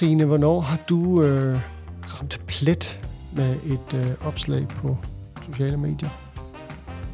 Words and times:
Trine, 0.00 0.24
hvornår 0.24 0.60
har 0.60 0.78
du 0.88 1.22
øh, 1.22 1.60
ramt 2.02 2.40
plet 2.46 3.00
med 3.32 3.56
et 3.64 3.94
øh, 3.94 4.26
opslag 4.26 4.68
på 4.68 4.98
sociale 5.46 5.76
medier? 5.76 6.08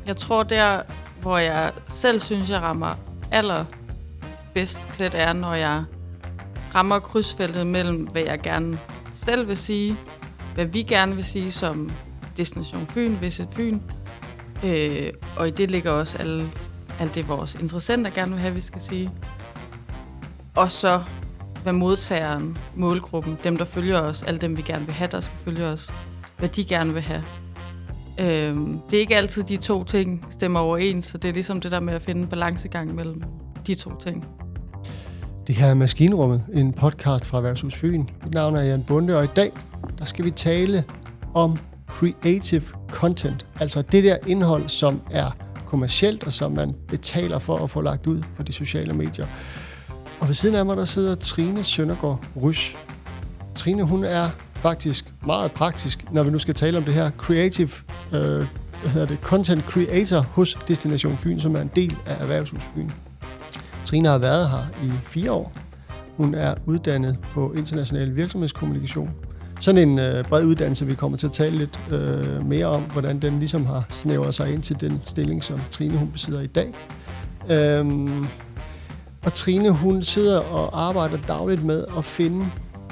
Jeg 0.07 0.17
tror 0.17 0.43
der, 0.43 0.83
hvor 1.21 1.39
jeg 1.39 1.73
selv 1.89 2.21
synes, 2.21 2.51
jeg 2.51 2.61
rammer 2.61 2.95
allerbedst 3.33 4.81
plet, 4.89 5.15
er, 5.15 5.33
når 5.33 5.55
jeg 5.55 5.85
rammer 6.75 6.99
krydsfeltet 6.99 7.67
mellem, 7.67 7.97
hvad 7.97 8.23
jeg 8.23 8.41
gerne 8.41 8.79
selv 9.13 9.49
vil 9.49 9.57
sige, 9.57 9.97
hvad 10.55 10.65
vi 10.65 10.83
gerne 10.83 11.15
vil 11.15 11.25
sige 11.25 11.53
som 11.53 11.91
Destination 12.37 12.87
Fyn, 12.87 13.17
Visit 13.21 13.49
Fyn, 13.55 13.81
øh, 14.65 15.13
og 15.37 15.49
i 15.49 15.51
det 15.51 15.71
ligger 15.71 15.91
også 15.91 16.19
alle, 16.19 16.51
alt 17.01 17.15
det, 17.15 17.29
vores 17.29 17.55
interessenter 17.55 18.11
gerne 18.11 18.31
vil 18.31 18.41
have, 18.41 18.55
vi 18.55 18.61
skal 18.61 18.83
sige. 18.83 19.11
Og 20.57 20.71
så 20.71 21.03
hvad 21.67 21.73
modtageren, 21.73 22.59
målgruppen, 22.75 23.39
dem 23.45 23.57
der 23.57 23.65
følger 23.65 24.01
os, 24.01 24.23
alle 24.23 24.39
dem 24.39 24.57
vi 24.57 24.63
gerne 24.63 24.85
vil 24.85 24.95
have, 24.95 25.09
der 25.13 25.21
skal 25.21 25.39
følge 25.39 25.65
os, 25.65 25.93
hvad 26.39 26.49
de 26.49 26.65
gerne 26.65 26.93
vil 26.93 27.03
have. 27.03 27.23
Øhm, 28.21 28.81
det 28.91 28.97
er 28.97 29.01
ikke 29.01 29.17
altid 29.17 29.43
de 29.43 29.57
to 29.57 29.85
ting 29.85 30.27
stemmer 30.31 30.61
overens, 30.61 31.07
så 31.07 31.19
det 31.19 31.29
er 31.29 31.33
ligesom 31.33 31.61
det 31.61 31.71
der 31.71 31.81
med 31.81 31.95
at 31.95 32.03
finde 32.03 32.21
en 32.21 32.27
balancegang 32.27 32.95
mellem 32.95 33.23
de 33.67 33.75
to 33.75 33.91
ting. 34.01 34.27
Det 35.47 35.55
her 35.55 35.67
er 35.67 35.75
Maskinrummet, 35.75 36.45
en 36.55 36.73
podcast 36.73 37.27
fra 37.27 37.41
Værtshus 37.41 37.75
Fyn. 37.75 38.05
Mit 38.25 38.35
navn 38.35 38.57
er 38.57 38.63
Jan 38.63 38.83
Bunde, 38.83 39.17
og 39.17 39.25
i 39.25 39.29
dag 39.37 39.53
der 39.99 40.05
skal 40.05 40.25
vi 40.25 40.31
tale 40.31 40.85
om 41.35 41.59
creative 41.87 42.65
content. 42.89 43.47
Altså 43.61 43.83
det 43.83 44.05
der 44.05 44.17
indhold, 44.27 44.69
som 44.69 45.01
er 45.11 45.31
kommercielt, 45.67 46.25
og 46.25 46.33
som 46.33 46.53
man 46.53 46.75
betaler 46.89 47.39
for 47.39 47.57
at 47.57 47.71
få 47.71 47.81
lagt 47.81 48.07
ud 48.07 48.23
på 48.37 48.43
de 48.43 48.53
sociale 48.53 48.93
medier. 48.93 49.27
Og 50.27 50.31
ved 50.31 50.35
siden 50.35 50.55
af 50.55 50.67
mig, 50.67 50.77
der 50.77 50.85
sidder 50.85 51.15
Trine 51.15 51.65
Søndergaard 51.65 52.25
Rys. 52.43 52.77
Trine, 53.55 53.83
hun 53.83 54.05
er 54.05 54.29
faktisk 54.55 55.15
meget 55.27 55.53
praktisk, 55.53 56.05
når 56.13 56.23
vi 56.23 56.31
nu 56.31 56.39
skal 56.39 56.55
tale 56.55 56.79
om 56.79 56.85
det 56.85 56.95
her 56.95 57.11
creative 57.11 57.71
øh, 58.13 58.21
hvad 58.81 58.91
hedder 58.93 59.07
det, 59.07 59.19
content 59.21 59.65
creator 59.65 60.21
hos 60.21 60.59
Destination 60.69 61.17
Fyn, 61.17 61.41
som 61.41 61.57
er 61.57 61.61
en 61.61 61.71
del 61.77 61.97
af 62.07 62.17
Erhvervshus 62.21 62.61
Fyn. 62.75 62.91
Trine 63.85 64.09
har 64.09 64.19
været 64.19 64.51
her 64.51 64.85
i 64.85 64.91
fire 65.05 65.33
år. 65.33 65.53
Hun 66.17 66.35
er 66.35 66.55
uddannet 66.67 67.19
på 67.21 67.53
international 67.53 68.17
virksomhedskommunikation. 68.17 69.11
Sådan 69.61 69.89
en 69.89 69.99
øh, 69.99 70.25
bred 70.25 70.45
uddannelse, 70.45 70.87
vi 70.87 70.95
kommer 70.95 71.19
til 71.19 71.27
at 71.27 71.33
tale 71.33 71.57
lidt 71.57 71.81
øh, 71.93 72.47
mere 72.47 72.67
om, 72.67 72.83
hvordan 72.83 73.23
den 73.23 73.39
ligesom 73.39 73.67
har 73.67 73.85
snævret 73.89 74.35
sig 74.35 74.53
ind 74.53 74.63
til 74.63 74.81
den 74.81 75.01
stilling, 75.05 75.45
som 75.45 75.61
Trine 75.71 75.99
hun 75.99 76.11
besidder 76.11 76.41
i 76.41 76.47
dag. 76.47 76.75
Øhm, 77.51 78.27
og 79.25 79.35
Trine, 79.35 79.71
hun 79.71 80.03
sidder 80.03 80.41
og 80.41 80.83
arbejder 80.83 81.19
dagligt 81.29 81.65
med 81.65 81.85
at 81.99 82.05
finde 82.05 82.47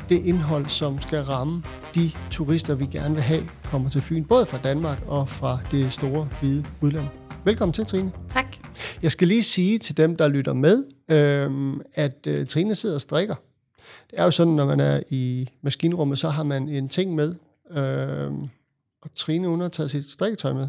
det 0.09 0.27
indhold, 0.27 0.67
som 0.67 1.01
skal 1.01 1.23
ramme 1.23 1.63
de 1.95 2.11
turister, 2.31 2.75
vi 2.75 2.87
gerne 2.87 3.15
vil 3.15 3.23
have, 3.23 3.43
kommer 3.65 3.91
til 3.91 4.01
Fyn, 4.01 4.25
både 4.25 4.47
fra 4.47 4.59
Danmark 4.59 4.99
og 5.07 5.29
fra 5.29 5.59
det 5.71 5.93
store, 5.93 6.29
hvide 6.41 6.65
udland. 6.81 7.07
Velkommen 7.45 7.73
til, 7.73 7.87
Trine. 7.87 8.13
Tak. 8.29 8.57
Jeg 9.03 9.11
skal 9.11 9.29
lige 9.29 9.43
sige 9.43 9.79
til 9.79 9.97
dem, 9.97 10.17
der 10.17 10.29
lytter 10.29 10.53
med, 10.53 10.85
øh, 11.09 11.75
at 11.95 12.27
øh, 12.27 12.47
Trine 12.47 12.75
sidder 12.75 12.95
og 12.95 13.01
strikker. 13.01 13.35
Det 14.11 14.19
er 14.19 14.25
jo 14.25 14.31
sådan, 14.31 14.53
når 14.53 14.67
man 14.67 14.81
er 14.81 15.01
i 15.11 15.49
maskinrummet, 15.63 16.19
så 16.19 16.29
har 16.29 16.43
man 16.43 16.69
en 16.69 16.89
ting 16.89 17.15
med, 17.15 17.35
øh, 17.71 18.33
og 19.03 19.11
Trine, 19.17 19.49
hun 19.49 19.61
har 19.61 19.69
taget 19.69 19.91
sit 19.91 20.11
strikketøj 20.11 20.53
med. 20.53 20.69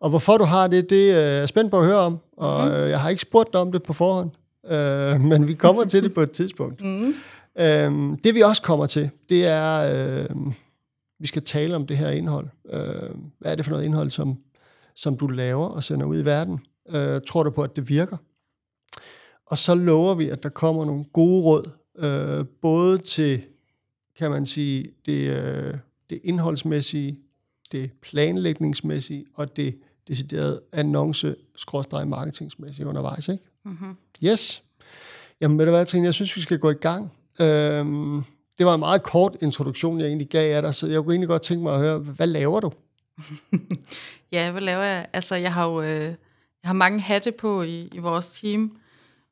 Og 0.00 0.10
hvorfor 0.10 0.38
du 0.38 0.44
har 0.44 0.68
det, 0.68 0.90
det 0.90 1.10
er 1.10 1.20
jeg 1.20 1.48
spændt 1.48 1.70
på 1.70 1.78
at 1.78 1.86
høre 1.86 1.98
om, 1.98 2.18
og 2.36 2.68
mm. 2.68 2.74
jeg 2.74 3.00
har 3.00 3.08
ikke 3.10 3.22
spurgt 3.22 3.52
dig 3.52 3.60
om 3.60 3.72
det 3.72 3.82
på 3.82 3.92
forhånd 3.92 4.30
øh, 4.68 5.20
men 5.20 5.48
vi 5.48 5.54
kommer 5.54 5.84
til 5.84 6.02
det 6.02 6.14
på 6.14 6.20
et 6.20 6.30
tidspunkt. 6.30 6.82
Mm. 6.96 7.14
Øh, 7.58 8.18
det 8.24 8.34
vi 8.34 8.40
også 8.40 8.62
kommer 8.62 8.86
til, 8.86 9.10
det 9.28 9.46
er, 9.46 9.92
øh, 9.92 10.28
vi 11.18 11.26
skal 11.26 11.42
tale 11.42 11.76
om 11.76 11.86
det 11.86 11.96
her 11.96 12.10
indhold. 12.10 12.48
Øh, 12.72 13.10
hvad 13.38 13.52
er 13.52 13.54
det 13.54 13.64
for 13.64 13.72
noget 13.72 13.84
indhold, 13.84 14.10
som, 14.10 14.38
som 14.94 15.16
du 15.16 15.26
laver 15.26 15.66
og 15.66 15.82
sender 15.82 16.06
ud 16.06 16.18
i 16.18 16.24
verden? 16.24 16.60
Øh, 16.88 17.20
tror 17.26 17.42
du 17.42 17.50
på, 17.50 17.62
at 17.62 17.76
det 17.76 17.88
virker? 17.88 18.16
Og 19.46 19.58
så 19.58 19.74
lover 19.74 20.14
vi, 20.14 20.28
at 20.28 20.42
der 20.42 20.48
kommer 20.48 20.84
nogle 20.84 21.04
gode 21.04 21.42
råd, 21.42 21.70
øh, 21.98 22.44
både 22.62 22.98
til, 22.98 23.42
kan 24.18 24.30
man 24.30 24.46
sige, 24.46 24.86
det, 25.06 25.30
øh, 25.30 25.74
det 26.10 26.20
indholdsmæssige, 26.24 27.18
det 27.72 27.90
planlægningsmæssige 28.02 29.26
og 29.34 29.56
det 29.56 29.78
deciderede 30.08 30.60
annonce-marketingsmæssige 30.72 32.86
undervejs. 32.86 33.28
Ikke? 33.28 33.44
Mm-hmm. 33.66 33.96
Yes. 34.24 34.62
Jamen 35.40 35.58
ved 35.58 35.64
du 35.66 35.70
hvad, 35.70 35.86
Trine, 35.86 36.04
jeg 36.04 36.14
synes, 36.14 36.36
vi 36.36 36.40
skal 36.40 36.58
gå 36.58 36.70
i 36.70 36.74
gang. 36.74 37.12
Øhm, 37.40 38.22
det 38.58 38.66
var 38.66 38.74
en 38.74 38.80
meget 38.80 39.02
kort 39.02 39.36
introduktion, 39.40 40.00
jeg 40.00 40.06
egentlig 40.06 40.28
gav 40.28 40.56
af 40.56 40.62
dig, 40.62 40.74
så 40.74 40.86
jeg 40.86 41.02
kunne 41.02 41.14
egentlig 41.14 41.28
godt 41.28 41.42
tænke 41.42 41.62
mig 41.62 41.74
at 41.74 41.80
høre, 41.80 41.98
hvad 41.98 42.26
laver 42.26 42.60
du? 42.60 42.72
ja, 44.32 44.50
hvad 44.50 44.62
laver 44.62 44.82
jeg? 44.82 45.06
Altså, 45.12 45.34
jeg 45.34 45.52
har 45.52 45.66
jo 45.66 45.82
øh, 45.82 46.14
jeg 46.62 46.68
har 46.68 46.72
mange 46.72 47.00
hatte 47.00 47.32
på 47.32 47.62
i, 47.62 47.88
i 47.92 47.98
vores 47.98 48.40
team. 48.40 48.78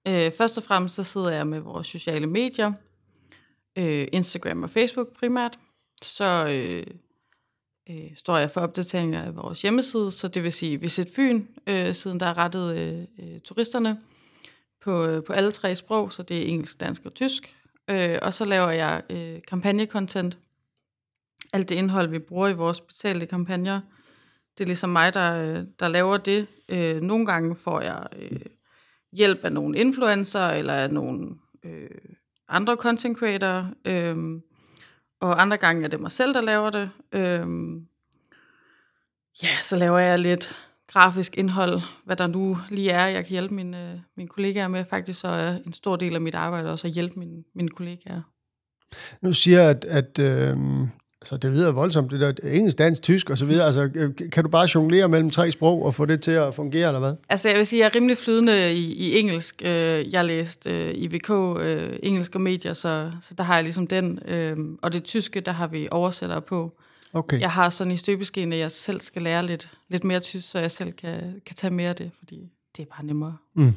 Øh, 0.09 0.33
først 0.33 0.59
og 0.59 0.65
fremmest 0.65 0.95
så 0.95 1.03
sidder 1.03 1.31
jeg 1.31 1.47
med 1.47 1.61
vores 1.61 1.87
sociale 1.87 2.27
medier, 2.27 2.73
øh, 3.79 4.07
Instagram 4.13 4.63
og 4.63 4.71
Facebook 4.71 5.19
primært. 5.19 5.59
Så 6.03 6.47
øh, 6.47 6.87
øh, 7.91 8.17
står 8.17 8.39
jeg 8.39 8.51
for 8.51 8.61
opdateringer 8.61 9.23
af 9.23 9.37
vores 9.37 9.63
hjemmeside, 9.63 10.11
så 10.11 10.29
det 10.29 10.43
vil 10.43 10.53
sige 10.53 10.81
Visit 10.81 11.09
Fyn, 11.17 11.43
øh, 11.67 11.95
siden 11.95 12.21
der 12.21 12.27
er 12.27 12.39
rettet 12.39 12.77
øh, 12.77 13.05
øh, 13.19 13.41
turisterne 13.41 14.01
på, 14.85 15.05
øh, 15.07 15.25
på 15.25 15.33
alle 15.33 15.53
tre 15.53 15.75
sprog, 15.75 16.13
så 16.13 16.23
det 16.23 16.43
er 16.43 16.47
engelsk, 16.47 16.81
dansk 16.81 17.03
og 17.05 17.15
tysk. 17.15 17.57
Øh, 17.91 18.19
og 18.23 18.35
så 18.35 18.45
laver 18.45 18.71
jeg 18.71 19.03
øh, 19.11 19.43
kampagnekontent. 19.49 20.39
Alt 21.53 21.69
det 21.69 21.75
indhold, 21.75 22.09
vi 22.09 22.19
bruger 22.19 22.49
i 22.49 22.55
vores 22.55 22.81
betalte 22.81 23.27
kampagner, 23.27 23.81
det 24.59 24.65
er 24.65 24.67
ligesom 24.67 24.91
mig, 24.91 25.15
der, 25.15 25.43
øh, 25.43 25.65
der 25.81 25.89
laver 25.89 26.17
det. 26.17 26.47
Øh, 26.69 27.01
nogle 27.01 27.27
gange 27.27 27.57
får 27.57 27.81
jeg 27.81 28.07
øh, 28.19 28.41
hjælp 29.13 29.45
af 29.45 29.53
nogle 29.53 29.79
influencer 29.79 30.49
eller 30.49 30.75
af 30.75 30.91
nogle 30.91 31.35
øh, 31.65 31.91
andre 32.49 32.77
content 32.77 33.19
creator, 33.19 33.71
øh, 33.85 34.17
og 35.21 35.43
andre 35.43 35.57
gange 35.57 35.85
er 35.85 35.89
det 35.89 36.01
mig 36.01 36.13
selv, 36.13 36.35
der 36.35 36.41
laver 36.41 36.71
det. 36.71 36.91
Øh, 37.13 37.47
ja, 39.43 39.57
så 39.63 39.77
laver 39.77 39.99
jeg 39.99 40.19
lidt 40.19 40.57
grafisk 40.93 41.39
indhold, 41.39 41.81
hvad 42.05 42.17
der 42.17 42.27
nu 42.27 42.59
lige 42.71 42.91
er, 42.91 43.07
jeg 43.07 43.25
kan 43.25 43.31
hjælpe 43.31 43.55
mine, 43.55 43.93
øh, 43.93 43.99
mine 44.17 44.29
kollegaer 44.29 44.69
med. 44.69 44.85
Faktisk 44.85 45.21
så 45.21 45.29
er 45.29 45.59
en 45.67 45.73
stor 45.73 45.97
del 45.97 46.15
af 46.15 46.21
mit 46.21 46.35
arbejde 46.35 46.71
også 46.71 46.87
at 46.87 46.93
hjælpe 46.93 47.19
mine, 47.19 47.43
mine 47.55 47.69
kollegaer. 47.69 48.21
Nu 49.23 49.33
siger 49.33 49.61
jeg, 49.61 49.71
at, 49.71 49.85
at 49.85 50.19
øh, 50.19 50.57
altså 51.21 51.37
det 51.37 51.51
lyder 51.51 51.73
voldsomt, 51.73 52.11
det 52.11 52.21
der 52.21 52.33
engelsk, 52.43 52.79
dansk, 52.79 53.03
tysk 53.03 53.31
og 53.31 53.39
så 53.39 53.47
videre. 53.47 53.67
Altså, 53.67 53.91
øh, 53.95 54.31
kan 54.33 54.45
du 54.45 54.51
bare 54.51 54.69
jonglere 54.75 55.09
mellem 55.09 55.31
tre 55.31 55.51
sprog 55.51 55.85
og 55.85 55.95
få 55.95 56.05
det 56.05 56.21
til 56.21 56.31
at 56.31 56.55
fungere, 56.55 56.87
eller 56.87 57.01
hvad? 57.01 57.15
Altså, 57.29 57.49
jeg 57.49 57.59
vil 57.59 57.67
sige, 57.67 57.81
jeg 57.81 57.87
er 57.87 57.95
rimelig 57.95 58.19
flydende 58.19 58.75
i, 58.75 58.93
i 58.93 59.19
engelsk. 59.19 59.63
Øh, 59.65 60.13
jeg 60.13 60.21
har 60.21 60.23
læst 60.23 60.67
øh, 60.67 60.95
i 60.95 61.07
VK 61.07 61.31
øh, 61.61 61.99
engelsk 62.03 62.35
og 62.35 62.41
medier, 62.41 62.73
så, 62.73 63.11
så 63.21 63.35
der 63.35 63.45
har 63.45 63.55
jeg 63.55 63.63
ligesom 63.63 63.87
den. 63.87 64.19
Øh, 64.29 64.57
og 64.83 64.93
det 64.93 65.05
tyske, 65.05 65.41
der 65.41 65.53
har 65.53 65.67
vi 65.67 65.89
oversættere 65.91 66.43
på. 66.43 66.73
Okay. 67.15 67.41
Jeg 67.41 67.51
har 67.51 67.71
sådan 67.71 67.93
i 67.93 67.97
støbeskeen, 67.97 68.53
at 68.53 68.59
jeg 68.59 68.71
selv 68.71 69.01
skal 69.01 69.23
lære 69.23 69.47
lidt, 69.47 69.69
lidt 69.89 70.05
mere 70.05 70.21
tysk, 70.21 70.51
så 70.51 70.59
jeg 70.59 70.71
selv 70.71 70.93
kan, 70.93 71.41
kan 71.47 71.57
tage 71.57 71.71
mere 71.71 71.89
af 71.89 71.97
det, 71.97 72.11
fordi 72.19 72.53
det 72.77 72.83
er 72.83 72.87
bare 72.97 73.05
nemmere. 73.05 73.37
Mm. 73.55 73.73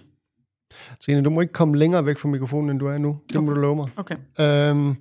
Trine, 1.01 1.23
du 1.23 1.29
må 1.29 1.41
ikke 1.41 1.53
komme 1.53 1.77
længere 1.77 2.05
væk 2.05 2.17
fra 2.17 2.29
mikrofonen, 2.29 2.69
end 2.69 2.79
du 2.79 2.87
er 2.87 2.97
nu. 2.97 3.17
Det 3.27 3.35
okay. 3.35 3.47
må 3.47 3.53
du 3.53 3.59
love 3.59 3.75
mig. 3.75 3.89
Okay. 3.95 4.15
Øhm, 4.39 4.95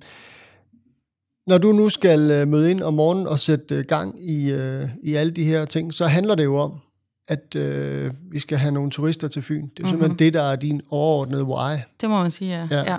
når 1.47 1.57
du 1.57 1.71
nu 1.71 1.89
skal 1.89 2.31
øh, 2.31 2.47
møde 2.47 2.71
ind 2.71 2.81
om 2.81 2.93
morgenen 2.93 3.27
og 3.27 3.39
sætte 3.39 3.75
øh, 3.75 3.85
gang 3.85 4.29
i, 4.29 4.51
øh, 4.51 4.89
i 5.03 5.13
alle 5.13 5.31
de 5.31 5.43
her 5.43 5.65
ting, 5.65 5.93
så 5.93 6.07
handler 6.07 6.35
det 6.35 6.43
jo 6.43 6.57
om, 6.57 6.79
at 7.27 7.55
øh, 7.55 8.11
vi 8.31 8.39
skal 8.39 8.57
have 8.57 8.71
nogle 8.71 8.91
turister 8.91 9.27
til 9.27 9.41
Fyn. 9.41 9.55
Det 9.55 9.61
er 9.61 9.67
mm-hmm. 9.67 9.89
simpelthen 9.89 10.19
det, 10.19 10.33
der 10.33 10.43
er 10.43 10.55
din 10.55 10.81
overordnede 10.89 11.43
why. 11.43 11.77
Det 12.01 12.09
må 12.09 12.21
man 12.21 12.31
sige, 12.31 12.67
ja. 12.71 12.83
ja. 12.83 12.97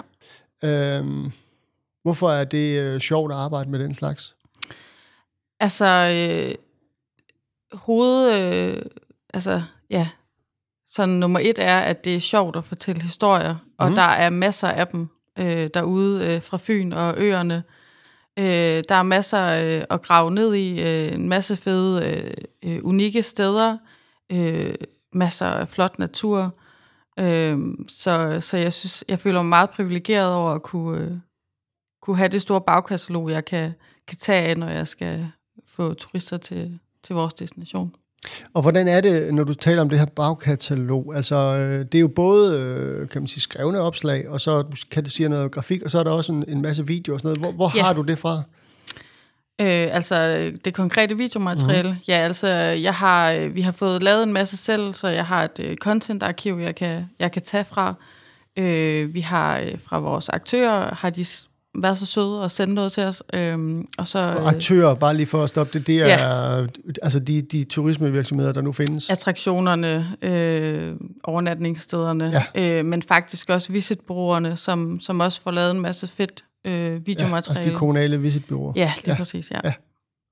ja. 0.63 0.99
Øhm, 0.99 1.31
hvorfor 2.03 2.31
er 2.31 2.45
det 2.45 2.81
øh, 2.81 3.01
sjovt 3.01 3.33
at 3.33 3.39
arbejde 3.39 3.71
med 3.71 3.79
den 3.79 3.95
slags? 3.95 4.37
Altså, 5.61 5.87
øh, 6.15 6.55
hoved... 7.73 8.33
Øh, 8.33 8.83
altså, 9.35 9.63
ja. 9.91 10.09
Så 10.87 11.07
nummer 11.07 11.41
et 11.43 11.59
er, 11.59 11.79
at 11.79 12.05
det 12.05 12.15
er 12.15 12.21
sjovt 12.21 12.57
at 12.57 12.65
fortælle 12.65 13.03
historier, 13.03 13.57
og 13.79 13.89
mm. 13.89 13.95
der 13.95 14.03
er 14.03 14.31
masser 14.31 14.69
af 14.69 14.87
dem 14.87 15.09
øh, 15.39 15.71
derude 15.75 16.27
øh, 16.27 16.43
fra 16.43 16.59
Fyn 16.61 16.93
og 16.93 17.15
øerne. 17.17 17.65
Øh, 18.39 18.85
der 18.89 18.95
er 18.95 19.03
masser 19.03 19.43
øh, 19.43 19.85
at 19.91 20.03
grave 20.03 20.31
ned 20.31 20.55
i, 20.55 20.83
øh, 20.83 21.15
en 21.15 21.29
masse 21.29 21.57
fede, 21.57 22.07
øh, 22.07 22.35
øh 22.65 22.85
unikke 22.85 23.23
steder, 23.23 23.79
øh, 24.33 24.75
masser 25.13 25.47
af 25.47 25.69
flot 25.69 25.99
natur. 25.99 26.55
Øh, 27.19 27.59
så, 27.89 28.41
så 28.41 28.57
jeg 28.57 28.73
synes, 28.73 29.05
jeg 29.09 29.19
føler 29.19 29.43
mig 29.43 29.49
meget 29.49 29.71
privilegeret 29.71 30.35
over 30.35 30.51
at 30.51 30.63
kunne, 30.63 31.01
øh, 31.01 31.13
kunne 32.03 32.17
have 32.17 32.29
det 32.29 32.43
store 32.43 32.61
bagkatalog, 32.61 33.31
jeg 33.31 33.45
kan, 33.45 33.73
kan 34.09 34.19
tage 34.19 34.49
af, 34.49 34.57
når 34.57 34.69
jeg 34.69 34.89
skal 34.89 35.31
få 35.79 35.95
turister 35.95 36.37
til, 36.37 36.79
til 37.05 37.15
vores 37.15 37.35
destination. 37.35 37.93
Og 38.55 38.63
hvordan 38.63 38.89
er 38.89 39.01
det, 39.01 39.35
når 39.35 39.45
du 39.45 39.55
taler 39.55 39.83
om 39.83 39.89
det 39.89 39.99
her 39.99 40.07
bagkatalog? 40.07 41.13
Altså, 41.17 41.35
øh, 41.37 41.79
det 41.85 41.95
er 41.95 42.01
jo 42.01 42.09
både, 42.09 42.61
øh, 42.61 43.09
kan 43.09 43.23
man 43.23 43.27
sige, 43.29 43.41
skrevne 43.41 43.81
opslag, 43.81 44.29
og 44.29 44.41
så 44.41 44.65
kan 44.91 45.05
det 45.05 45.13
sige 45.13 45.29
noget 45.29 45.51
grafik, 45.51 45.83
og 45.83 45.91
så 45.91 45.99
er 45.99 46.03
der 46.03 46.11
også 46.11 46.33
en, 46.33 46.45
en 46.49 46.63
masse 46.63 46.87
video 46.87 47.15
og 47.15 47.21
sådan 47.21 47.29
noget. 47.29 47.39
Hvor, 47.39 47.53
hvor 47.53 47.77
Ja. 47.77 47.83
har 47.83 47.93
du 47.93 48.03
det 48.03 48.19
fra? 48.19 48.43
Øh, 49.61 49.95
altså 49.97 50.51
det 50.65 50.75
konkrete 50.75 51.17
videomateriale. 51.17 51.89
Mm-hmm. 51.89 52.05
Ja, 52.09 52.15
altså 52.19 52.49
jeg 52.87 52.95
har, 52.95 53.33
øh, 53.33 53.55
vi 53.55 53.61
har 53.61 53.73
fået 53.73 54.03
lavet 54.03 54.23
en 54.23 54.33
masse 54.33 54.57
selv, 54.57 54.95
så 54.95 55.09
jeg 55.09 55.27
har 55.27 55.45
et 55.45 55.61
øh, 55.61 55.77
content-arkiv, 55.77 56.59
jeg 56.59 56.75
kan, 56.75 57.05
jeg 57.19 57.33
kan 57.33 57.43
tage 57.43 57.65
fra. 57.65 57.95
Øh, 58.57 59.15
vi 59.15 59.21
har 59.21 59.59
øh, 59.59 59.79
fra 59.81 59.99
vores 59.99 60.29
aktører, 60.29 60.95
har 60.95 61.11
de 61.11 61.25
været 61.83 61.99
så 61.99 62.07
søde 62.07 62.43
og 62.43 62.51
sende 62.51 62.75
noget 62.75 62.93
til 62.93 63.03
os. 63.03 63.23
Øh, 63.35 63.85
og 63.99 64.07
så 64.07 64.19
Og 64.19 64.49
aktører, 64.49 64.95
bare 64.95 65.17
lige 65.17 65.27
for 65.27 65.43
at 65.43 65.49
stoppe 65.49 65.79
det, 65.79 65.87
det 65.87 66.03
er 66.13 66.67
altså 67.03 67.19
de, 67.19 67.43
de 67.43 67.65
turismevirksomheder, 67.65 68.53
der 68.53 68.61
nu 68.61 68.73
findes. 68.73 69.11
attraktionerne, 69.11 70.17
øh, 70.23 70.97
overnatningsstederne, 71.25 72.45
ja. 72.55 72.79
øh, 72.79 72.85
men 72.85 73.03
faktisk 73.03 73.51
også 73.51 73.73
visitbrugerne, 73.73 74.57
som, 74.57 75.01
som 75.01 75.21
også 75.21 75.43
får 75.43 75.51
lavet 75.51 75.71
en 75.71 75.81
masse 75.81 76.07
fedt 76.07 76.45
øh, 76.65 76.73
ja, 76.73 76.99
videomateriale. 76.99 77.59
altså 77.59 77.71
de 77.71 77.77
kommunale 77.77 78.21
visitbyråer. 78.21 78.73
Ja, 78.77 78.93
lige 78.97 79.03
Ja. 79.07 79.13
ja. 79.13 79.17
præcis, 79.17 79.51
ja. 79.51 79.61
Ja. 79.65 79.73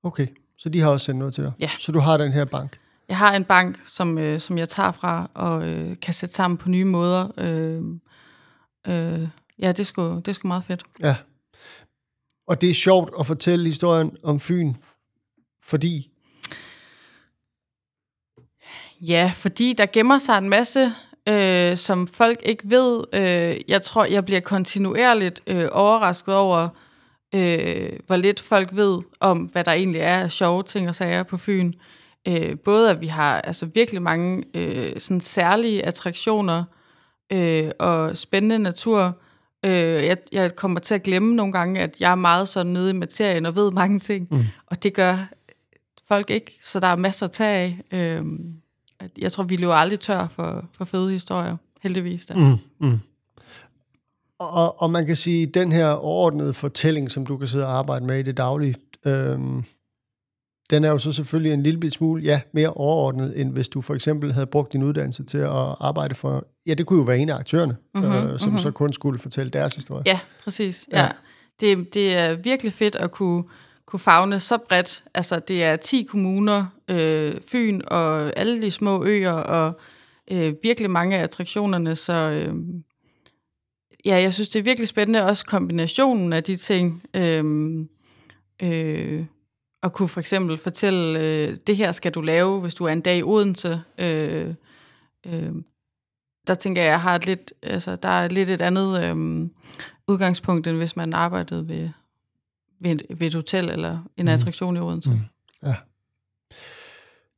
Okay, 0.03 0.27
så 0.57 0.69
de 0.69 0.79
har 0.81 0.89
også 0.89 1.05
sendt 1.05 1.19
noget 1.19 1.33
til 1.33 1.43
dig. 1.43 1.51
Ja. 1.59 1.69
Så 1.79 1.91
du 1.91 1.99
har 1.99 2.17
den 2.17 2.33
her 2.33 2.45
bank. 2.45 2.77
Jeg 3.09 3.17
har 3.17 3.35
en 3.35 3.43
bank, 3.43 3.79
som, 3.85 4.17
øh, 4.17 4.39
som 4.39 4.57
jeg 4.57 4.69
tager 4.69 4.91
fra 4.91 5.29
og 5.33 5.67
øh, 5.67 5.95
kan 6.01 6.13
sætte 6.13 6.35
sammen 6.35 6.57
på 6.57 6.69
nye 6.69 6.85
måder. 6.85 7.27
Øh, 7.37 7.81
øh, 8.87 9.27
ja, 9.59 9.67
det 9.67 9.79
er, 9.79 9.83
sgu, 9.83 10.15
det 10.15 10.27
er 10.27 10.33
sgu 10.33 10.47
meget 10.47 10.63
fedt. 10.63 10.83
Ja. 10.99 11.15
Og 12.47 12.61
det 12.61 12.69
er 12.69 12.73
sjovt 12.73 13.13
at 13.19 13.25
fortælle 13.25 13.65
historien 13.65 14.17
om 14.23 14.39
Fyn, 14.39 14.73
fordi... 15.63 16.11
Ja, 19.01 19.31
fordi 19.35 19.73
der 19.73 19.85
gemmer 19.85 20.17
sig 20.17 20.37
en 20.37 20.49
masse, 20.49 20.93
øh, 21.29 21.77
som 21.77 22.07
folk 22.07 22.39
ikke 22.43 22.63
ved. 22.69 23.03
Øh, 23.13 23.61
jeg 23.67 23.81
tror, 23.81 24.05
jeg 24.05 24.25
bliver 24.25 24.39
kontinuerligt 24.39 25.41
øh, 25.47 25.67
overrasket 25.71 26.35
over, 26.35 26.69
øh, 27.35 27.99
hvor 28.07 28.15
lidt 28.15 28.39
folk 28.39 28.69
ved 28.71 28.99
om, 29.19 29.37
hvad 29.37 29.63
der 29.63 29.71
egentlig 29.71 30.01
er 30.01 30.19
af 30.19 30.31
sjove 30.31 30.63
ting 30.63 30.89
og 30.89 30.95
sager 30.95 31.23
på 31.23 31.37
Fyn. 31.37 31.73
Øh, 32.27 32.59
både 32.59 32.89
at 32.89 33.01
vi 33.01 33.07
har 33.07 33.41
altså 33.41 33.65
virkelig 33.65 34.01
mange 34.01 34.43
øh, 34.53 34.99
sådan 34.99 35.21
særlige 35.21 35.85
attraktioner 35.85 36.63
øh, 37.31 37.71
og 37.79 38.17
spændende 38.17 38.59
natur. 38.59 39.21
Øh, 39.65 40.05
jeg, 40.05 40.17
jeg 40.31 40.55
kommer 40.55 40.79
til 40.79 40.95
at 40.95 41.03
glemme 41.03 41.35
nogle 41.35 41.53
gange, 41.53 41.79
at 41.79 42.01
jeg 42.01 42.11
er 42.11 42.15
meget 42.15 42.47
sådan 42.47 42.73
nede 42.73 42.89
i 42.89 42.93
materien 42.93 43.45
og 43.45 43.55
ved 43.55 43.71
mange 43.71 43.99
ting, 43.99 44.27
mm. 44.31 44.43
og 44.65 44.83
det 44.83 44.93
gør 44.93 45.17
folk 46.07 46.29
ikke, 46.29 46.57
så 46.61 46.79
der 46.79 46.87
er 46.87 46.95
masser 46.95 47.25
at 47.25 47.31
tage 47.31 47.77
af. 47.91 47.97
Øh, 47.99 48.25
jeg 49.17 49.31
tror, 49.31 49.43
vi 49.43 49.55
løber 49.55 49.73
aldrig 49.73 49.99
tør 49.99 50.27
for, 50.27 50.65
for 50.73 50.85
fede 50.85 51.11
historier, 51.11 51.57
heldigvis. 51.81 52.25
Da. 52.25 52.33
Mm, 52.33 52.55
mm. 52.79 52.99
Og, 54.39 54.81
og 54.81 54.91
man 54.91 55.05
kan 55.05 55.15
sige, 55.15 55.47
at 55.47 55.53
den 55.53 55.71
her 55.71 55.89
overordnede 55.89 56.53
fortælling, 56.53 57.11
som 57.11 57.25
du 57.25 57.37
kan 57.37 57.47
sidde 57.47 57.65
og 57.65 57.77
arbejde 57.77 58.05
med 58.05 58.19
i 58.19 58.23
det 58.23 58.37
daglige, 58.37 58.75
øhm, 59.05 59.63
den 60.69 60.83
er 60.83 60.89
jo 60.89 60.97
så 60.97 61.11
selvfølgelig 61.11 61.53
en 61.53 61.63
lille 61.63 61.91
smule 61.91 62.23
ja, 62.23 62.41
mere 62.53 62.69
overordnet, 62.69 63.41
end 63.41 63.51
hvis 63.51 63.69
du 63.69 63.81
for 63.81 63.95
eksempel 63.95 64.33
havde 64.33 64.45
brugt 64.45 64.73
din 64.73 64.83
uddannelse 64.83 65.23
til 65.23 65.37
at 65.37 65.75
arbejde 65.79 66.15
for, 66.15 66.47
ja, 66.65 66.73
det 66.73 66.85
kunne 66.85 66.99
jo 66.99 67.05
være 67.05 67.17
en 67.17 67.29
af 67.29 67.35
aktørerne, 67.35 67.75
mm-hmm, 67.95 68.11
øh, 68.11 68.39
som 68.39 68.49
mm-hmm. 68.49 68.59
så 68.59 68.71
kun 68.71 68.93
skulle 68.93 69.19
fortælle 69.19 69.49
deres 69.49 69.75
historie. 69.75 70.03
Ja, 70.05 70.19
præcis. 70.43 70.87
Ja. 70.91 71.03
Ja. 71.03 71.09
Det, 71.59 71.93
det 71.93 72.17
er 72.17 72.35
virkelig 72.35 72.73
fedt 72.73 72.95
at 72.95 73.11
kunne, 73.11 73.43
kunne 73.85 73.99
fagne 73.99 74.39
så 74.39 74.57
bredt. 74.57 75.03
Altså, 75.13 75.39
det 75.39 75.63
er 75.63 75.75
10 75.75 76.03
kommuner, 76.03 76.65
øh, 76.87 77.35
Fyn 77.47 77.81
og 77.87 78.37
alle 78.39 78.61
de 78.61 78.71
små 78.71 79.03
øer, 79.03 79.31
og 79.31 79.79
øh, 80.31 80.53
virkelig 80.63 80.91
mange 80.91 81.17
af 81.17 81.23
attraktionerne, 81.23 81.95
så 81.95 82.13
øh, 82.13 82.53
ja, 84.05 84.15
jeg 84.15 84.33
synes, 84.33 84.49
det 84.49 84.59
er 84.59 84.63
virkelig 84.63 84.87
spændende, 84.87 85.23
også 85.23 85.45
kombinationen 85.45 86.33
af 86.33 86.43
de 86.43 86.55
ting. 86.55 87.03
Øh, 87.13 87.45
øh, 88.63 89.25
at 89.83 89.93
kunne 89.93 90.09
for 90.09 90.19
eksempel 90.19 90.57
fortælle, 90.57 91.19
øh, 91.19 91.55
det 91.67 91.77
her 91.77 91.91
skal 91.91 92.11
du 92.11 92.21
lave, 92.21 92.61
hvis 92.61 92.73
du 92.73 92.85
er 92.85 92.89
en 92.91 93.01
dag 93.01 93.17
i 93.17 93.23
Odense. 93.23 93.81
Øh, 93.97 94.53
øh, 95.25 95.51
der 96.47 96.53
tænker 96.55 96.81
jeg, 96.81 96.89
jeg 96.89 97.01
har 97.01 97.15
et 97.15 97.25
lidt, 97.25 97.53
altså, 97.63 97.95
der 97.95 98.09
er 98.09 98.27
lidt 98.27 98.49
et 98.49 98.61
andet 98.61 99.03
øh, 99.03 99.47
udgangspunkt, 100.07 100.67
end 100.67 100.77
hvis 100.77 100.95
man 100.95 101.13
arbejdede 101.13 101.69
ved, 101.69 101.89
ved, 102.79 102.91
et, 102.91 103.01
ved 103.09 103.27
et 103.27 103.33
hotel 103.35 103.69
eller 103.69 103.99
en 104.17 104.27
attraktion 104.27 104.77
i 104.77 104.79
Odense. 104.79 105.09
Mm. 105.11 105.19
Ja. 105.63 105.75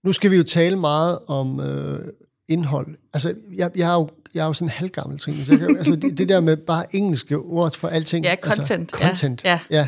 Nu 0.04 0.12
skal 0.12 0.32
vi 0.32 0.36
jo 0.38 0.44
tale 0.44 0.76
meget 0.76 1.20
om 1.28 1.60
øh, 1.60 2.08
indhold. 2.48 2.98
Altså, 3.14 3.36
jeg, 3.54 3.72
jeg, 3.76 3.90
er 3.90 3.94
jo, 3.94 4.10
jeg 4.34 4.42
er 4.42 4.46
jo 4.46 4.54
sådan 4.54 4.66
en 4.66 4.70
halvgammel 4.72 5.20
ting, 5.20 5.46
så 5.46 5.54
jeg 5.54 5.60
kan, 5.60 5.78
altså, 5.78 5.96
det, 5.96 6.18
det 6.18 6.30
der 6.30 6.40
med 6.40 6.58
bare 6.58 6.96
engelske 6.96 7.38
ord 7.38 7.72
for 7.78 7.88
alting. 7.88 8.26
Ja, 8.26 8.32
Altså, 8.32 8.56
content. 8.56 8.92
content, 8.92 9.44
Ja, 9.44 9.60
ja. 9.70 9.88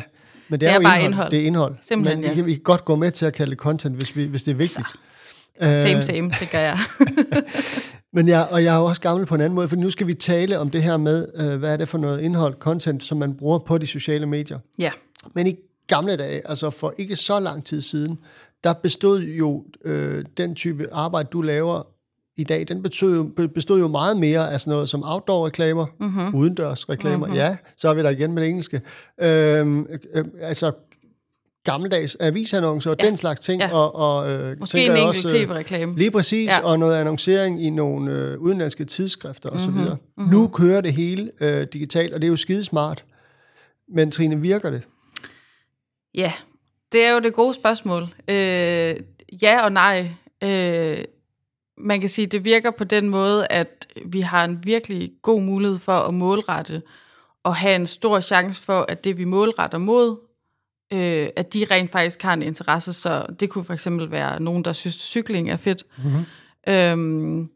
Men 0.52 0.60
det 0.60 0.68
er, 0.68 0.70
Det 0.70 0.76
er 0.76 0.80
jo 0.80 0.88
bare 0.88 0.96
indhold. 1.04 1.12
indhold. 1.12 1.30
Det 1.30 1.40
er 1.42 1.46
indhold. 1.46 1.76
Simpelthen, 1.88 2.18
Men 2.18 2.22
vi 2.24 2.28
ja. 2.28 2.34
kan, 2.34 2.46
vi 2.46 2.52
kan 2.54 2.62
godt 2.62 2.84
gå 2.84 2.96
med 2.96 3.10
til 3.10 3.26
at 3.26 3.32
kalde 3.32 3.50
det 3.50 3.58
content, 3.58 3.96
hvis, 3.96 4.16
vi, 4.16 4.24
hvis 4.24 4.42
det 4.42 4.50
er 4.50 4.54
vigtigt. 4.56 4.86
Same, 5.60 6.02
same, 6.02 6.32
tænker 6.38 6.58
jeg. 6.58 6.78
Men 8.12 8.28
jeg, 8.28 8.48
og 8.50 8.64
jeg 8.64 8.74
er 8.74 8.78
også 8.78 9.00
gammel 9.00 9.26
på 9.26 9.34
en 9.34 9.40
anden 9.40 9.54
måde, 9.54 9.68
for 9.68 9.76
nu 9.76 9.90
skal 9.90 10.06
vi 10.06 10.14
tale 10.14 10.58
om 10.58 10.70
det 10.70 10.82
her 10.82 10.96
med, 10.96 11.26
øh, 11.34 11.58
hvad 11.58 11.72
er 11.72 11.76
det 11.76 11.88
for 11.88 11.98
noget 11.98 12.20
indhold, 12.20 12.54
content, 12.58 13.04
som 13.04 13.18
man 13.18 13.34
bruger 13.36 13.58
på 13.58 13.78
de 13.78 13.86
sociale 13.86 14.26
medier. 14.26 14.58
ja, 14.78 14.90
Men 15.34 15.46
i 15.46 15.54
gamle 15.86 16.16
dage, 16.16 16.48
altså 16.48 16.70
for 16.70 16.94
ikke 16.98 17.16
så 17.16 17.40
lang 17.40 17.64
tid 17.64 17.80
siden, 17.80 18.18
der 18.64 18.72
bestod 18.72 19.22
jo 19.22 19.64
øh, 19.84 20.24
den 20.36 20.54
type 20.54 20.86
arbejde, 20.92 21.28
du 21.32 21.42
laver 21.42 21.86
i 22.36 22.44
dag, 22.44 22.68
den 22.68 22.82
bestod 22.82 23.16
jo, 23.16 23.22
be- 23.36 23.48
bestod 23.48 23.80
jo 23.80 23.88
meget 23.88 24.16
mere 24.16 24.52
af 24.52 24.60
sådan 24.60 24.70
noget 24.72 24.88
som 24.88 25.02
outdoor-reklamer, 25.04 25.86
mm-hmm. 26.00 26.34
udendørs-reklamer, 26.34 27.26
mm-hmm. 27.26 27.34
ja, 27.34 27.56
så 27.76 27.88
er 27.88 27.94
vi 27.94 28.02
der 28.02 28.10
igen 28.10 28.32
med 28.32 28.42
det 28.42 28.48
engelske. 28.48 28.80
Øhm, 29.20 29.86
øh, 30.14 30.24
altså 30.40 30.72
gammeldags 31.64 32.16
avisannoncer 32.20 32.90
og 32.90 32.96
Ja. 33.00 33.06
den 33.06 33.16
slags 33.16 33.40
ting. 33.40 33.62
Ja. 33.62 33.72
Og, 33.74 33.94
og, 33.94 34.30
øh, 34.30 34.60
måske 34.60 34.78
en 34.84 34.90
enkelt 34.90 35.06
også, 35.06 35.38
øh, 35.38 35.44
tv-reklame. 35.46 35.98
Lige 35.98 36.10
præcis. 36.10 36.48
Ja. 36.48 36.60
og 36.64 36.78
noget 36.78 36.96
annoncering 36.96 37.64
i 37.64 37.70
nogle 37.70 38.12
øh, 38.12 38.38
udenlandske 38.38 38.84
tidsskrifter 38.84 39.48
osv. 39.50 39.70
Mm-hmm. 39.70 39.84
Mm-hmm. 39.90 40.32
Nu 40.32 40.48
kører 40.48 40.80
det 40.80 40.92
hele 40.92 41.30
øh, 41.40 41.66
digitalt, 41.72 42.14
og 42.14 42.20
det 42.20 42.26
er 42.26 42.30
jo 42.30 42.36
skidesmart. 42.36 43.04
Men 43.94 44.10
Trine, 44.10 44.40
virker 44.40 44.70
det? 44.70 44.82
Ja, 46.14 46.32
det 46.92 47.04
er 47.04 47.12
jo 47.12 47.20
det 47.20 47.34
gode 47.34 47.54
spørgsmål. 47.54 48.02
Øh, 48.28 48.96
ja 49.42 49.64
og 49.64 49.72
nej. 49.72 50.08
Øh, 50.44 50.98
man 51.78 52.00
kan 52.00 52.08
sige, 52.08 52.26
det 52.26 52.44
virker 52.44 52.70
på 52.70 52.84
den 52.84 53.08
måde, 53.08 53.46
at 53.50 53.86
vi 54.06 54.20
har 54.20 54.44
en 54.44 54.58
virkelig 54.64 55.12
god 55.22 55.42
mulighed 55.42 55.78
for 55.78 55.92
at 55.92 56.14
målrette 56.14 56.82
og 57.42 57.56
have 57.56 57.74
en 57.74 57.86
stor 57.86 58.20
chance 58.20 58.62
for, 58.62 58.86
at 58.88 59.04
det 59.04 59.18
vi 59.18 59.24
målretter 59.24 59.78
mod, 59.78 60.16
øh, 60.92 61.28
at 61.36 61.54
de 61.54 61.66
rent 61.70 61.90
faktisk 61.90 62.22
har 62.22 62.32
en 62.32 62.42
interesse. 62.42 62.92
Så 62.92 63.26
det 63.40 63.50
kunne 63.50 63.64
for 63.64 63.72
eksempel 63.72 64.10
være 64.10 64.42
nogen, 64.42 64.64
der 64.64 64.72
synes, 64.72 64.94
cykling 64.94 65.50
er 65.50 65.56
fedt. 65.56 65.84
Mm-hmm. 65.96 66.24
Øhm, 66.68 67.50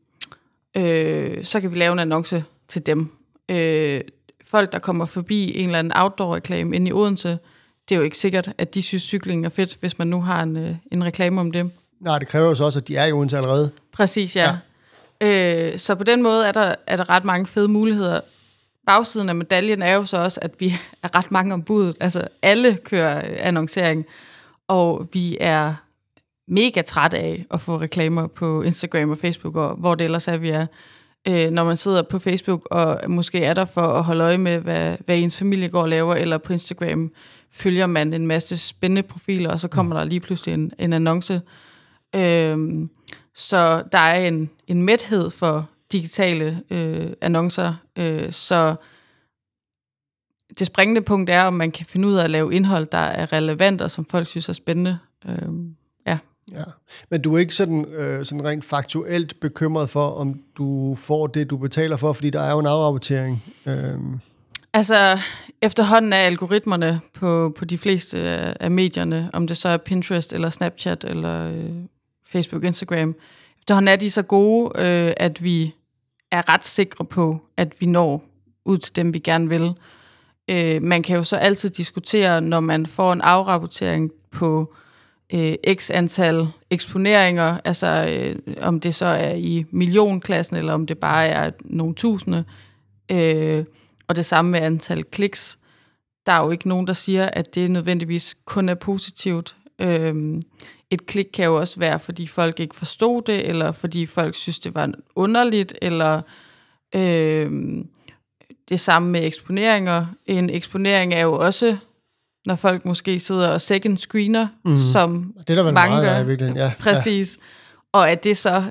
øh, 0.76 1.45
så 1.45 1.61
kan 1.61 1.71
vi 1.71 1.79
lave 1.79 1.93
en 1.93 1.99
annonce 1.99 2.45
til 2.69 2.87
dem. 2.87 3.12
Øh, 3.49 4.00
folk, 4.45 4.73
der 4.73 4.79
kommer 4.79 5.07
forbi 5.07 5.59
en 5.59 5.64
eller 5.64 5.79
anden 5.79 5.93
outdoor-reklame 5.97 6.76
inde 6.76 6.88
i 6.88 6.93
Odense, 6.93 7.38
det 7.88 7.95
er 7.95 7.99
jo 7.99 8.05
ikke 8.05 8.19
sikkert, 8.19 8.52
at 8.59 8.75
de 8.75 8.83
synes, 8.83 9.02
cykling 9.02 9.45
er 9.45 9.49
fedt, 9.49 9.76
hvis 9.81 9.99
man 9.99 10.07
nu 10.07 10.21
har 10.21 10.43
en, 10.43 10.57
øh, 10.57 10.75
en 10.93 11.05
reklame 11.05 11.40
om 11.40 11.52
det. 11.52 11.71
Nej, 12.00 12.19
det 12.19 12.29
kræver 12.29 12.49
jo 12.49 12.55
så 12.55 12.65
også, 12.65 12.79
at 12.79 12.88
de 12.88 12.97
er 12.97 13.05
i 13.05 13.12
Odense 13.12 13.37
allerede. 13.37 13.71
Præcis, 13.93 14.37
ja. 14.37 14.57
ja. 15.21 15.73
Øh, 15.73 15.79
så 15.79 15.95
på 15.95 16.05
den 16.05 16.23
måde 16.23 16.47
er 16.47 16.53
der, 16.53 16.75
er 16.87 16.97
der 16.97 17.11
ret 17.11 17.25
mange 17.25 17.47
fede 17.47 17.69
muligheder. 17.69 18.21
Bagsiden 18.87 19.29
af 19.29 19.35
medaljen 19.35 19.83
er 19.83 19.95
jo 19.95 20.05
så 20.05 20.17
også, 20.17 20.41
at 20.43 20.50
vi 20.59 20.67
er 21.03 21.19
ret 21.19 21.31
mange 21.31 21.55
om 21.55 21.62
budet. 21.62 21.97
Altså 22.00 22.29
alle 22.43 22.79
kører 22.85 23.17
øh, 23.17 23.37
annoncering, 23.38 24.07
og 24.69 25.09
vi 25.12 25.37
er 25.41 25.75
mega 26.49 26.83
træt 26.83 27.15
af 27.15 27.47
at 27.50 27.61
få 27.61 27.81
reklamer 27.81 28.26
på 28.26 28.62
Instagram 28.62 29.11
og 29.11 29.19
Facebook, 29.19 29.57
og 29.57 29.76
hvor 29.76 29.95
det 29.95 30.05
ellers 30.05 30.29
er, 30.29 30.37
vi 30.37 30.50
er. 30.50 30.67
Øh, 31.29 31.50
når 31.50 31.65
man 31.65 31.76
sidder 31.76 32.03
på 32.03 32.19
Facebook, 32.19 32.69
og 32.71 33.11
måske 33.11 33.45
er 33.45 33.55
der 33.55 33.65
for 33.65 33.83
at 33.83 34.05
holde 34.05 34.25
øje 34.25 34.38
med, 34.38 34.59
hvad, 34.59 34.97
hvad 35.07 35.19
ens 35.19 35.38
familie 35.38 35.69
går 35.69 35.83
og 35.83 35.88
laver, 35.88 36.15
eller 36.15 36.38
på 36.38 36.53
Instagram 36.53 37.12
følger 37.50 37.87
man 37.87 38.12
en 38.12 38.26
masse 38.26 38.57
spændende 38.57 39.03
profiler, 39.03 39.50
og 39.50 39.61
så 39.61 39.69
kommer 39.69 39.97
der 39.97 40.05
lige 40.05 40.21
pludselig 40.21 40.55
en, 40.55 40.73
en 40.79 40.93
annonce. 40.93 41.41
Øhm, 42.16 42.90
så 43.35 43.82
der 43.92 43.99
er 43.99 44.28
en, 44.28 44.50
en 44.66 44.82
mæthed 44.82 45.30
for 45.30 45.68
digitale 45.92 46.62
øh, 46.70 47.11
annoncer, 47.20 47.75
øh, 47.99 48.32
så 48.32 48.75
det 50.58 50.66
springende 50.66 51.00
punkt 51.00 51.30
er, 51.30 51.42
om 51.42 51.54
man 51.54 51.70
kan 51.70 51.87
finde 51.87 52.08
ud 52.08 52.14
af 52.14 52.25
at 52.25 52.30
lave 52.30 52.54
indhold, 52.54 52.87
der 52.87 52.99
er 52.99 53.32
relevant, 53.32 53.80
og 53.80 53.90
som 53.90 54.04
folk 54.04 54.26
synes 54.26 54.49
er 54.49 54.52
spændende. 54.52 54.99
Øhm, 55.28 55.76
ja. 56.06 56.18
Ja. 56.52 56.64
Men 57.11 57.23
du 57.23 57.35
er 57.35 57.38
ikke 57.38 57.54
sådan, 57.54 57.85
øh, 57.85 58.25
sådan 58.25 58.44
rent 58.44 58.64
faktuelt 58.64 59.40
bekymret 59.40 59.90
for, 59.90 60.08
om 60.08 60.40
du 60.58 60.94
får 60.94 61.26
det, 61.26 61.50
du 61.50 61.56
betaler 61.56 61.96
for, 61.96 62.12
fordi 62.12 62.30
der 62.30 62.40
er 62.40 62.52
jo 62.52 62.58
en 62.58 62.66
afrapportering. 62.66 63.44
Øhm, 63.66 64.20
Altså, 64.73 65.18
efterhånden 65.62 66.12
er 66.12 66.16
algoritmerne 66.16 67.00
på, 67.14 67.54
på 67.58 67.64
de 67.64 67.78
fleste 67.78 68.18
af 68.18 68.56
af 68.61 68.70
medierne, 68.70 69.30
om 69.32 69.46
det 69.46 69.56
så 69.56 69.68
er 69.68 69.76
Pinterest 69.76 70.32
eller 70.32 70.50
Snapchat 70.50 71.04
eller 71.04 71.50
øh, 71.50 71.70
Facebook, 72.28 72.64
Instagram, 72.64 73.14
efterhånden 73.59 73.88
er 73.88 73.97
de 73.97 74.11
så 74.11 74.23
gode, 74.23 74.80
øh, 74.80 75.12
at 75.16 75.42
vi 75.42 75.75
er 76.30 76.52
ret 76.52 76.64
sikre 76.64 77.04
på, 77.04 77.40
at 77.56 77.80
vi 77.80 77.87
når 77.87 78.25
ud 78.64 78.78
til 78.78 78.97
dem, 78.97 79.14
vi 79.14 79.18
gerne 79.18 79.49
vil. 79.49 79.73
Øh, 80.50 80.83
man 80.83 81.02
kan 81.02 81.16
jo 81.16 81.25
så 81.25 81.37
altid 81.37 81.71
diskutere, 81.71 82.40
når 82.40 82.61
man 82.61 82.87
får 82.87 83.12
en 83.12 83.21
afrapportering 83.21 84.11
på 84.30 84.75
øh, 85.35 85.54
x 85.75 85.90
antal 85.90 86.49
eksponeringer, 86.71 87.59
altså 87.64 87.87
øh, 87.87 88.56
om 88.61 88.80
det 88.80 88.95
så 88.95 89.06
er 89.06 89.35
i 89.35 89.64
millionklassen, 89.71 90.56
eller 90.56 90.73
om 90.73 90.87
det 90.87 90.99
bare 90.99 91.26
er 91.26 91.50
nogle 91.61 91.95
tusinde, 91.95 92.45
øh, 93.11 93.64
og 94.09 94.16
det 94.16 94.25
samme 94.25 94.50
med 94.50 94.61
antal 94.61 95.04
kliks. 95.04 95.59
Der 96.26 96.33
er 96.33 96.45
jo 96.45 96.50
ikke 96.50 96.68
nogen, 96.68 96.87
der 96.87 96.92
siger, 96.92 97.26
at 97.26 97.54
det 97.54 97.71
nødvendigvis 97.71 98.37
kun 98.45 98.68
er 98.68 98.75
positivt. 98.75 99.56
Øh, 99.78 100.42
et 100.90 101.06
klik 101.06 101.26
kan 101.35 101.45
jo 101.45 101.56
også 101.56 101.78
være, 101.80 102.00
fordi 102.00 102.26
folk 102.26 102.61
ikke 102.61 102.76
forstod 102.76 103.23
det, 103.23 103.49
eller 103.49 103.73
fordi 103.73 104.06
folk 104.06 104.35
synes, 104.35 104.59
det 104.59 104.75
var 104.75 104.92
underligt, 105.14 105.75
eller 105.83 106.23
øh, 106.95 107.50
det 108.68 108.80
samme 108.80 109.11
med 109.11 109.26
eksponeringer. 109.26 110.06
En 110.26 110.50
eksponering 110.50 111.14
er 111.14 111.21
jo 111.21 111.33
også, 111.33 111.76
når 112.47 112.54
folk 112.54 112.85
måske 112.85 113.21
sidder 113.21 113.49
og 113.49 113.61
second 113.61 113.99
screener, 113.99 114.49
mm. 114.64 114.76
som 114.76 115.35
Det 115.38 115.50
er 115.50 115.54
der 115.54 115.62
vel 115.62 115.75
mange 115.75 115.90
meget, 115.90 116.04
der 116.04 116.11
er 116.11 116.16
gør. 116.18 116.25
i 116.25 116.26
virkeligheden. 116.26 116.62
Ja, 116.62 116.73
Præcis. 116.78 117.37
Ja. 117.37 117.42
Og 117.92 118.11
at 118.11 118.25
det 118.25 118.37
så 118.37 118.71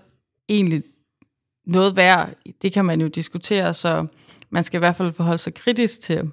egentlig 0.50 0.84
noget 1.66 1.96
værd, 1.96 2.34
det 2.62 2.74
kan 2.74 2.86
man 2.86 3.02
jo 3.02 3.08
diskutere, 3.08 3.74
så 3.74 4.08
man 4.50 4.64
skal 4.64 4.78
i 4.78 4.80
hvert 4.80 4.96
fald 4.96 5.14
forholde 5.14 5.38
sig 5.38 5.54
kritisk 5.54 6.02
til, 6.02 6.32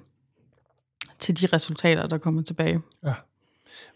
til 1.19 1.41
de 1.41 1.45
resultater, 1.45 2.07
der 2.07 2.17
kommer 2.17 2.41
tilbage. 2.41 2.81
Ja. 3.05 3.13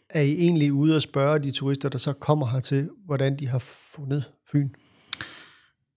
Er 0.09 0.21
I 0.21 0.31
egentlig 0.31 0.73
ude 0.73 0.95
og 0.95 1.01
spørge 1.01 1.39
de 1.39 1.51
turister, 1.51 1.89
der 1.89 1.97
så 1.97 2.13
kommer 2.13 2.47
hertil, 2.47 2.89
hvordan 3.05 3.39
de 3.39 3.47
har 3.47 3.59
fundet 3.95 4.23
Fyn? 4.51 4.69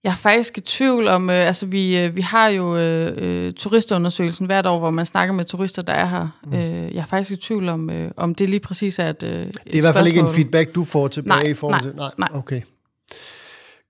Jeg 0.03 0.11
er 0.11 0.15
faktisk 0.15 0.57
i 0.57 0.61
tvivl 0.61 1.07
om, 1.07 1.29
øh, 1.29 1.47
altså 1.47 1.65
vi, 1.65 1.97
øh, 1.97 2.15
vi 2.15 2.21
har 2.21 2.47
jo 2.47 2.77
øh, 2.77 3.13
øh, 3.17 3.53
turistundersøgelsen 3.53 4.45
hvert 4.45 4.65
år, 4.65 4.79
hvor 4.79 4.89
man 4.89 5.05
snakker 5.05 5.33
med 5.33 5.45
turister, 5.45 5.81
der 5.81 5.93
er 5.93 6.05
her. 6.05 6.39
Mm. 6.45 6.53
Øh, 6.53 6.95
jeg 6.95 7.01
er 7.01 7.05
faktisk 7.05 7.31
i 7.31 7.35
tvivl 7.35 7.69
om, 7.69 7.89
øh, 7.89 8.11
om 8.17 8.35
det 8.35 8.49
lige 8.49 8.59
præcis 8.59 8.99
er 8.99 9.09
et 9.09 9.23
øh, 9.23 9.29
Det 9.29 9.45
er 9.45 9.77
i 9.77 9.79
hvert 9.79 9.95
fald 9.95 10.07
ikke 10.07 10.19
en 10.19 10.29
feedback, 10.29 10.75
du 10.75 10.83
får 10.83 11.07
tilbage 11.07 11.43
Nej, 11.43 11.51
i 11.51 11.53
forhold 11.53 11.81
nej, 11.81 11.91
til... 11.91 11.95
Nej, 11.95 12.11
nej. 12.17 12.29
okay. 12.33 12.61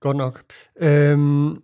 Godt 0.00 0.16
nok. 0.16 0.42
Øhm, 0.80 1.56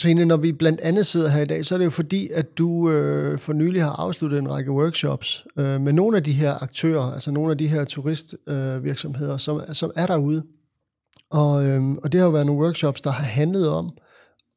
Trine, 0.00 0.24
når 0.24 0.36
vi 0.36 0.52
blandt 0.52 0.80
andet 0.80 1.06
sidder 1.06 1.28
her 1.28 1.42
i 1.42 1.44
dag, 1.44 1.64
så 1.64 1.74
er 1.74 1.78
det 1.78 1.84
jo 1.84 1.90
fordi, 1.90 2.28
at 2.28 2.58
du 2.58 2.90
øh, 2.90 3.38
for 3.38 3.52
nylig 3.52 3.82
har 3.84 3.92
afsluttet 3.92 4.38
en 4.38 4.50
række 4.50 4.72
workshops 4.72 5.46
øh, 5.58 5.80
med 5.80 5.92
nogle 5.92 6.16
af 6.16 6.22
de 6.24 6.32
her 6.32 6.62
aktører, 6.62 7.12
altså 7.12 7.30
nogle 7.30 7.50
af 7.50 7.58
de 7.58 7.68
her 7.68 7.84
turistvirksomheder, 7.84 9.32
øh, 9.32 9.38
som, 9.38 9.60
som 9.72 9.90
er 9.96 10.06
derude. 10.06 10.42
Og, 11.30 11.68
øh, 11.68 11.82
og 11.90 12.12
det 12.12 12.20
har 12.20 12.26
jo 12.26 12.30
været 12.32 12.46
nogle 12.46 12.62
workshops, 12.62 13.00
der 13.00 13.10
har 13.10 13.24
handlet 13.24 13.68
om 13.68 13.90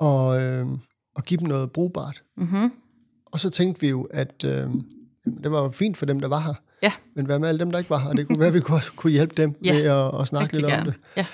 at, 0.01 0.41
øh, 0.41 0.65
at 1.17 1.25
give 1.25 1.39
dem 1.39 1.47
noget 1.47 1.71
brugbart. 1.71 2.23
Mm-hmm. 2.37 2.71
Og 3.25 3.39
så 3.39 3.49
tænkte 3.49 3.81
vi 3.81 3.89
jo, 3.89 4.03
at 4.11 4.43
øh, 4.45 4.69
det 5.43 5.51
var 5.51 5.61
jo 5.63 5.71
fint 5.71 5.97
for 5.97 6.05
dem, 6.05 6.19
der 6.19 6.27
var 6.27 6.39
her. 6.39 6.53
Ja. 6.83 6.91
Men 7.15 7.25
hvad 7.25 7.39
med 7.39 7.47
alle 7.47 7.59
dem, 7.59 7.71
der 7.71 7.77
ikke 7.77 7.89
var 7.89 7.99
her? 7.99 8.13
Det 8.13 8.27
kunne 8.27 8.39
være, 8.39 8.47
at 8.47 8.53
vi 8.53 8.59
kunne, 8.59 8.81
kunne 8.95 9.11
hjælpe 9.11 9.35
dem 9.37 9.55
Ja, 9.63 9.73
med 9.73 9.81
at, 9.81 10.21
at 10.21 10.27
snakke 10.27 10.57
Rigtig 10.57 10.59
lidt 10.59 10.65
om 10.65 10.71
gerne. 10.71 10.93
det. 11.15 11.27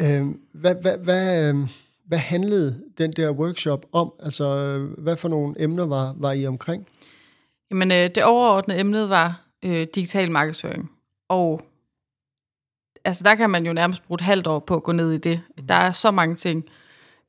Ja. 0.00 0.20
Øh, 0.20 0.26
hvad, 0.54 0.74
hvad, 0.82 0.98
hvad, 0.98 1.54
øh, 1.54 1.68
hvad 2.10 2.18
handlede 2.18 2.82
den 2.98 3.12
der 3.12 3.30
workshop 3.30 3.86
om? 3.92 4.12
Altså, 4.22 4.78
hvad 4.98 5.16
for 5.16 5.28
nogle 5.28 5.54
emner 5.58 5.86
var, 5.86 6.14
var 6.18 6.32
I 6.32 6.46
omkring? 6.46 6.86
Jamen, 7.70 7.90
øh, 7.90 8.10
det 8.14 8.24
overordnede 8.24 8.80
emnet 8.80 9.10
var 9.10 9.42
øh, 9.64 9.86
digital 9.94 10.30
markedsføring. 10.30 10.90
Og 11.28 11.60
altså, 13.04 13.24
der 13.24 13.34
kan 13.34 13.50
man 13.50 13.66
jo 13.66 13.72
nærmest 13.72 14.02
bruge 14.06 14.16
et 14.16 14.20
halvt 14.20 14.46
år 14.46 14.58
på 14.58 14.76
at 14.76 14.82
gå 14.82 14.92
ned 14.92 15.12
i 15.12 15.18
det. 15.18 15.40
Der 15.68 15.74
er 15.74 15.92
så 15.92 16.10
mange 16.10 16.34
ting. 16.34 16.64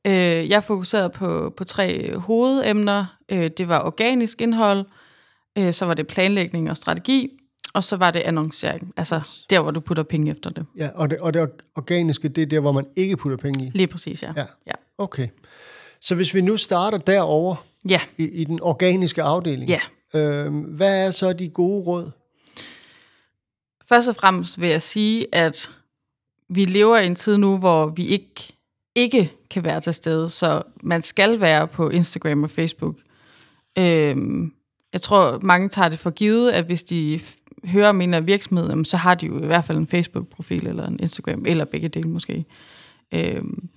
Øh, 0.06 0.50
jeg 0.50 0.64
fokuserede 0.64 1.10
på, 1.10 1.54
på 1.56 1.64
tre 1.64 2.18
hovedemner. 2.18 3.18
Øh, 3.28 3.50
det 3.58 3.68
var 3.68 3.84
organisk 3.84 4.40
indhold, 4.40 4.86
øh, 5.58 5.72
så 5.72 5.86
var 5.86 5.94
det 5.94 6.06
planlægning 6.06 6.70
og 6.70 6.76
strategi, 6.76 7.41
og 7.72 7.84
så 7.84 7.96
var 7.96 8.10
det 8.10 8.20
annoncering. 8.20 8.92
Altså 8.96 9.16
Yes. 9.16 9.46
der, 9.50 9.60
hvor 9.60 9.70
du 9.70 9.80
putter 9.80 10.02
penge 10.02 10.30
efter 10.30 10.50
det. 10.50 10.66
Ja, 10.76 10.88
og 10.94 11.10
det, 11.10 11.18
og 11.18 11.34
det 11.34 11.50
organiske, 11.76 12.28
det 12.28 12.42
er 12.42 12.46
der, 12.46 12.60
hvor 12.60 12.72
man 12.72 12.86
ikke 12.96 13.16
putter 13.16 13.36
penge 13.36 13.64
i. 13.66 13.70
Lige 13.74 13.86
præcis, 13.86 14.22
ja. 14.22 14.32
Ja. 14.36 14.44
Ja. 14.66 14.72
Okay. 14.98 15.28
Så 16.00 16.14
hvis 16.14 16.34
vi 16.34 16.40
nu 16.40 16.56
starter 16.56 16.98
derover 16.98 17.66
Ja, 17.88 18.00
i, 18.18 18.24
i 18.24 18.44
den 18.44 18.60
organiske 18.62 19.22
afdeling, 19.22 19.70
ja. 19.70 19.80
øh, 20.20 20.54
hvad 20.64 21.06
er 21.06 21.10
så 21.10 21.32
de 21.32 21.48
gode 21.48 21.82
råd? 21.84 22.10
Først 23.88 24.08
og 24.08 24.16
fremmest 24.16 24.60
vil 24.60 24.68
jeg 24.70 24.82
sige, 24.82 25.26
at 25.34 25.70
vi 26.48 26.64
lever 26.64 26.98
i 26.98 27.06
en 27.06 27.14
tid 27.14 27.36
nu, 27.36 27.58
hvor 27.58 27.86
vi 27.86 28.06
ikke, 28.06 28.52
ikke 28.94 29.32
kan 29.50 29.64
være 29.64 29.80
til 29.80 29.94
stede, 29.94 30.28
så 30.28 30.62
man 30.82 31.02
skal 31.02 31.40
være 31.40 31.68
på 31.68 31.88
Instagram 31.88 32.42
og 32.42 32.50
Facebook. 32.50 32.96
Øhm, 33.78 34.52
jeg 34.92 35.02
tror, 35.02 35.38
mange 35.42 35.68
tager 35.68 35.88
det 35.88 35.98
for 35.98 36.10
givet, 36.10 36.50
at 36.50 36.64
hvis 36.64 36.82
de 36.84 37.20
hører 37.64 37.88
om 37.88 38.00
en 38.00 38.14
af 38.14 38.26
virksomheden, 38.26 38.84
så 38.84 38.96
har 38.96 39.14
de 39.14 39.26
jo 39.26 39.42
i 39.42 39.46
hvert 39.46 39.64
fald 39.64 39.78
en 39.78 39.86
Facebook-profil 39.86 40.66
eller 40.66 40.86
en 40.86 41.00
Instagram, 41.00 41.44
eller 41.46 41.64
begge 41.64 41.88
dele 41.88 42.08
måske. 42.08 42.44
Øhm, 43.14 43.68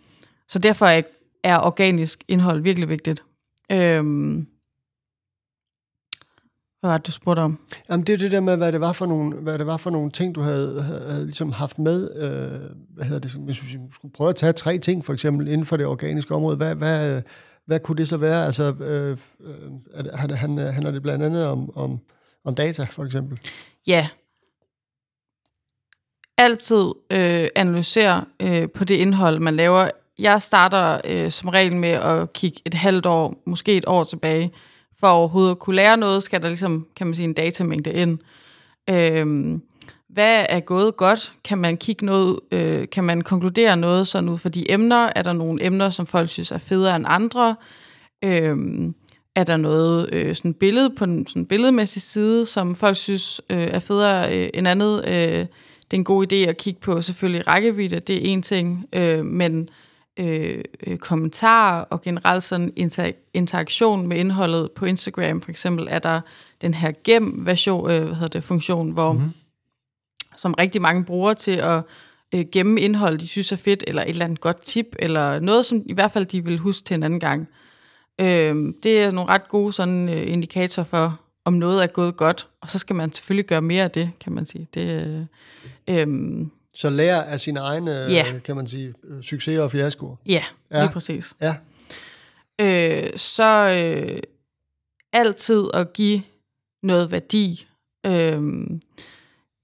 så 0.48 0.60
derfor 0.60 0.86
er, 0.86 1.02
er 1.44 1.60
organisk 1.60 2.24
indhold 2.28 2.62
virkelig 2.62 2.90
vigtigt. 2.90 3.24
Øhm, 3.72 4.48
hvad 6.80 6.90
var 6.92 6.98
det, 6.98 7.08
du 7.08 7.12
spurgte 7.12 7.40
om? 7.40 7.60
Jamen, 7.90 8.06
det 8.06 8.14
er 8.14 8.18
det 8.18 8.32
der 8.32 8.40
med, 8.40 8.58
hvad 8.58 8.72
det 8.72 8.82
var 8.82 8.94
for 8.94 9.06
nogle, 9.06 9.36
hvad 9.36 9.60
det 9.60 9.68
var 9.68 9.78
for 9.78 9.90
nogle 9.90 10.12
ting, 10.12 10.36
du 10.36 10.42
havde, 10.42 10.82
havde, 10.82 11.10
havde 11.10 11.24
ligesom 11.24 11.52
haft 11.52 11.80
med. 11.80 12.16
Øh, 12.16 12.60
hvad 12.90 13.06
hedder 13.06 13.20
det? 13.20 13.32
Hvis 13.32 13.64
vi 13.64 13.80
skulle 13.92 14.14
prøve 14.14 14.30
at 14.30 14.36
tage 14.36 14.54
tre 14.54 14.78
ting, 14.78 15.06
for 15.06 15.14
eksempel, 15.14 15.48
inden 15.48 15.66
for 15.66 15.78
det 15.78 15.86
organiske 15.86 16.36
område, 16.36 16.58
hvad, 16.58 16.76
hvad, 16.76 17.22
hvad 17.66 17.80
kunne 17.80 17.98
det 17.98 18.08
så 18.08 18.18
være? 18.18 18.46
Altså, 18.46 18.64
øh, 18.80 19.18
øh 19.40 19.72
er 19.94 20.04
det- 20.04 20.12
han, 20.18 20.30
han, 20.30 20.58
handler 20.58 20.92
det 20.92 21.02
blandt 21.02 21.24
andet 21.24 21.46
om, 21.46 21.78
om, 21.78 22.00
om 22.44 22.56
data, 22.56 22.84
for 22.84 23.06
eksempel? 23.06 23.40
Ja. 23.88 24.08
Altid 26.38 26.86
øh, 27.12 27.48
analysere 27.56 28.26
øh, 28.40 28.70
på 28.70 28.84
det 28.84 28.96
indhold, 28.96 29.40
man 29.40 29.56
laver. 29.56 29.90
Jeg 30.20 30.42
starter 30.42 31.02
øh, 31.04 31.32
som 31.32 31.50
regel 31.50 31.76
med 31.76 31.90
at 31.90 32.34
kigge 32.34 32.62
et 32.66 32.74
halvt 32.74 33.06
år, 33.06 33.42
måske 33.46 33.78
et 33.78 33.86
år 33.88 34.04
tilbage. 34.04 34.52
For 35.00 35.08
overhovedet 35.08 35.52
at 35.52 35.60
kunne 35.60 35.76
lære 35.76 35.98
noget, 35.98 36.24
skal 36.24 36.42
der 36.42 36.48
ligesom, 36.48 36.88
kan 36.96 37.08
man 37.08 37.16
sige, 37.16 37.24
en 37.24 37.34
datamængde 37.34 37.94
ind. 37.94 38.20
Øh, 38.90 39.60
hvad 40.10 40.46
er 40.50 40.60
gået 40.60 40.96
godt? 40.96 41.34
Kan 41.44 41.58
man 41.58 41.78
kigge 41.78 42.06
noget, 42.06 42.40
øh, 42.52 42.90
kan 42.90 43.04
man 43.04 43.22
konkludere 43.22 43.78
noget 43.78 44.08
sådan 44.08 44.30
ud 44.30 44.38
for 44.38 44.50
de 44.50 44.72
emner? 44.72 45.12
Er 45.16 45.22
der 45.22 45.34
nogle 45.34 45.66
emner, 45.66 45.90
som 45.90 46.06
folk 46.06 46.30
synes 46.30 46.52
er 46.52 46.58
federe 46.58 46.96
end 46.96 47.06
andre? 47.08 47.56
Øh, 48.24 48.58
er 49.36 49.44
der 49.44 49.58
noget 49.58 50.14
øh, 50.14 50.36
sådan 50.36 50.54
billede 50.54 50.90
på 50.90 51.04
en 51.04 51.28
sådan 51.28 51.46
billedmæssig 51.46 52.02
side, 52.02 52.46
som 52.46 52.76
folk 52.76 52.98
synes 52.98 53.42
øh, 53.50 53.68
er 53.68 53.80
federe 53.80 54.38
øh, 54.38 54.50
end 54.54 54.68
andet? 54.68 55.06
Øh, 55.08 55.46
det 55.92 55.98
er 55.98 55.98
en 55.98 56.04
god 56.04 56.34
idé 56.34 56.36
at 56.36 56.58
kigge 56.58 56.80
på 56.80 57.02
selvfølgelig 57.02 57.48
rækkevidde, 57.48 58.00
det 58.00 58.16
er 58.16 58.20
en 58.24 58.42
ting, 58.42 58.86
øh, 58.94 59.26
men 59.26 59.70
øh, 60.18 60.64
øh, 60.88 60.98
kommentarer 60.98 61.82
og 61.82 62.02
generelt 62.02 62.44
sådan 62.44 62.74
inter- 62.80 63.30
interaktion 63.34 64.08
med 64.08 64.18
indholdet 64.18 64.72
på 64.72 64.86
Instagram, 64.86 65.42
for 65.42 65.50
eksempel 65.50 65.88
er 65.90 66.00
der 66.00 66.22
den 66.62 66.74
her 66.74 66.92
gem-version, 67.04 67.92
øh, 67.92 68.04
hvad 68.04 68.14
hedder 68.14 68.28
det, 68.28 68.44
funktion, 68.44 68.92
hvor 68.92 69.12
mm-hmm. 69.12 69.32
som 70.36 70.54
rigtig 70.54 70.82
mange 70.82 71.06
bruger 71.06 71.34
til 71.34 71.52
at 71.52 71.84
øh, 72.36 72.46
gemme 72.52 72.82
indhold, 72.82 73.18
de 73.18 73.28
synes 73.28 73.52
er 73.52 73.56
fedt, 73.56 73.84
eller 73.88 74.02
et 74.02 74.10
eller 74.10 74.26
andet 74.26 74.42
godt 74.42 74.62
tip, 74.62 74.96
eller 75.00 75.40
noget, 75.40 75.66
som 75.66 75.84
i 75.86 75.94
hvert 75.94 76.12
fald 76.12 76.26
de 76.26 76.44
vil 76.44 76.58
huske 76.58 76.86
til 76.86 76.94
en 76.94 77.04
anden 77.04 77.20
gang. 77.20 77.48
Øh, 78.22 78.74
det 78.84 79.02
er 79.02 79.12
nogle 79.12 79.30
ret 79.30 79.48
gode 79.50 79.74
sådan, 79.74 80.10
øh, 80.10 80.32
indikatorer 80.32 80.86
for, 80.86 81.20
om 81.46 81.54
noget 81.54 81.84
er 81.84 81.88
gået 81.88 82.18
godt, 82.18 82.48
og 82.62 82.70
så 82.70 82.80
skal 82.80 82.96
man 82.96 83.14
selvfølgelig 83.14 83.46
gøre 83.46 83.62
mere 83.62 83.84
af 83.84 83.92
det, 83.92 84.12
kan 84.20 84.34
man 84.34 84.46
sige. 84.46 84.68
Det, 84.74 85.28
øh, 85.88 86.00
øh, 86.10 86.48
Så 86.74 86.90
lære 86.90 87.28
af 87.28 87.40
sine 87.40 87.60
egne, 87.60 87.92
Ja. 87.92 88.26
øh, 88.34 88.42
kan 88.44 88.56
man 88.56 88.68
sige, 88.68 88.94
øh, 89.04 89.22
succeser 89.24 89.62
og 89.64 89.72
fiaskoer. 89.72 90.16
ja, 90.26 90.44
Ja. 90.72 90.82
lige 90.82 90.94
præcis. 90.94 91.36
Ja. 91.42 91.56
øh, 92.62 93.10
så 93.18 93.70
øh, 93.70 94.20
altid 95.14 95.64
at 95.74 95.94
give 95.94 96.22
noget 96.84 97.12
værdi. 97.12 97.68
Øh, 98.06 98.42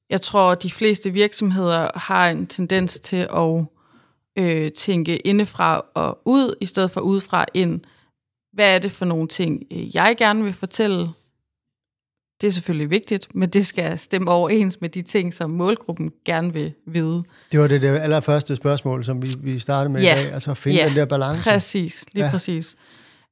jeg 0.10 0.22
tror, 0.22 0.56
de 0.56 0.70
fleste 0.72 1.12
virksomheder 1.12 1.90
har 1.98 2.30
en 2.30 2.48
tendens 2.48 3.00
til 3.00 3.28
at 3.36 3.66
øh, 4.38 4.72
tænke 4.72 5.18
indefra 5.18 5.86
og 5.94 6.22
ud, 6.26 6.56
i 6.62 6.66
stedet 6.66 6.92
for 6.92 7.02
udefra 7.02 7.46
ind. 7.54 7.82
Hvad 8.54 8.76
er 8.76 8.80
det 8.80 8.92
for 8.92 9.06
nogle 9.06 9.28
ting, 9.28 9.64
øh, 9.72 9.96
jeg 9.96 10.16
gerne 10.18 10.44
vil 10.44 10.54
fortælle? 10.54 11.10
Det 12.42 12.48
er 12.48 12.52
selvfølgelig 12.52 12.90
vigtigt, 12.90 13.36
men 13.36 13.50
det 13.50 13.66
skal 13.66 14.00
stemme 14.00 14.32
overens 14.32 14.82
med 14.82 14.90
de 14.90 15.02
ting, 15.02 15.34
som 15.34 15.50
målgruppen 15.50 16.12
gerne 16.26 16.54
vil 16.54 16.74
vide. 16.88 17.24
Det 17.52 17.60
var 17.60 17.68
det, 17.68 17.82
det 17.82 17.88
allerførste 17.88 18.56
spørgsmål, 18.56 19.04
som 19.04 19.22
vi, 19.22 19.28
vi 19.44 19.60
startede 19.60 19.90
med 19.94 20.02
Ja. 20.02 20.20
i 20.20 20.24
dag, 20.24 20.34
altså 20.34 20.52
at 20.52 20.58
finde 20.58 20.78
Ja. 20.78 20.88
den 20.88 20.96
der 20.96 21.06
balance. 21.06 21.44
Præcis, 21.44 22.06
lige 22.14 22.24
Ja. 22.24 22.26
ja. 22.28 22.32
præcis. 22.32 22.76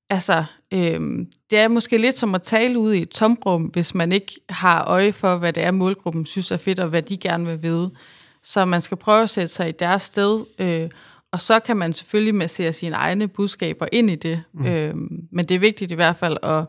Altså, 0.10 0.44
øhm, 0.74 1.28
det 1.52 1.60
er 1.60 1.68
måske 1.68 1.98
lidt 1.98 2.18
som 2.18 2.36
at 2.36 2.42
tale 2.42 2.80
ud 2.80 2.94
i 2.94 3.02
et 3.02 3.10
tomrum, 3.10 3.62
hvis 3.64 3.96
man 3.96 4.12
ikke 4.12 4.40
har 4.50 4.86
øje 4.86 5.14
for, 5.14 5.36
hvad 5.38 5.54
det 5.54 5.64
er, 5.64 5.72
målgruppen 5.72 6.26
synes 6.26 6.52
er 6.52 6.58
fedt, 6.58 6.80
og 6.80 6.88
hvad 6.90 7.02
de 7.02 7.18
gerne 7.18 7.46
vil 7.46 7.64
vide. 7.64 7.92
Så 8.44 8.66
man 8.66 8.82
skal 8.82 8.98
prøve 8.98 9.24
at 9.24 9.30
sætte 9.30 9.54
sig 9.54 9.70
i 9.70 9.72
deres 9.72 10.02
sted, 10.04 10.44
øh, 10.60 10.90
og 11.32 11.42
så 11.42 11.60
kan 11.60 11.78
man 11.78 11.94
selvfølgelig 11.94 12.36
massere 12.36 12.74
sine 12.74 12.96
egne 12.96 13.28
budskaber 13.28 13.86
ind 13.92 14.10
i 14.10 14.16
det. 14.16 14.44
Mm. 14.54 14.66
Øh, 14.66 14.96
men 15.32 15.46
det 15.46 15.56
er 15.56 15.60
vigtigt 15.60 15.92
i 15.92 15.96
hvert 15.96 16.16
fald 16.16 16.38
at, 16.44 16.66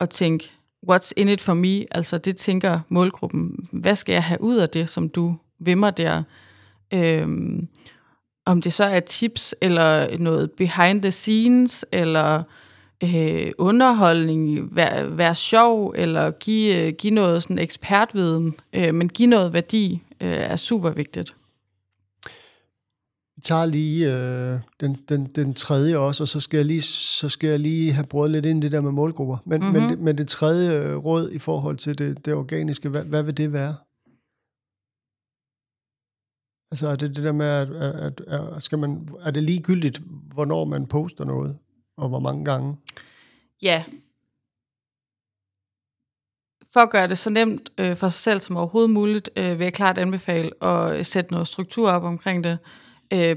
at 0.00 0.10
tænke, 0.10 0.52
what's 0.90 1.12
in 1.16 1.28
it 1.28 1.40
for 1.40 1.54
me? 1.54 1.96
Altså 1.96 2.18
det 2.18 2.36
tænker 2.36 2.80
målgruppen. 2.88 3.56
Hvad 3.72 3.94
skal 3.94 4.12
jeg 4.12 4.24
have 4.24 4.40
ud 4.40 4.56
af 4.56 4.68
det, 4.68 4.88
som 4.88 5.08
du 5.08 5.36
vimmer 5.58 5.90
der? 5.90 6.22
Øh, 6.94 7.28
om 8.44 8.62
det 8.62 8.72
så 8.72 8.84
er 8.84 9.00
tips, 9.00 9.54
eller 9.60 10.18
noget 10.18 10.50
behind 10.52 11.02
the 11.02 11.10
scenes, 11.10 11.84
eller 11.92 12.42
øh, 13.04 13.52
underholdning, 13.58 14.76
være, 14.76 15.18
være 15.18 15.34
sjov, 15.34 15.94
eller 15.96 16.30
give, 16.30 16.86
øh, 16.86 16.92
give 16.92 17.14
noget 17.14 17.42
sådan 17.42 17.58
ekspertviden, 17.58 18.54
øh, 18.72 18.94
men 18.94 19.08
give 19.08 19.28
noget 19.28 19.52
værdi, 19.52 20.02
øh, 20.20 20.28
er 20.28 20.56
super 20.56 20.90
vigtigt. 20.90 21.34
Tager 23.42 23.64
lige 23.64 24.14
øh, 24.14 24.60
den, 24.80 24.94
den, 25.08 25.26
den 25.26 25.54
tredje 25.54 25.96
også, 25.96 26.24
og 26.24 26.28
så 26.28 26.40
skal, 26.40 26.56
jeg 26.56 26.66
lige, 26.66 26.82
så 26.82 27.28
skal 27.28 27.48
jeg 27.48 27.60
lige 27.60 27.92
have 27.92 28.06
brugt 28.06 28.30
lidt 28.30 28.46
ind 28.46 28.64
i 28.64 28.66
det 28.66 28.72
der 28.72 28.80
med 28.80 28.92
målgrupper. 28.92 29.36
Men, 29.44 29.60
mm-hmm. 29.60 29.80
men, 29.80 29.90
det, 29.90 29.98
men 29.98 30.18
det 30.18 30.28
tredje 30.28 30.82
øh, 30.82 30.96
råd 30.96 31.30
i 31.30 31.38
forhold 31.38 31.76
til 31.76 31.98
det, 31.98 32.24
det 32.24 32.34
organiske, 32.34 32.88
hvad, 32.88 33.04
hvad 33.04 33.22
vil 33.22 33.36
det 33.36 33.52
være? 33.52 33.76
Altså 36.72 36.88
er 36.88 36.96
det 36.96 37.16
det 37.16 37.24
der 37.24 37.32
med, 37.32 37.46
at, 37.46 37.70
at, 37.72 38.20
at 38.20 38.62
skal 38.62 38.78
man, 38.78 39.08
er 39.20 39.30
det 39.30 39.42
ligegyldigt, 39.42 40.00
hvornår 40.34 40.64
man 40.64 40.86
poster 40.86 41.24
noget, 41.24 41.58
og 41.96 42.08
hvor 42.08 42.20
mange 42.20 42.44
gange? 42.44 42.76
Ja. 43.62 43.84
For 46.72 46.80
at 46.80 46.90
gøre 46.90 47.08
det 47.08 47.18
så 47.18 47.30
nemt 47.30 47.72
øh, 47.78 47.96
for 47.96 48.08
sig 48.08 48.20
selv 48.20 48.40
som 48.40 48.56
overhovedet 48.56 48.90
muligt, 48.90 49.30
øh, 49.36 49.58
vil 49.58 49.64
jeg 49.64 49.72
klart 49.72 49.98
anbefale 49.98 50.64
at 50.64 51.06
sætte 51.06 51.32
noget 51.32 51.46
struktur 51.46 51.90
op 51.90 52.02
omkring 52.02 52.44
det. 52.44 52.52
Øh, 52.52 52.89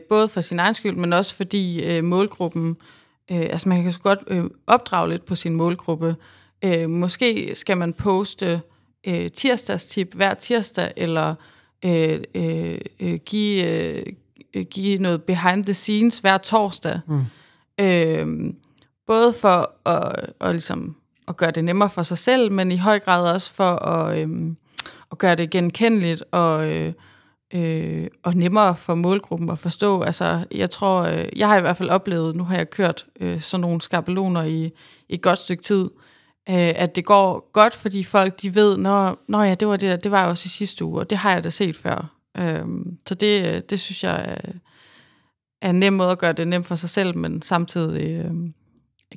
både 0.10 0.28
for 0.28 0.42
sin 0.42 0.60
egen 0.60 0.76
skyld, 0.76 0.96
men 0.96 1.14
også 1.14 1.36
fordi 1.36 1.84
øh, 1.84 2.04
målgruppen, 2.04 2.78
øh, 3.32 3.38
altså 3.38 3.70
man 3.70 3.84
kan 3.84 3.92
så 3.92 4.00
godt 4.00 4.20
øh, 4.28 4.44
opdrage 4.68 5.10
lidt 5.10 5.26
på 5.26 5.36
sin 5.36 5.56
målgruppe. 5.56 6.16
Øh, 6.66 6.90
måske 6.90 7.52
skal 7.56 7.78
man 7.78 7.94
poste 7.94 8.62
øh, 9.08 9.32
tirsdagstip 9.32 10.14
hver 10.14 10.34
tirsdag, 10.34 10.94
eller 10.96 11.36
øh, 11.86 12.20
øh, 12.36 12.78
øh, 13.00 13.20
give, 13.26 13.66
øh, 14.54 14.64
give 14.72 14.98
noget 14.98 15.24
behind 15.24 15.64
the 15.64 15.74
scenes 15.74 16.20
hver 16.20 16.38
torsdag. 16.38 17.00
Mm. 17.08 17.24
Øh, 17.80 18.54
både 19.08 19.34
for 19.34 19.90
at, 19.90 20.30
at, 20.42 20.52
ligesom, 20.52 20.96
at 21.28 21.38
gøre 21.38 21.52
det 21.52 21.64
nemmere 21.64 21.90
for 21.90 22.04
sig 22.04 22.18
selv, 22.18 22.52
men 22.52 22.72
i 22.72 22.78
høj 22.78 23.00
grad 23.00 23.34
også 23.34 23.54
for 23.54 23.70
at, 23.76 24.20
øh, 24.20 24.30
at 25.12 25.18
gøre 25.18 25.36
det 25.36 25.50
genkendeligt 25.50 26.24
og, 26.32 26.68
øh, 26.68 26.94
øh, 27.54 28.08
og 28.24 28.36
nemmere 28.36 28.76
for 28.76 28.96
målgruppen 28.96 29.50
at 29.50 29.60
forstå. 29.60 30.02
Altså, 30.02 30.46
jeg 30.52 30.70
tror, 30.70 31.02
øh, 31.02 31.26
jeg 31.36 31.48
har 31.48 31.58
i 31.58 31.62
hvert 31.62 31.78
fald 31.78 31.90
oplevet, 31.90 32.36
nu 32.36 32.44
har 32.44 32.56
jeg 32.56 32.70
kørt 32.70 33.06
øh, 33.20 33.42
sådan 33.42 33.62
nogle 33.62 33.82
skabeloner 33.82 34.44
i, 34.44 34.66
i 35.10 35.14
et 35.14 35.22
godt 35.22 35.38
stykke 35.38 35.64
tid, 35.64 35.90
øh, 36.50 36.74
at 36.76 36.96
det 36.96 37.06
går 37.06 37.52
godt, 37.52 37.76
fordi 37.76 38.04
folk 38.04 38.42
de 38.42 38.56
ved, 38.56 38.78
når, 38.78 39.20
når 39.28 39.44
ja, 39.44 39.56
det 39.56 39.68
var 39.68 39.78
det 39.78 39.90
der, 39.90 39.96
det 39.96 40.12
var 40.12 40.26
også 40.26 40.44
i 40.46 40.50
sidste 40.50 40.86
uge, 40.86 41.00
og 41.00 41.10
det 41.10 41.18
har 41.18 41.34
jeg 41.34 41.44
da 41.44 41.50
set 41.50 41.78
før. 41.78 42.16
Øh, 42.38 42.66
så 43.08 43.16
det, 43.16 43.48
øh, 43.48 43.62
det 43.70 43.80
synes 43.80 44.04
jeg 44.04 44.26
er, 44.28 44.52
er 45.62 45.70
en 45.70 45.80
nem 45.80 45.94
måde 45.94 46.12
at 46.12 46.20
gøre 46.20 46.34
det 46.34 46.48
nemt 46.48 46.66
for 46.66 46.76
sig 46.76 46.90
selv, 46.90 47.18
men 47.18 47.42
samtidig 47.42 48.26
øh, 48.26 48.32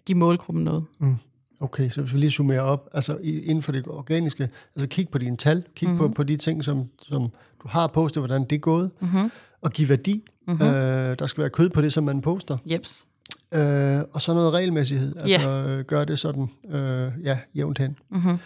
give 0.07 0.19
målgruppen 0.19 0.65
noget. 0.65 0.85
Mm. 0.99 1.17
Okay, 1.61 1.91
så 1.91 2.01
hvis 2.01 2.15
vi 2.15 2.19
lige 2.19 2.31
summerer 2.31 2.61
op, 2.61 2.89
altså 2.93 3.17
inden 3.23 3.63
for 3.63 3.73
det 3.73 3.87
organiske, 3.87 4.49
altså 4.75 4.89
kig 4.89 5.09
på 5.09 5.19
dine 5.19 5.37
tal, 5.37 5.65
kig 5.75 5.89
mm-hmm. 5.89 5.99
på, 5.99 6.05
mhm. 6.05 6.15
på 6.15 6.23
de 6.23 6.37
ting, 6.37 6.65
som, 6.65 6.85
som 7.03 7.23
du 7.63 7.69
har 7.69 7.87
postet, 7.87 8.21
hvordan 8.21 8.45
det 8.45 8.53
er 8.53 8.61
gået, 8.61 8.91
mm-hmm. 9.01 9.31
og 9.63 9.71
give 9.71 9.89
værdi. 9.89 10.23
Mm-hmm. 10.49 10.67
Øh, 10.67 11.19
der 11.19 11.27
skal 11.27 11.41
være 11.41 11.51
kød 11.51 11.71
på 11.71 11.83
det, 11.83 11.93
som 11.93 12.05
man 12.05 12.21
poster. 12.21 12.59
Jeps. 12.67 13.07
Øh, 13.55 14.01
og 14.13 14.23
så 14.23 14.35
noget 14.35 14.53
regelmæssighed, 14.53 15.17
altså 15.17 15.41
yeah. 15.41 15.85
gør 15.85 16.05
det 16.05 16.19
sådan, 16.19 16.51
øh, 16.71 17.13
ja, 17.25 17.39
jævnt 17.55 17.79
hen. 17.79 17.99
Mm-hmm. 18.11 18.39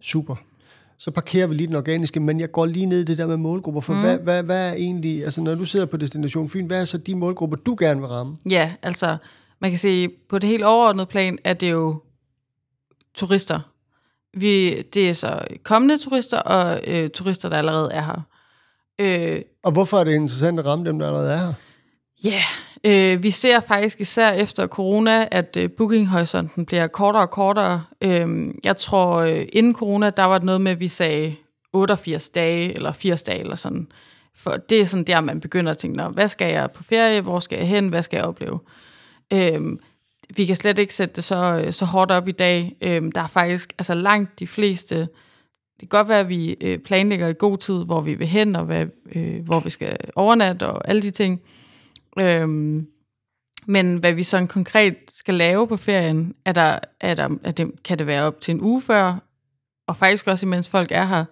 Super. 0.00 0.36
Så 0.98 1.10
parkerer 1.10 1.46
vi 1.46 1.54
lige 1.54 1.66
den 1.66 1.76
organiske, 1.76 2.20
men 2.20 2.40
jeg 2.40 2.52
går 2.52 2.66
lige 2.66 2.86
ned 2.86 3.00
i 3.00 3.04
det 3.04 3.18
der 3.18 3.26
med 3.26 3.36
målgrupper, 3.36 3.80
for 3.80 3.92
mm. 3.92 4.00
hvad, 4.00 4.18
hvad, 4.18 4.42
hvad 4.42 4.68
er 4.68 4.74
egentlig, 4.74 5.24
altså 5.24 5.40
når 5.40 5.54
du 5.54 5.64
sidder 5.64 5.86
på 5.86 5.96
Destination 5.96 6.48
Fyn, 6.48 6.66
hvad 6.66 6.80
er 6.80 6.84
så 6.84 6.98
de 6.98 7.14
målgrupper, 7.14 7.56
du 7.56 7.76
gerne 7.78 8.00
vil 8.00 8.08
ramme? 8.08 8.36
Ja, 8.50 8.72
altså 8.82 9.16
man 9.58 9.70
kan 9.70 9.78
sige, 9.78 10.10
på 10.28 10.38
det 10.38 10.48
helt 10.48 10.64
overordnede 10.64 11.06
plan, 11.06 11.38
er 11.44 11.54
det 11.54 11.70
jo 11.70 12.02
turister. 13.16 13.60
Vi, 14.34 14.82
det 14.82 15.08
er 15.08 15.12
så 15.12 15.40
kommende 15.62 15.98
turister 15.98 16.38
og 16.38 16.80
øh, 16.86 17.10
turister, 17.10 17.48
der 17.48 17.56
allerede 17.56 17.92
er 17.92 18.02
her. 18.02 18.20
Øh, 18.98 19.42
og 19.64 19.72
hvorfor 19.72 19.98
er 19.98 20.04
det 20.04 20.14
interessant 20.14 20.58
at 20.58 20.66
ramme 20.66 20.84
dem, 20.84 20.98
der 20.98 21.06
allerede 21.06 21.32
er 21.32 21.38
her? 21.38 21.52
Ja, 22.24 22.42
yeah, 22.84 23.14
øh, 23.14 23.22
vi 23.22 23.30
ser 23.30 23.60
faktisk 23.60 24.00
især 24.00 24.32
efter 24.32 24.66
corona, 24.66 25.28
at 25.30 25.56
øh, 25.56 25.70
bookinghorisonten 25.70 26.66
bliver 26.66 26.86
kortere 26.86 27.22
og 27.22 27.30
kortere. 27.30 27.84
Øh, 28.00 28.54
jeg 28.64 28.76
tror, 28.76 29.16
øh, 29.16 29.46
inden 29.52 29.74
corona, 29.74 30.10
der 30.10 30.24
var 30.24 30.38
det 30.38 30.44
noget 30.44 30.60
med, 30.60 30.72
at 30.72 30.80
vi 30.80 30.88
sagde 30.88 31.34
88 31.72 32.28
dage 32.28 32.74
eller 32.74 32.92
80 32.92 33.22
dage 33.22 33.40
eller 33.40 33.54
sådan. 33.54 33.88
For 34.34 34.50
det 34.50 34.80
er 34.80 34.84
sådan 34.84 35.04
der, 35.04 35.20
man 35.20 35.40
begynder 35.40 35.70
at 35.70 35.78
tænke, 35.78 36.02
hvad 36.02 36.28
skal 36.28 36.52
jeg 36.52 36.70
på 36.70 36.82
ferie, 36.82 37.20
hvor 37.20 37.40
skal 37.40 37.58
jeg 37.58 37.68
hen, 37.68 37.88
hvad 37.88 38.02
skal 38.02 38.16
jeg 38.16 38.26
opleve? 38.26 38.58
Øh, 39.32 39.60
vi 40.36 40.46
kan 40.46 40.56
slet 40.56 40.78
ikke 40.78 40.94
sætte 40.94 41.14
det 41.14 41.24
så, 41.24 41.68
så 41.70 41.84
hårdt 41.84 42.10
op 42.10 42.28
i 42.28 42.32
dag. 42.32 42.76
Øhm, 42.80 43.12
der 43.12 43.20
er 43.20 43.26
faktisk 43.26 43.72
altså 43.78 43.94
langt 43.94 44.38
de 44.38 44.46
fleste, 44.46 45.08
det 45.80 45.90
kan 45.90 45.98
godt 45.98 46.08
være, 46.08 46.20
at 46.20 46.28
vi 46.28 46.56
øh, 46.60 46.78
planlægger 46.78 47.28
i 47.28 47.34
god 47.38 47.58
tid, 47.58 47.84
hvor 47.84 48.00
vi 48.00 48.14
vil 48.14 48.26
hen, 48.26 48.56
og 48.56 48.64
hvad, 48.64 48.86
øh, 49.14 49.44
hvor 49.44 49.60
vi 49.60 49.70
skal 49.70 49.96
overnatte, 50.14 50.66
og 50.66 50.88
alle 50.88 51.02
de 51.02 51.10
ting. 51.10 51.40
Øhm, 52.18 52.86
men 53.66 53.96
hvad 53.96 54.12
vi 54.12 54.22
sådan 54.22 54.48
konkret 54.48 54.96
skal 55.08 55.34
lave 55.34 55.68
på 55.68 55.76
ferien, 55.76 56.34
er 56.44 56.52
der, 56.52 56.78
er 57.00 57.14
der, 57.14 57.28
er 57.44 57.50
det, 57.50 57.70
kan 57.84 57.98
det 57.98 58.06
være 58.06 58.22
op 58.22 58.40
til 58.40 58.54
en 58.54 58.60
uge 58.60 58.82
før, 58.82 59.18
og 59.88 59.96
faktisk 59.96 60.26
også 60.26 60.46
imens 60.46 60.68
folk 60.68 60.92
er 60.92 61.04
her. 61.04 61.24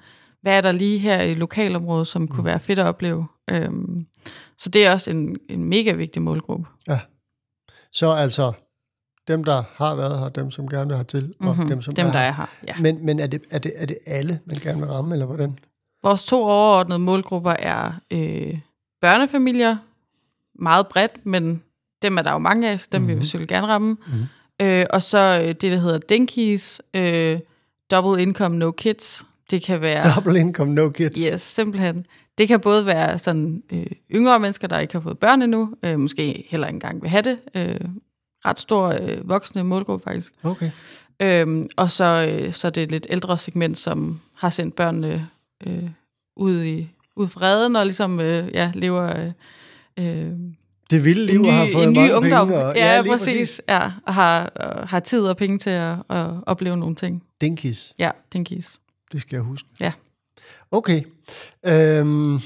Hvad 0.42 0.56
er 0.56 0.60
der 0.60 0.72
lige 0.72 0.98
her 0.98 1.22
i 1.22 1.34
lokalområdet, 1.34 2.06
som 2.06 2.28
kunne 2.28 2.42
mm. 2.42 2.46
være 2.46 2.60
fedt 2.60 2.78
at 2.78 2.86
opleve? 2.86 3.26
Øhm, 3.50 4.06
så 4.56 4.68
det 4.68 4.86
er 4.86 4.92
også 4.92 5.10
en, 5.10 5.36
en 5.48 5.64
mega 5.64 5.92
vigtig 5.92 6.22
målgruppe. 6.22 6.66
Ja. 6.88 7.00
Så 7.92 8.10
altså 8.10 8.52
dem, 9.28 9.44
der 9.44 9.62
har 9.74 9.94
været 9.94 10.18
her, 10.18 10.28
dem, 10.28 10.50
som 10.50 10.68
gerne 10.68 10.86
vil 10.86 10.96
have 10.96 11.04
til, 11.04 11.34
og 11.40 11.54
mm-hmm. 11.54 11.68
dem, 11.68 11.82
som 11.82 11.94
dem, 11.94 12.06
er 12.06 12.12
der 12.12 12.18
er 12.18 12.32
her. 12.32 12.46
Ja. 12.66 12.74
Men, 12.80 13.06
men 13.06 13.20
er, 13.20 13.26
det, 13.26 13.42
er, 13.50 13.58
det, 13.58 13.72
er 13.76 13.86
det 13.86 13.98
alle, 14.06 14.40
man 14.46 14.56
gerne 14.56 14.80
vil 14.80 14.88
ramme, 14.88 15.14
eller 15.14 15.26
hvordan? 15.26 15.58
Vores 16.02 16.24
to 16.24 16.44
overordnede 16.44 16.98
målgrupper 16.98 17.50
er 17.50 17.92
øh, 18.10 18.58
børnefamilier, 19.00 19.76
meget 20.54 20.88
bredt, 20.88 21.26
men 21.26 21.62
dem 22.02 22.18
er 22.18 22.22
der 22.22 22.32
jo 22.32 22.38
mange 22.38 22.70
af, 22.70 22.80
så 22.80 22.88
dem 22.92 23.00
mm-hmm. 23.00 23.08
vil 23.08 23.14
vi 23.14 23.18
mhm. 23.18 23.24
selvfølgelig 23.24 23.48
gerne 23.48 23.66
ramme. 23.66 23.96
Mm-hmm. 24.06 24.26
Øh, 24.66 24.86
og 24.90 25.02
så 25.02 25.40
øh, 25.42 25.48
det, 25.48 25.62
der 25.62 25.76
hedder 25.76 25.98
Dinkies, 25.98 26.82
øh, 26.94 27.38
Double 27.90 28.22
Income 28.22 28.56
No 28.56 28.70
Kids. 28.70 29.26
Det 29.50 29.62
kan 29.62 29.80
være... 29.80 30.14
Double 30.14 30.40
Income 30.40 30.74
No 30.74 30.88
Kids. 30.88 31.24
Yes, 31.32 31.42
simpelthen. 31.42 32.06
Det 32.38 32.48
kan 32.48 32.60
både 32.60 32.86
være 32.86 33.18
sådan 33.18 33.62
øh, 33.72 33.86
yngre 34.14 34.40
mennesker, 34.40 34.68
der 34.68 34.78
ikke 34.78 34.94
har 34.94 35.00
fået 35.00 35.18
børn 35.18 35.42
endnu, 35.42 35.74
øh, 35.82 35.98
måske 35.98 36.46
heller 36.48 36.66
ikke 36.66 36.76
engang 36.76 37.02
vil 37.02 37.10
have 37.10 37.22
det, 37.22 37.38
øh, 37.54 37.80
ret 38.46 38.58
stor 38.58 38.88
øh, 38.88 39.28
voksne 39.28 39.64
målgruppe 39.64 40.04
faktisk. 40.04 40.32
Okay. 40.42 40.70
Øhm, 41.22 41.66
og 41.76 41.90
så, 41.90 42.28
øh, 42.30 42.54
så 42.54 42.66
er 42.66 42.70
det 42.70 42.82
et 42.82 42.90
lidt 42.90 43.06
ældre 43.10 43.38
segment, 43.38 43.78
som 43.78 44.20
har 44.34 44.50
sendt 44.50 44.76
børnene 44.76 45.28
øh, 45.66 45.90
ud 46.36 46.64
i 46.64 46.88
ud 47.16 47.28
fra 47.28 47.40
redden 47.40 47.76
og 47.76 47.84
ligesom 47.84 48.20
øh, 48.20 48.54
ja, 48.54 48.72
lever 48.74 49.32
øh, 49.98 50.32
det 50.90 51.04
vilde 51.04 51.26
liv 51.26 51.42
ny, 51.42 51.46
og 51.46 51.54
har 51.54 51.68
fået 51.72 51.84
en 51.84 51.92
ny 51.92 51.96
mange 51.96 52.16
ungdom. 52.16 52.48
Penge, 52.48 52.64
og, 52.64 52.76
ja, 52.76 52.96
ja 52.96 53.02
præcis. 53.02 53.26
præcis. 53.26 53.62
Ja, 53.68 53.90
og 54.06 54.14
har, 54.14 54.46
og 54.46 54.88
har 54.88 55.00
tid 55.00 55.26
og 55.26 55.36
penge 55.36 55.58
til 55.58 55.70
at, 55.70 55.96
at 56.10 56.30
opleve 56.46 56.76
nogle 56.76 56.94
ting. 56.94 57.22
Dinkies. 57.40 57.94
Ja, 57.98 58.10
dinkies. 58.32 58.80
Det 59.12 59.20
skal 59.20 59.36
jeg 59.36 59.44
huske. 59.44 59.68
Ja. 59.80 59.92
Okay. 60.70 61.02
Øhm, 61.66 62.40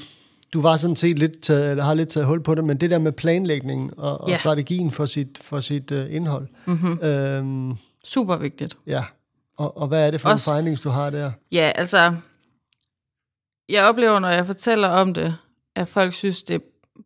du 0.53 0.61
var 0.61 0.77
sådan 0.77 0.95
set 0.95 1.19
lidt 1.19 1.41
taget, 1.41 1.71
eller 1.71 1.83
har 1.83 1.93
lidt 1.93 2.09
taget 2.09 2.27
hul 2.27 2.43
på 2.43 2.55
det, 2.55 2.63
men 2.63 2.77
det 2.77 2.89
der 2.89 2.99
med 2.99 3.11
planlægningen 3.11 3.91
og, 3.97 4.21
og 4.21 4.29
ja. 4.29 4.35
strategien 4.35 4.91
for 4.91 5.05
sit, 5.05 5.39
for 5.41 5.59
sit 5.59 5.91
uh, 5.91 6.15
indhold. 6.15 6.47
Mm-hmm. 6.65 6.99
Øhm, 7.03 7.73
Super 8.03 8.37
vigtigt. 8.37 8.77
Ja. 8.87 9.03
Og, 9.57 9.77
og 9.77 9.87
hvad 9.87 10.07
er 10.07 10.11
det 10.11 10.21
for 10.21 10.29
Også, 10.29 10.51
en 10.51 10.57
findings, 10.57 10.81
du 10.81 10.89
har 10.89 11.09
der? 11.09 11.31
Ja, 11.51 11.71
altså, 11.75 12.13
jeg 13.69 13.83
oplever, 13.83 14.19
når 14.19 14.29
jeg 14.29 14.45
fortæller 14.45 14.87
om 14.87 15.13
det, 15.13 15.35
at 15.75 15.87
folk 15.87 16.13
synes, 16.13 16.43
det 16.43 16.55
er 16.55 16.59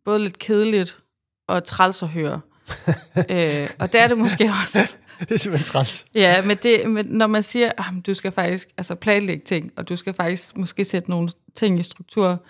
både 0.05 0.19
lidt 0.19 0.39
kedeligt 0.39 0.99
og 1.47 1.63
træls 1.63 2.03
at 2.03 2.09
høre. 2.09 2.41
øh, 3.29 3.69
og 3.79 3.93
det 3.93 4.01
er 4.01 4.07
det 4.07 4.17
måske 4.17 4.51
også. 4.63 4.97
det 5.19 5.31
er 5.31 5.37
simpelthen 5.37 5.65
træls. 5.65 6.05
Ja, 6.15 6.45
men, 6.45 6.57
det, 6.63 6.89
men 6.89 7.05
når 7.05 7.27
man 7.27 7.43
siger, 7.43 7.67
at 7.67 7.73
ah, 7.77 7.93
du 8.07 8.13
skal 8.13 8.31
faktisk 8.31 8.69
altså 8.77 8.95
planlægge 8.95 9.43
ting, 9.45 9.71
og 9.77 9.89
du 9.89 9.95
skal 9.95 10.13
faktisk 10.13 10.57
måske 10.57 10.85
sætte 10.85 11.09
nogle 11.09 11.29
ting 11.55 11.79
i 11.79 11.83
struktur, 11.83 12.43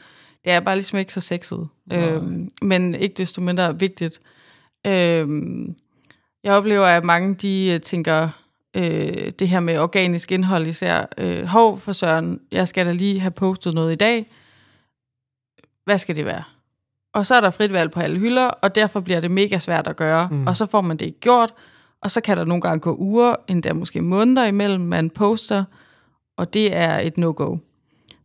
det 0.46 0.54
er 0.54 0.60
bare 0.60 0.76
ligesom 0.76 1.00
ikke 1.00 1.14
så 1.14 1.20
sexet. 1.20 1.68
Øhm, 1.94 2.52
men 2.62 2.96
ikke 2.96 3.16
desto 3.18 3.42
mindre 3.42 3.80
vigtigt. 3.80 4.22
Øhm, 4.88 5.76
jeg 6.44 6.54
oplever, 6.54 6.86
at 6.86 7.04
mange 7.04 7.36
de 7.36 7.72
øh, 7.74 7.82
tænker, 7.82 8.30
øh, 8.76 9.32
det 9.40 9.50
her 9.50 9.60
med 9.60 9.78
organisk 9.78 10.32
indhold 10.32 10.68
især, 10.68 11.06
øh, 11.18 11.44
hov 11.46 11.78
for 11.78 11.92
søren, 11.92 12.40
jeg 12.52 12.68
skal 12.68 12.86
da 12.86 12.92
lige 12.92 13.20
have 13.20 13.32
postet 13.32 13.74
noget 13.74 13.92
i 13.92 13.96
dag. 13.96 14.32
hvad 15.86 15.98
skal 15.98 16.16
det 16.16 16.26
være? 16.26 16.44
Og 17.14 17.26
så 17.26 17.36
er 17.36 17.42
der 17.42 17.52
frit 17.52 17.74
valg 17.74 17.92
på 17.92 18.00
alle 18.00 18.20
hylder, 18.20 18.46
og 18.46 18.76
derfor 18.76 19.00
bliver 19.00 19.20
det 19.20 19.32
mega 19.32 19.58
svært 19.58 19.88
at 19.88 19.96
gøre. 19.96 20.30
Mm. 20.32 20.48
Og 20.48 20.56
så 20.56 20.66
får 20.66 20.82
man 20.82 20.98
det 20.98 21.06
ikke 21.06 21.20
gjort, 21.20 21.54
og 22.02 22.12
så 22.12 22.22
kan 22.22 22.38
der 22.38 22.46
nogle 22.46 22.62
gange 22.62 22.80
gå 22.80 22.96
uger, 23.00 23.36
endda 23.48 23.74
måske 23.74 24.02
måneder 24.02 24.46
imellem, 24.46 24.82
man 24.82 25.10
poster, 25.10 25.64
og 26.38 26.54
det 26.54 26.76
er 26.76 27.00
et 27.00 27.18
no-go. 27.18 27.58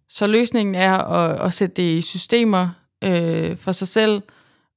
Så 0.08 0.26
løsningen 0.26 0.74
er 0.74 0.92
at, 0.92 1.40
at 1.40 1.52
sætte 1.52 1.74
det 1.74 1.96
i 1.96 2.00
systemer 2.00 2.68
øh, 3.04 3.56
for 3.56 3.72
sig 3.72 3.88
selv, 3.88 4.22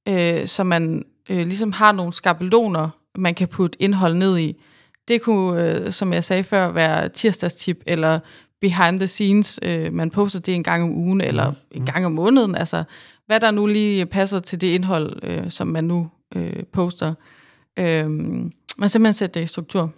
øh, 0.08 0.46
så 0.46 0.64
man 0.64 1.04
øh, 1.30 1.46
ligesom 1.46 1.72
har 1.72 1.92
nogle 1.92 2.12
skabeloner, 2.12 2.88
man 3.14 3.34
kan 3.34 3.48
putte 3.48 3.82
indhold 3.82 4.14
ned 4.14 4.38
i. 4.38 4.62
Det 5.08 5.22
kunne, 5.22 5.64
øh, 5.64 5.92
som 5.92 6.12
jeg 6.12 6.24
sagde 6.24 6.44
før, 6.44 6.70
være 6.70 7.08
tirsdagstip 7.08 7.82
eller 7.86 8.20
behind 8.60 8.98
the 8.98 9.06
scenes. 9.06 9.60
Øh, 9.62 9.92
man 9.92 10.10
poster 10.10 10.40
det 10.40 10.54
en 10.54 10.62
gang 10.62 10.82
om 10.82 10.90
ugen 10.90 11.20
eller 11.20 11.50
mm. 11.50 11.56
en 11.70 11.86
gang 11.86 12.06
om 12.06 12.12
måneden. 12.12 12.54
Altså, 12.54 12.84
hvad 13.26 13.40
der 13.40 13.50
nu 13.50 13.66
lige 13.66 14.06
passer 14.06 14.38
til 14.38 14.60
det 14.60 14.66
indhold, 14.66 15.18
øh, 15.22 15.50
som 15.50 15.66
man 15.66 15.84
nu 15.84 16.10
øh, 16.34 16.62
poster. 16.72 17.14
Øh, 17.78 18.10
man 18.78 18.88
simpelthen 18.88 19.14
sætter 19.14 19.40
det 19.40 19.44
i 19.44 19.46
struktur. 19.46 19.92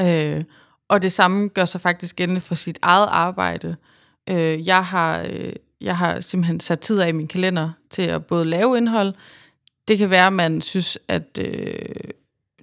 Øh, 0.00 0.44
og 0.92 1.02
det 1.02 1.12
samme 1.12 1.48
gør 1.48 1.64
sig 1.64 1.80
faktisk 1.80 2.16
gældende 2.16 2.40
for 2.40 2.54
sit 2.54 2.78
eget 2.82 3.08
arbejde. 3.10 3.76
Øh, 4.28 4.66
jeg, 4.66 4.84
har, 4.84 5.22
øh, 5.22 5.52
jeg 5.80 5.96
har 5.96 6.20
simpelthen 6.20 6.60
sat 6.60 6.80
tid 6.80 7.00
af 7.00 7.08
i 7.08 7.12
min 7.12 7.28
kalender 7.28 7.70
til 7.90 8.02
at 8.02 8.26
både 8.26 8.44
lave 8.44 8.76
indhold. 8.76 9.14
Det 9.88 9.98
kan 9.98 10.10
være, 10.10 10.26
at 10.26 10.32
man 10.32 10.60
synes, 10.60 10.98
at 11.08 11.38
øh, 11.40 11.84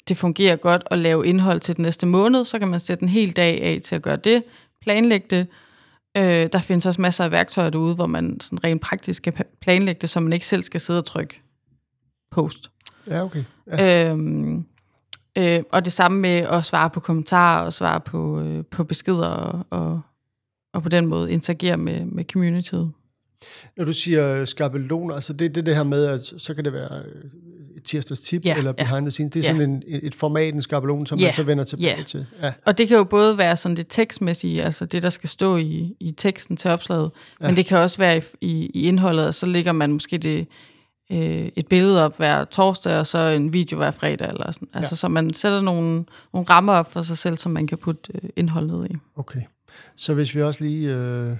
det 0.07 0.17
fungerer 0.17 0.55
godt 0.55 0.83
at 0.91 0.99
lave 0.99 1.27
indhold 1.27 1.59
til 1.59 1.75
den 1.75 1.83
næste 1.83 2.05
måned. 2.05 2.45
Så 2.45 2.59
kan 2.59 2.67
man 2.67 2.79
sætte 2.79 3.03
en 3.03 3.09
hel 3.09 3.31
dag 3.31 3.61
af 3.61 3.79
til 3.83 3.95
at 3.95 4.01
gøre 4.01 4.15
det, 4.15 4.43
planlægge 4.81 5.27
det. 5.29 5.47
Øh, 6.17 6.49
der 6.53 6.61
findes 6.61 6.85
også 6.85 7.01
masser 7.01 7.23
af 7.23 7.31
værktøjer 7.31 7.69
derude, 7.69 7.95
hvor 7.95 8.07
man 8.07 8.39
sådan 8.39 8.63
rent 8.63 8.81
praktisk 8.81 9.23
kan 9.23 9.33
planlægge 9.61 9.99
det, 10.01 10.09
så 10.09 10.19
man 10.19 10.33
ikke 10.33 10.47
selv 10.47 10.63
skal 10.63 10.79
sidde 10.79 10.99
og 10.99 11.05
trykke 11.05 11.41
post. 12.31 12.71
Ja, 13.07 13.23
okay. 13.23 13.43
Ja. 13.67 14.11
Øhm, 14.11 14.65
øh, 15.39 15.63
og 15.71 15.85
det 15.85 15.93
samme 15.93 16.19
med 16.19 16.29
at 16.29 16.65
svare 16.65 16.89
på 16.89 16.99
kommentarer 16.99 17.65
og 17.65 17.73
svare 17.73 17.99
på, 17.99 18.41
øh, 18.41 18.65
på 18.65 18.83
beskeder 18.83 19.27
og, 19.27 19.65
og, 19.69 20.01
og 20.73 20.83
på 20.83 20.89
den 20.89 21.05
måde 21.05 21.31
interagere 21.31 21.77
med, 21.77 22.05
med 22.05 22.23
communityet. 22.31 22.91
Når 23.77 23.85
du 23.85 23.93
siger 23.93 24.45
skabeloner, 24.45 25.15
altså 25.15 25.33
det 25.33 25.45
er 25.45 25.49
det, 25.49 25.65
det 25.65 25.75
her 25.75 25.83
med, 25.83 26.05
at 26.05 26.33
så 26.37 26.53
kan 26.53 26.65
det 26.65 26.73
være 26.73 27.03
et 27.77 27.83
tirsdags 27.83 28.21
tip 28.21 28.45
ja, 28.45 28.57
eller 28.57 28.71
behind 28.71 28.95
ja. 28.95 28.99
the 28.99 29.11
scenes. 29.11 29.31
Det 29.31 29.45
er 29.45 29.53
ja. 29.53 29.57
sådan 29.57 29.69
en, 29.69 29.83
et 29.87 30.15
format, 30.15 30.53
en 30.53 30.61
skabelon, 30.61 31.05
som 31.05 31.19
ja, 31.19 31.25
man 31.25 31.33
så 31.33 31.43
vender 31.43 31.63
tilbage 31.63 31.97
ja. 31.97 32.03
til. 32.03 32.25
Ja. 32.41 32.53
Og 32.65 32.77
det 32.77 32.87
kan 32.87 32.97
jo 32.97 33.03
både 33.03 33.37
være 33.37 33.55
sådan 33.55 33.77
det 33.77 33.85
tekstmæssige, 33.89 34.63
altså 34.63 34.85
det, 34.85 35.03
der 35.03 35.09
skal 35.09 35.29
stå 35.29 35.57
i, 35.57 35.95
i 35.99 36.11
teksten 36.11 36.57
til 36.57 36.71
opslaget, 36.71 37.11
ja. 37.41 37.47
men 37.47 37.57
det 37.57 37.65
kan 37.65 37.77
også 37.77 37.97
være 37.97 38.17
i, 38.17 38.21
i, 38.41 38.71
i 38.73 38.87
indholdet, 38.87 39.27
og 39.27 39.33
så 39.33 39.45
ligger 39.45 39.71
man 39.71 39.91
måske 39.91 40.17
det, 40.17 40.47
øh, 41.11 41.49
et 41.55 41.67
billede 41.67 42.05
op 42.05 42.17
hver 42.17 42.43
torsdag, 42.43 42.99
og 42.99 43.07
så 43.07 43.17
en 43.19 43.53
video 43.53 43.77
hver 43.77 43.91
fredag, 43.91 44.29
eller 44.29 44.51
sådan. 44.51 44.67
Altså, 44.73 44.91
ja. 44.91 44.95
så 44.95 45.07
man 45.07 45.33
sætter 45.33 45.61
nogle, 45.61 46.05
nogle 46.33 46.49
rammer 46.49 46.73
op 46.73 46.91
for 46.91 47.01
sig 47.01 47.17
selv, 47.17 47.37
som 47.37 47.51
man 47.51 47.67
kan 47.67 47.77
putte 47.77 48.11
øh, 48.15 48.29
indhold 48.35 48.67
ned 48.67 48.89
i. 48.89 48.95
Okay. 49.15 49.41
Så 49.95 50.13
hvis 50.13 50.35
vi 50.35 50.41
også 50.41 50.63
lige 50.63 50.95
øh, 50.95 51.37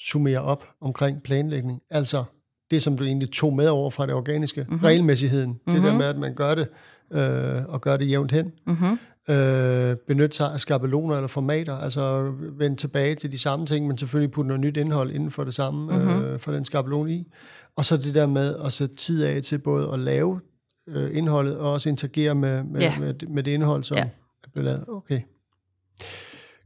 summerer 0.00 0.40
op 0.40 0.68
omkring 0.80 1.22
planlægning, 1.22 1.80
altså 1.90 2.24
det, 2.70 2.82
som 2.82 2.96
du 2.96 3.04
egentlig 3.04 3.30
tog 3.30 3.54
med 3.54 3.68
over 3.68 3.90
fra 3.90 4.06
det 4.06 4.14
organiske, 4.14 4.66
mm-hmm. 4.68 4.84
regelmæssigheden, 4.84 5.50
mm-hmm. 5.50 5.74
det 5.74 5.82
der 5.82 5.90
mhm. 5.90 5.98
med, 5.98 6.06
at 6.06 6.18
man 6.18 6.34
gør 6.34 6.54
det, 6.54 6.68
øh, 7.12 7.64
og 7.68 7.80
gør 7.80 7.96
det 7.96 8.08
jævnt 8.08 8.32
hen, 8.32 8.52
mm-hmm. 8.66 8.98
Øh, 9.30 9.96
benytte 9.96 10.36
sig 10.36 10.52
af 10.52 10.60
skabeloner 10.60 11.14
eller 11.14 11.28
formater, 11.28 11.74
altså 11.74 12.34
vende 12.52 12.76
tilbage 12.76 13.14
til 13.14 13.32
de 13.32 13.38
samme 13.38 13.66
ting, 13.66 13.86
men 13.86 13.98
selvfølgelig 13.98 14.30
putte 14.30 14.48
noget 14.48 14.60
nyt 14.60 14.76
indhold 14.76 15.10
inden 15.10 15.30
for 15.30 15.44
det 15.44 15.54
samme, 15.54 15.96
mm-hmm. 15.96 16.24
øh, 16.24 16.40
for 16.40 16.52
den 16.52 16.64
skabelon 16.64 17.08
i, 17.08 17.32
og 17.76 17.84
så 17.84 17.96
det 17.96 18.14
der 18.14 18.26
med 18.26 18.56
at 18.64 18.72
sætte 18.72 18.96
tid 18.96 19.24
af 19.24 19.42
til 19.42 19.58
både 19.58 19.92
at 19.92 19.98
lave 20.00 20.40
øh, 20.88 21.16
indholdet, 21.16 21.56
og 21.56 21.72
også 21.72 21.88
interagere 21.88 22.34
med, 22.34 22.64
med, 22.64 22.82
yeah. 22.82 23.00
med, 23.00 23.14
med 23.28 23.42
det 23.42 23.50
indhold, 23.50 23.84
som 23.84 23.96
yeah. 23.96 24.06
er 24.44 24.48
blevet 24.54 24.64
lavet. 24.64 24.84
Okay. 24.88 25.20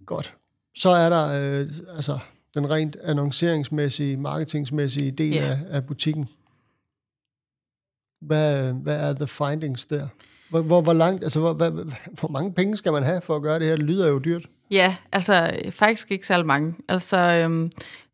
Godt. 0.07 0.35
Så 0.77 0.91
er 0.91 1.09
der 1.09 1.27
øh, 1.61 1.69
altså 1.97 2.19
den 2.55 2.71
rent 2.71 2.97
annonceringsmæssige, 3.03 4.17
marketingsmæssige 4.17 5.11
del 5.11 5.37
yeah. 5.37 5.51
af, 5.51 5.59
af 5.71 5.87
butikken. 5.87 6.29
Hvad, 8.21 8.73
hvad 8.73 8.97
er 8.97 9.13
the 9.13 9.27
findings 9.27 9.87
der? 9.87 10.09
Hvor, 10.53 10.61
hvor, 10.61 10.81
hvor 10.81 10.93
langt, 10.93 11.23
altså 11.23 11.41
hvor, 11.41 11.53
hvad, 11.53 11.71
hvor 12.21 12.29
mange 12.29 12.53
penge 12.53 12.77
skal 12.77 12.93
man 12.93 13.03
have 13.03 13.21
for 13.21 13.37
at 13.37 13.43
gøre 13.43 13.59
det 13.59 13.67
her? 13.67 13.77
Det 13.77 13.85
lyder 13.85 14.09
jo 14.09 14.19
dyrt. 14.19 14.47
Ja, 14.71 14.97
altså 15.13 15.53
faktisk 15.71 16.13
ikke 16.13 16.27
særlig 16.27 16.47
mange. 16.47 16.75
Altså, 16.89 17.19
øhm, 17.19 17.71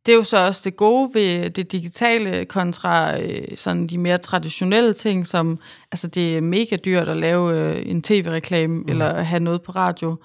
det 0.07 0.13
er 0.13 0.17
jo 0.17 0.23
så 0.23 0.47
også 0.47 0.61
det 0.65 0.77
gode 0.77 1.11
ved 1.15 1.51
det 1.51 1.73
digitale 1.73 2.45
kontra 2.45 3.21
øh, 3.21 3.57
sådan 3.57 3.87
de 3.87 3.99
mere 3.99 4.19
traditionelle 4.19 4.93
ting, 4.93 5.27
som 5.27 5.59
altså 5.93 6.07
det 6.09 6.37
er 6.37 6.41
mega 6.41 6.77
dyrt 6.77 7.09
at 7.09 7.17
lave 7.17 7.59
øh, 7.59 7.83
en 7.87 8.03
tv-reklame 8.03 8.75
mm. 8.75 8.85
eller 8.89 9.21
have 9.21 9.41
noget 9.41 9.63
på 9.63 9.73
radio, 9.73 10.17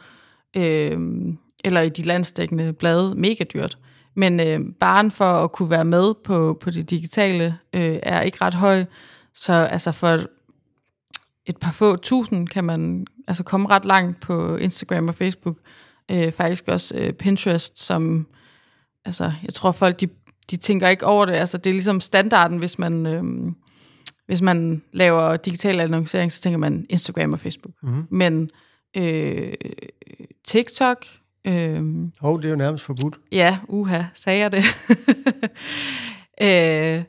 øh, 0.58 1.00
eller 1.64 1.82
i 1.82 1.90
de 1.90 2.02
landsdækkende 2.04 2.74
blade, 2.74 3.16
mega 3.16 3.44
dyrt. 3.54 3.78
Men 4.16 4.40
øh, 4.40 4.60
baren 4.80 5.12
for 5.12 5.44
at 5.44 5.52
kunne 5.52 5.70
være 5.70 5.86
med 5.86 6.14
på, 6.24 6.58
på 6.62 6.70
det 6.70 6.90
digitale 6.90 7.58
øh, 7.74 8.00
er 8.04 8.22
ikke 8.22 8.38
ret 8.42 8.54
høj, 8.54 8.86
så 9.34 9.54
altså 9.54 9.92
for 9.92 10.20
et 11.46 11.58
par 11.58 11.72
få 11.72 11.96
tusind 11.96 12.48
kan 12.48 12.64
man 12.64 13.08
altså 13.28 13.44
komme 13.44 13.70
ret 13.70 13.86
langt 13.86 14.20
på 14.20 14.56
Instagram 14.56 15.08
og 15.08 15.16
Facebook. 15.16 15.58
Øh, 16.12 16.32
faktisk 16.32 16.68
også 16.68 16.96
øh, 16.98 17.14
Pinterest, 17.14 17.80
som 17.80 18.28
altså, 19.06 19.32
jeg 19.44 19.54
tror 19.54 19.72
folk, 19.72 20.00
de, 20.00 20.08
de 20.52 20.58
tænker 20.58 20.88
ikke 20.88 21.06
over 21.06 21.26
det. 21.26 21.34
Altså, 21.34 21.58
det 21.58 21.70
er 21.70 21.74
ligesom 21.74 22.00
standarden, 22.00 22.58
hvis 22.58 22.80
man, 22.80 23.08
øh, 23.08 23.52
hvis 24.26 24.42
man 24.42 24.82
laver 24.94 25.36
digital 25.36 25.80
annoncering, 25.80 26.32
så 26.32 26.42
tænker 26.42 26.58
man 26.58 26.86
Instagram 26.90 27.34
og 27.34 27.40
Facebook. 27.40 27.74
Mm-hmm. 27.84 28.08
Men 28.10 28.50
øh, 28.98 29.54
TikTok... 30.48 31.06
Øh, 31.46 31.84
oh, 32.22 32.42
det 32.42 32.46
er 32.46 32.50
jo 32.50 32.56
nærmest 32.56 32.84
forbudt. 32.84 33.16
Ja, 33.32 33.58
uha, 33.68 34.04
sagde 34.14 34.40
jeg 34.40 34.52
det. 34.52 34.64
øh, 36.48 37.04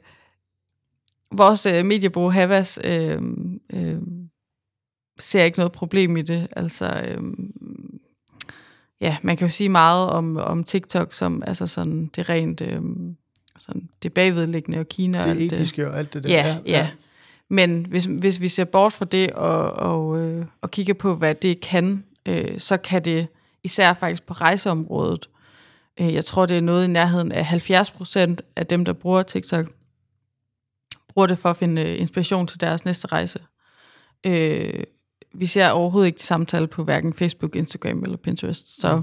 vores 1.39 1.67
øh, 1.67 1.85
mediebureau 1.85 2.31
Havas 2.31 2.79
øh, 2.85 3.23
øh, 3.73 3.97
ser 5.19 5.45
ikke 5.45 5.59
noget 5.59 5.73
problem 5.73 6.17
i 6.17 6.23
det. 6.23 6.49
Altså, 6.57 7.03
øh, 7.09 7.23
ja, 9.01 9.17
man 9.23 9.37
kan 9.37 9.47
jo 9.47 9.53
sige 9.53 9.69
meget 9.69 10.11
om, 10.11 10.37
om 10.37 10.65
TikTok, 10.65 11.13
som 11.13 11.43
altså 11.47 11.67
sådan, 11.67 12.11
det 12.17 12.29
rent 12.29 12.61
øh, 12.61 12.81
sådan, 13.59 13.89
det 14.03 14.13
bagvedliggende 14.13 14.79
og 14.79 14.89
Kina. 14.89 15.19
Det 15.19 15.25
og 15.25 15.31
alt 15.31 15.53
etiske 15.53 15.83
det. 15.83 15.91
og 15.91 15.99
alt 15.99 16.15
det 16.15 16.25
der. 16.25 16.31
Ja, 16.31 16.47
ja. 16.47 16.79
ja. 16.79 16.91
Men 17.51 17.87
hvis, 17.87 18.05
hvis 18.05 18.41
vi 18.41 18.49
ser 18.49 18.65
bort 18.65 18.93
fra 18.93 19.05
det 19.05 19.31
og, 19.31 19.73
og, 19.73 20.21
øh, 20.21 20.47
og 20.61 20.71
kigger 20.71 20.95
på, 20.95 21.15
hvad 21.15 21.35
det 21.35 21.61
kan, 21.61 22.05
øh, 22.27 22.59
så 22.59 22.77
kan 22.77 23.05
det 23.05 23.27
især 23.65 23.95
faktisk 23.95 24.27
på 24.27 24.35
rejseområdet, 24.35 25.29
øh, 26.01 26.15
jeg 26.15 26.25
tror, 26.25 26.47
det 26.47 26.57
er 26.57 26.61
noget 26.61 26.85
i 26.85 26.91
nærheden 26.91 27.33
af 27.33 27.47
70 27.47 27.91
procent 27.91 28.43
af 28.57 28.67
dem, 28.67 28.85
der 28.85 28.93
bruger 28.93 29.23
TikTok, 29.23 29.67
bruger 31.09 31.27
det 31.27 31.39
for 31.39 31.51
at 31.51 31.57
finde 31.57 31.83
øh, 31.83 32.01
inspiration 32.01 32.47
til 32.47 32.61
deres 32.61 32.85
næste 32.85 33.07
rejse. 33.07 33.39
Øh, 34.27 34.85
vi 35.35 35.47
ser 35.47 35.69
overhovedet 35.69 36.07
ikke 36.07 36.19
de 36.19 36.23
samtale 36.23 36.67
på 36.67 36.85
hverken 36.85 37.15
Facebook, 37.15 37.57
Instagram 37.57 38.03
eller 38.03 38.17
Pinterest. 38.17 38.81
Så, 38.81 38.97
mm. 38.97 39.03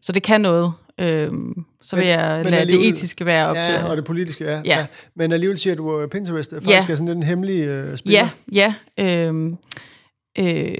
så 0.00 0.12
det 0.12 0.22
kan 0.22 0.40
noget. 0.40 0.72
Øhm, 1.00 1.64
så 1.82 1.96
vil 1.96 2.06
jeg 2.06 2.40
men, 2.44 2.52
lade 2.52 2.66
det 2.66 2.88
etiske 2.88 3.26
være 3.26 3.48
op 3.48 3.56
ja, 3.56 3.64
til. 3.64 3.72
Ja, 3.72 3.90
og 3.90 3.96
det 3.96 4.04
politiske, 4.04 4.44
ja, 4.44 4.60
ja. 4.64 4.78
ja. 4.78 4.86
Men 5.14 5.32
alligevel 5.32 5.58
siger 5.58 5.76
du, 5.76 5.98
at 5.98 6.10
Pinterest 6.10 6.52
er 6.52 6.60
faktisk 6.60 6.88
ja. 6.88 6.92
er 6.92 6.96
sådan 6.96 7.08
en 7.08 7.22
hemmelig 7.22 7.90
uh, 7.90 7.96
spiller. 7.96 8.28
Ja, 8.52 8.74
ja. 8.98 9.26
Øhm, 9.26 9.56
øh, 10.38 10.74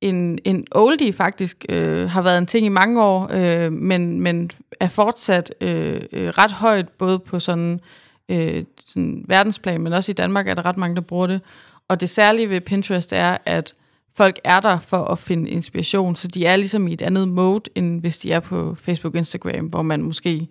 en, 0.00 0.38
en 0.44 0.66
oldie 0.72 1.12
faktisk 1.12 1.64
øh, 1.68 2.10
har 2.10 2.22
været 2.22 2.38
en 2.38 2.46
ting 2.46 2.66
i 2.66 2.68
mange 2.68 3.02
år, 3.02 3.30
øh, 3.32 3.72
men, 3.72 4.20
men 4.20 4.50
er 4.80 4.88
fortsat 4.88 5.54
øh, 5.60 6.00
øh, 6.12 6.28
ret 6.28 6.52
højt, 6.52 6.88
både 6.88 7.18
på 7.18 7.38
sådan, 7.38 7.80
øh, 8.28 8.64
sådan 8.86 9.24
verdensplan, 9.28 9.80
men 9.80 9.92
også 9.92 10.12
i 10.12 10.14
Danmark 10.14 10.48
er 10.48 10.54
der 10.54 10.66
ret 10.66 10.76
mange, 10.76 10.96
der 10.96 11.02
bruger 11.02 11.26
det. 11.26 11.40
Og 11.88 12.00
det 12.00 12.08
særlige 12.08 12.50
ved 12.50 12.60
Pinterest 12.60 13.12
er, 13.12 13.38
at 13.46 13.74
folk 14.20 14.38
er 14.44 14.60
der 14.60 14.78
for 14.78 15.04
at 15.04 15.18
finde 15.18 15.50
inspiration, 15.50 16.16
så 16.16 16.28
de 16.28 16.46
er 16.46 16.56
ligesom 16.56 16.88
i 16.88 16.92
et 16.92 17.02
andet 17.02 17.28
mode, 17.28 17.70
end 17.74 18.00
hvis 18.00 18.18
de 18.18 18.32
er 18.32 18.40
på 18.40 18.74
Facebook 18.74 19.14
Instagram, 19.14 19.66
hvor 19.66 19.82
man 19.82 20.02
måske 20.02 20.48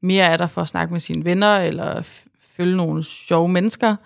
mere 0.00 0.24
er 0.24 0.36
der 0.36 0.46
for 0.46 0.60
at 0.60 0.68
snakke 0.68 0.92
med 0.92 1.00
sine 1.00 1.24
venner, 1.24 1.56
eller 1.56 2.02
følge 2.56 2.76
nogle 2.76 3.04
sjove 3.04 3.48
mennesker. 3.48 3.96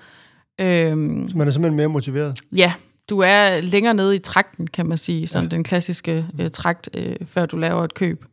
Øhm, 0.59 1.29
så 1.29 1.37
man 1.37 1.47
er 1.47 1.53
simpelthen 1.53 1.77
mere 1.77 1.89
motiveret? 1.89 2.39
Ja, 2.53 2.73
du 3.11 3.19
er 3.19 3.61
længere 3.61 3.95
nede 3.95 4.17
i 4.17 4.19
trakten, 4.19 4.67
kan 4.67 4.87
man 4.87 4.99
sige, 4.99 5.27
sådan 5.27 5.49
ja. 5.49 5.57
den 5.57 5.65
klassiske 5.65 6.27
øh, 6.41 6.51
trakt, 6.51 6.89
øh, 6.95 7.17
før 7.27 7.47
du 7.47 7.57
laver 7.57 7.85
et 7.85 7.95
køb. 7.95 8.25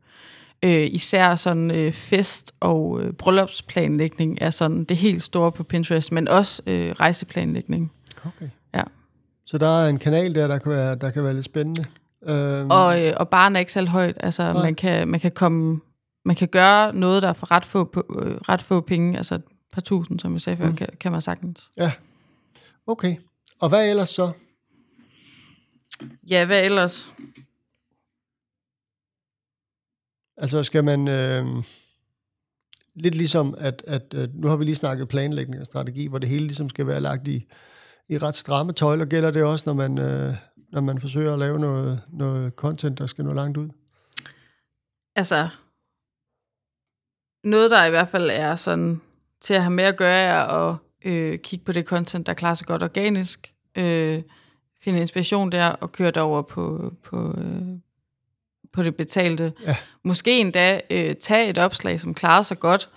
Øh, 0.64 0.88
især 0.92 1.36
sådan 1.36 1.72
øh, 1.72 1.92
fest- 1.92 2.52
og 2.60 3.02
øh, 3.02 3.14
bryllupsplanlægning 3.14 4.38
er 4.42 4.50
sådan 4.50 4.84
det 4.84 4.98
helt 4.98 5.24
store 5.24 5.52
på 5.52 5.64
Pinterest, 5.64 6.12
men 6.12 6.28
også 6.28 6.62
øh, 6.68 6.92
rejseplanlægning. 6.92 7.92
Okay. 8.26 8.50
Så 9.46 9.58
der 9.58 9.84
er 9.84 9.90
en 9.90 10.00
kanal 10.00 10.36
der, 10.36 10.48
der 10.48 10.58
kan 10.58 10.72
være, 10.72 10.96
der 10.96 11.12
kan 11.12 11.24
være 11.24 11.34
lidt 11.34 11.46
spændende. 11.46 11.86
Øhm. 12.24 12.72
Og, 12.72 13.06
øh, 13.06 13.14
og 13.18 13.30
barn 13.30 13.56
er 13.56 13.60
ikke 13.60 13.72
særlig 13.72 13.90
højt. 13.90 14.18
Altså, 14.20 14.54
man 14.54 14.76
kan, 14.76 15.08
man 15.08 15.20
kan 15.20 15.32
komme 15.32 15.80
man 16.26 16.36
kan 16.36 16.48
gøre 16.48 16.96
noget, 16.96 17.22
der 17.22 17.30
er 17.30 17.34
for 17.34 17.52
ret 17.52 17.66
få, 17.66 18.06
øh, 18.22 18.36
ret 18.36 18.62
få 18.62 18.82
penge. 18.82 19.18
Altså, 19.18 19.40
par 19.72 19.82
tusind, 19.82 20.20
som 20.20 20.34
jeg 20.34 20.42
sagde 20.42 20.58
før, 20.58 20.70
mm. 20.70 20.76
kan, 20.76 20.88
kan 21.00 21.12
man 21.12 21.22
sagtens. 21.22 21.72
Ja. 21.78 21.92
Okay. 22.88 23.16
Og 23.60 23.70
hvad 23.70 23.90
ellers 23.90 24.10
så? 24.10 24.32
Ja, 26.30 26.46
hvad 26.46 26.66
ellers? 26.66 27.12
Altså 30.38 30.64
skal 30.64 30.84
man... 30.84 31.08
Øh, 31.08 31.64
lidt 32.96 33.16
ligesom, 33.16 33.56
at, 33.58 33.84
at, 33.88 34.14
at 34.14 34.36
nu 34.36 34.48
har 34.48 34.56
vi 34.56 34.66
lige 34.66 34.76
snakket 34.76 35.08
planlægning 35.08 35.62
og 35.62 35.66
strategi, 35.66 36.08
hvor 36.08 36.18
det 36.18 36.30
hele 36.30 36.46
ligesom 36.46 36.70
skal 36.70 36.88
være 36.88 37.02
lagt 37.02 37.28
i, 37.28 37.48
i 38.10 38.18
ret 38.18 38.36
stramme 38.36 38.74
tøjler. 38.74 39.06
Gælder 39.06 39.32
det 39.32 39.44
også, 39.44 39.64
når 39.66 39.74
man, 39.74 40.00
øh, 40.00 40.34
når 40.72 40.82
man 40.82 41.02
forsøger 41.02 41.34
at 41.34 41.40
lave 41.40 41.60
noget, 41.60 42.02
noget 42.10 42.54
content, 42.54 43.00
der 43.00 43.06
skal 43.06 43.26
nå 43.26 43.34
langt 43.34 43.58
ud? 43.58 43.70
Altså, 45.16 45.50
noget 47.44 47.72
der 47.72 47.86
i 47.86 47.90
hvert 47.90 48.08
fald 48.08 48.30
er 48.30 48.56
sådan 48.56 49.02
til 49.42 49.54
at 49.54 49.62
have 49.62 49.74
med 49.74 49.84
at 49.84 49.98
gøre, 49.98 50.18
er 50.18 50.36
at 50.36 50.76
øh, 51.06 51.40
kigge 51.40 51.66
på 51.66 51.72
det 51.72 51.86
content, 51.86 52.28
der 52.28 52.34
klarer 52.34 52.54
sig 52.54 52.68
godt 52.68 52.84
organisk, 52.84 53.54
øh, 53.76 54.24
finde 54.82 55.00
inspiration 55.00 55.52
der 55.52 55.68
og 55.68 55.92
køre 55.92 56.12
det 56.12 56.22
over 56.22 56.42
på, 56.42 56.94
på, 57.04 57.36
øh, 57.38 57.62
på 58.74 58.84
det 58.84 58.96
betalte. 58.96 59.54
Ja. 59.66 59.76
Måske 60.04 60.40
endda 60.40 60.82
øh, 60.90 61.16
tage 61.16 61.50
et 61.50 61.58
opslag, 61.58 62.00
som 62.00 62.14
klarer 62.14 62.42
sig 62.42 62.60
godt. 62.60 62.90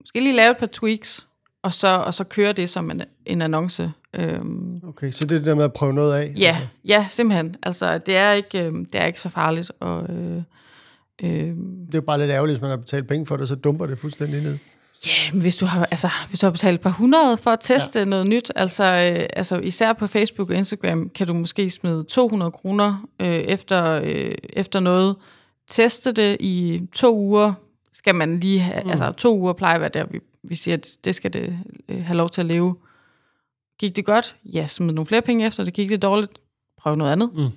Måske 0.00 0.20
lige 0.20 0.36
lave 0.36 0.50
et 0.50 0.56
par 0.56 0.68
tweaks, 0.72 1.28
og 1.62 1.72
så, 1.72 1.88
og 1.88 2.14
så 2.14 2.24
køre 2.24 2.52
det 2.52 2.70
som 2.70 2.90
en, 2.90 3.02
en 3.26 3.42
annonce. 3.42 3.92
Øhm, 4.18 4.80
Okay, 4.88 5.10
så 5.10 5.26
det 5.26 5.32
er 5.32 5.38
det 5.38 5.46
der 5.46 5.54
med 5.54 5.64
at 5.64 5.72
prøve 5.72 5.92
noget 5.92 6.14
af? 6.14 6.34
ja, 6.38 6.46
Altså. 6.46 6.66
ja, 6.84 7.06
simpelthen. 7.10 7.56
Altså, 7.62 7.98
det 7.98 8.16
er 8.16 8.32
ikke, 8.32 8.64
øh, 8.64 8.72
det 8.72 8.94
er 8.94 9.06
ikke 9.06 9.20
så 9.20 9.28
farligt. 9.28 9.72
Og, 9.80 10.06
øh, 10.10 10.36
øh, 11.22 11.30
Det 11.30 11.94
er 11.94 11.98
jo 11.98 12.00
bare 12.00 12.18
lidt 12.18 12.30
ærgerligt, 12.30 12.56
hvis 12.58 12.62
man 12.62 12.70
har 12.70 12.76
betalt 12.76 13.08
penge 13.08 13.26
for 13.26 13.36
det, 13.36 13.48
så 13.48 13.54
dumper 13.54 13.86
det 13.86 13.98
fuldstændig 13.98 14.42
ned. 14.42 14.58
Ja, 15.06 15.32
men 15.32 15.40
hvis 15.40 15.56
du 15.56 15.66
har, 15.66 15.84
altså, 15.90 16.08
hvis 16.28 16.40
du 16.40 16.46
har 16.46 16.50
betalt 16.50 16.74
et 16.74 16.80
par 16.80 16.90
hundrede 16.90 17.36
for 17.36 17.50
at 17.50 17.58
teste 17.62 17.98
ja. 17.98 18.04
noget 18.04 18.26
nyt, 18.26 18.52
altså, 18.56 18.84
øh, 18.84 19.26
altså 19.36 19.58
især 19.58 19.92
på 19.92 20.06
Facebook 20.06 20.50
og 20.50 20.56
Instagram, 20.56 21.08
kan 21.08 21.26
du 21.26 21.34
måske 21.34 21.70
smide 21.70 22.02
200 22.02 22.50
kroner 22.50 23.08
øh, 23.20 23.26
efter, 23.28 24.00
øh, 24.04 24.34
efter 24.52 24.80
noget. 24.80 25.16
Teste 25.68 26.12
det 26.12 26.36
i 26.40 26.82
to 26.92 27.16
uger. 27.16 27.52
Skal 27.92 28.14
man 28.14 28.40
lige 28.40 28.58
have, 28.58 28.84
mm. 28.84 28.90
altså 28.90 29.12
to 29.12 29.38
uger 29.38 29.52
plejer 29.52 29.74
at 29.74 29.80
være 29.80 29.90
der, 29.94 30.04
vi, 30.10 30.20
vi 30.42 30.54
siger, 30.54 30.76
at 30.76 30.88
det 31.04 31.14
skal 31.14 31.32
det 31.32 31.58
øh, 31.88 32.04
have 32.04 32.16
lov 32.16 32.28
til 32.30 32.40
at 32.40 32.46
leve. 32.46 32.76
Gik 33.78 33.96
det 33.96 34.04
godt? 34.04 34.36
Ja, 34.44 34.66
smid 34.66 34.92
nogle 34.92 35.06
flere 35.06 35.22
penge 35.22 35.46
efter 35.46 35.64
det. 35.64 35.74
Gik 35.74 35.88
det 35.88 36.02
dårligt? 36.02 36.32
Prøv 36.78 36.94
noget 36.94 37.12
andet. 37.12 37.34
Mm. 37.34 37.48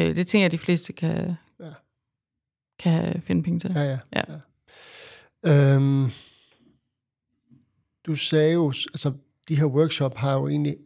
Øh, 0.00 0.16
det 0.16 0.26
tænker 0.26 0.44
jeg, 0.44 0.52
de 0.52 0.58
fleste 0.58 0.92
kan, 0.92 1.34
Ja. 1.60 1.70
kan 2.78 3.22
finde 3.22 3.42
penge 3.42 3.58
til. 3.58 3.70
Ja, 3.74 3.82
ja. 3.82 3.98
Ja. 4.16 4.22
ja. 5.44 5.74
Øhm, 5.74 6.10
du 8.06 8.14
sagde 8.14 8.52
jo, 8.52 8.68
altså 8.68 9.12
de 9.48 9.56
her 9.56 9.64
workshop 9.66 10.16
har 10.16 10.32
jo 10.34 10.48
egentlig 10.48 10.76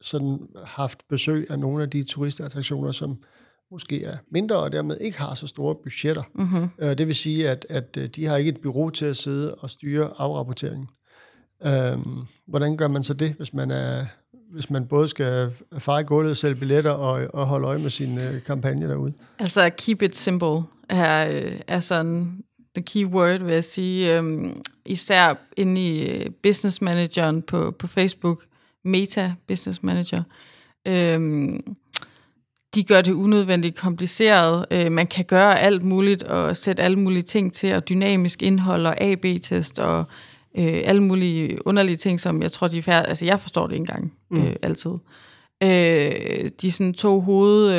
sådan 0.00 0.48
haft 0.64 1.08
besøg 1.08 1.50
af 1.50 1.58
nogle 1.58 1.82
af 1.82 1.90
de 1.90 2.02
turistattraktioner, 2.04 2.92
som 2.92 3.22
måske 3.70 4.04
er 4.04 4.16
mindre 4.30 4.56
og 4.56 4.72
dermed 4.72 4.96
ikke 5.00 5.18
har 5.18 5.34
så 5.34 5.46
store 5.46 5.74
budgetter. 5.82 6.22
Mm-hmm. 6.34 6.68
Øh, 6.78 6.98
det 6.98 7.06
vil 7.06 7.14
sige, 7.14 7.48
at, 7.50 7.66
at 7.68 7.96
øh, 7.96 8.08
de 8.08 8.24
har 8.24 8.36
ikke 8.36 8.48
et 8.48 8.60
bureau 8.62 8.90
til 8.90 9.04
at 9.04 9.16
sidde 9.16 9.54
og 9.54 9.70
styre 9.70 10.12
afrapporteringen. 10.18 10.88
Øhm, 11.66 12.22
hvordan 12.46 12.76
gør 12.76 12.88
man 12.88 13.02
så 13.02 13.14
det, 13.14 13.34
hvis 13.38 13.54
man 13.54 13.70
er 13.70 14.04
hvis 14.52 14.70
man 14.70 14.86
både 14.86 15.08
skal 15.08 15.50
fare 15.78 16.04
gulvet, 16.04 16.36
sælge 16.36 16.54
billetter 16.54 16.90
og, 16.90 17.26
og 17.34 17.46
holde 17.46 17.66
øje 17.66 17.78
med 17.78 17.90
sin 17.90 18.18
øh, 18.18 18.42
kampagne 18.42 18.88
derude? 18.88 19.12
Altså, 19.38 19.70
keep 19.78 20.02
it 20.02 20.16
simple 20.16 20.62
er, 20.88 21.30
øh, 21.30 21.60
er 21.66 21.80
sådan 21.80 22.44
the 22.74 22.84
key 22.84 23.04
word, 23.04 23.40
vil 23.40 23.52
jeg 23.52 23.64
sige. 23.64 24.16
Øhm, 24.16 24.62
især 24.86 25.34
inde 25.56 25.86
i 25.86 26.10
øh, 26.10 26.26
business 26.42 26.80
manageren 26.80 27.42
på, 27.42 27.70
på 27.70 27.86
Facebook, 27.86 28.44
Meta 28.84 29.34
Business 29.48 29.82
Manager. 29.82 30.22
Øhm, 30.86 31.76
de 32.74 32.84
gør 32.84 33.00
det 33.00 33.12
unødvendigt 33.12 33.76
kompliceret. 33.76 34.66
Øh, 34.70 34.92
man 34.92 35.06
kan 35.06 35.24
gøre 35.24 35.60
alt 35.60 35.82
muligt 35.82 36.22
og 36.22 36.56
sætte 36.56 36.82
alle 36.82 36.98
mulige 36.98 37.22
ting 37.22 37.52
til, 37.52 37.74
og 37.74 37.88
dynamisk 37.88 38.42
indhold 38.42 38.86
og 38.86 39.00
AB-test 39.00 39.78
og 39.78 40.04
uh, 40.58 40.64
alle 40.64 41.02
mulige 41.02 41.66
underlige 41.66 41.96
ting, 41.96 42.20
som 42.20 42.42
jeg 42.42 42.52
tror, 42.52 42.68
de 42.68 42.78
er 42.78 42.82
færdige. 42.82 43.08
Altså, 43.08 43.24
jeg 43.24 43.40
forstår 43.40 43.66
det 43.66 43.74
ikke 43.74 43.82
engang 43.82 44.12
mm. 44.30 44.40
uh, 44.40 44.52
altid. 44.62 44.90
Uh, 45.64 46.48
de 46.60 46.70
sådan 46.70 46.94
to 46.94 47.20
hoved... 47.20 47.72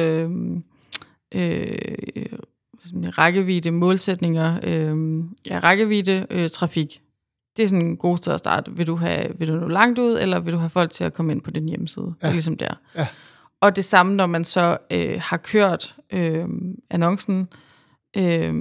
Øh, 1.36 1.90
sådan 2.84 3.18
rækkevidde 3.18 3.72
målsætninger. 3.72 4.60
Øh, 4.64 5.24
ja, 5.46 5.60
rækkevidde 5.60 6.28
øh, 6.30 6.50
trafik. 6.50 7.02
Det 7.58 7.64
er 7.64 7.68
sådan 7.68 7.86
en 7.86 7.98
god 7.98 8.18
sted 8.18 8.34
at 8.34 8.40
starte. 8.40 8.72
Vil 8.72 8.88
du, 8.88 8.96
have, 8.96 9.26
vil 9.40 9.48
du 9.48 9.56
nå 9.56 9.68
langt 9.68 10.00
ud, 10.00 10.20
eller 10.22 10.40
vil 10.40 10.54
du 10.54 10.58
have 10.58 10.70
folk 10.70 10.92
til 10.92 11.04
at 11.04 11.14
komme 11.14 11.32
ind 11.32 11.42
på 11.42 11.52
din 11.52 11.70
hjemmeside? 11.70 12.06
Ja. 12.06 12.12
Det 12.22 12.28
er 12.28 12.32
ligesom 12.32 12.58
der. 12.58 12.74
Ja. 12.96 13.08
Og 13.62 13.76
det 13.76 13.86
samme, 13.86 14.16
når 14.16 14.26
man 14.26 14.46
så 14.46 14.78
øh, 14.92 15.22
har 15.22 15.38
kørt 15.38 15.96
øh, 16.14 16.46
annoncen. 16.90 17.48
Øh, 18.18 18.54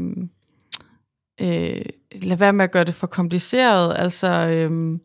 øh, 1.40 1.82
lad 2.12 2.36
være 2.36 2.52
med 2.52 2.64
at 2.64 2.70
gøre 2.70 2.84
det 2.84 2.94
for 2.94 3.06
kompliceret. 3.06 3.94
Altså, 3.98 4.28
øh, 4.28 4.98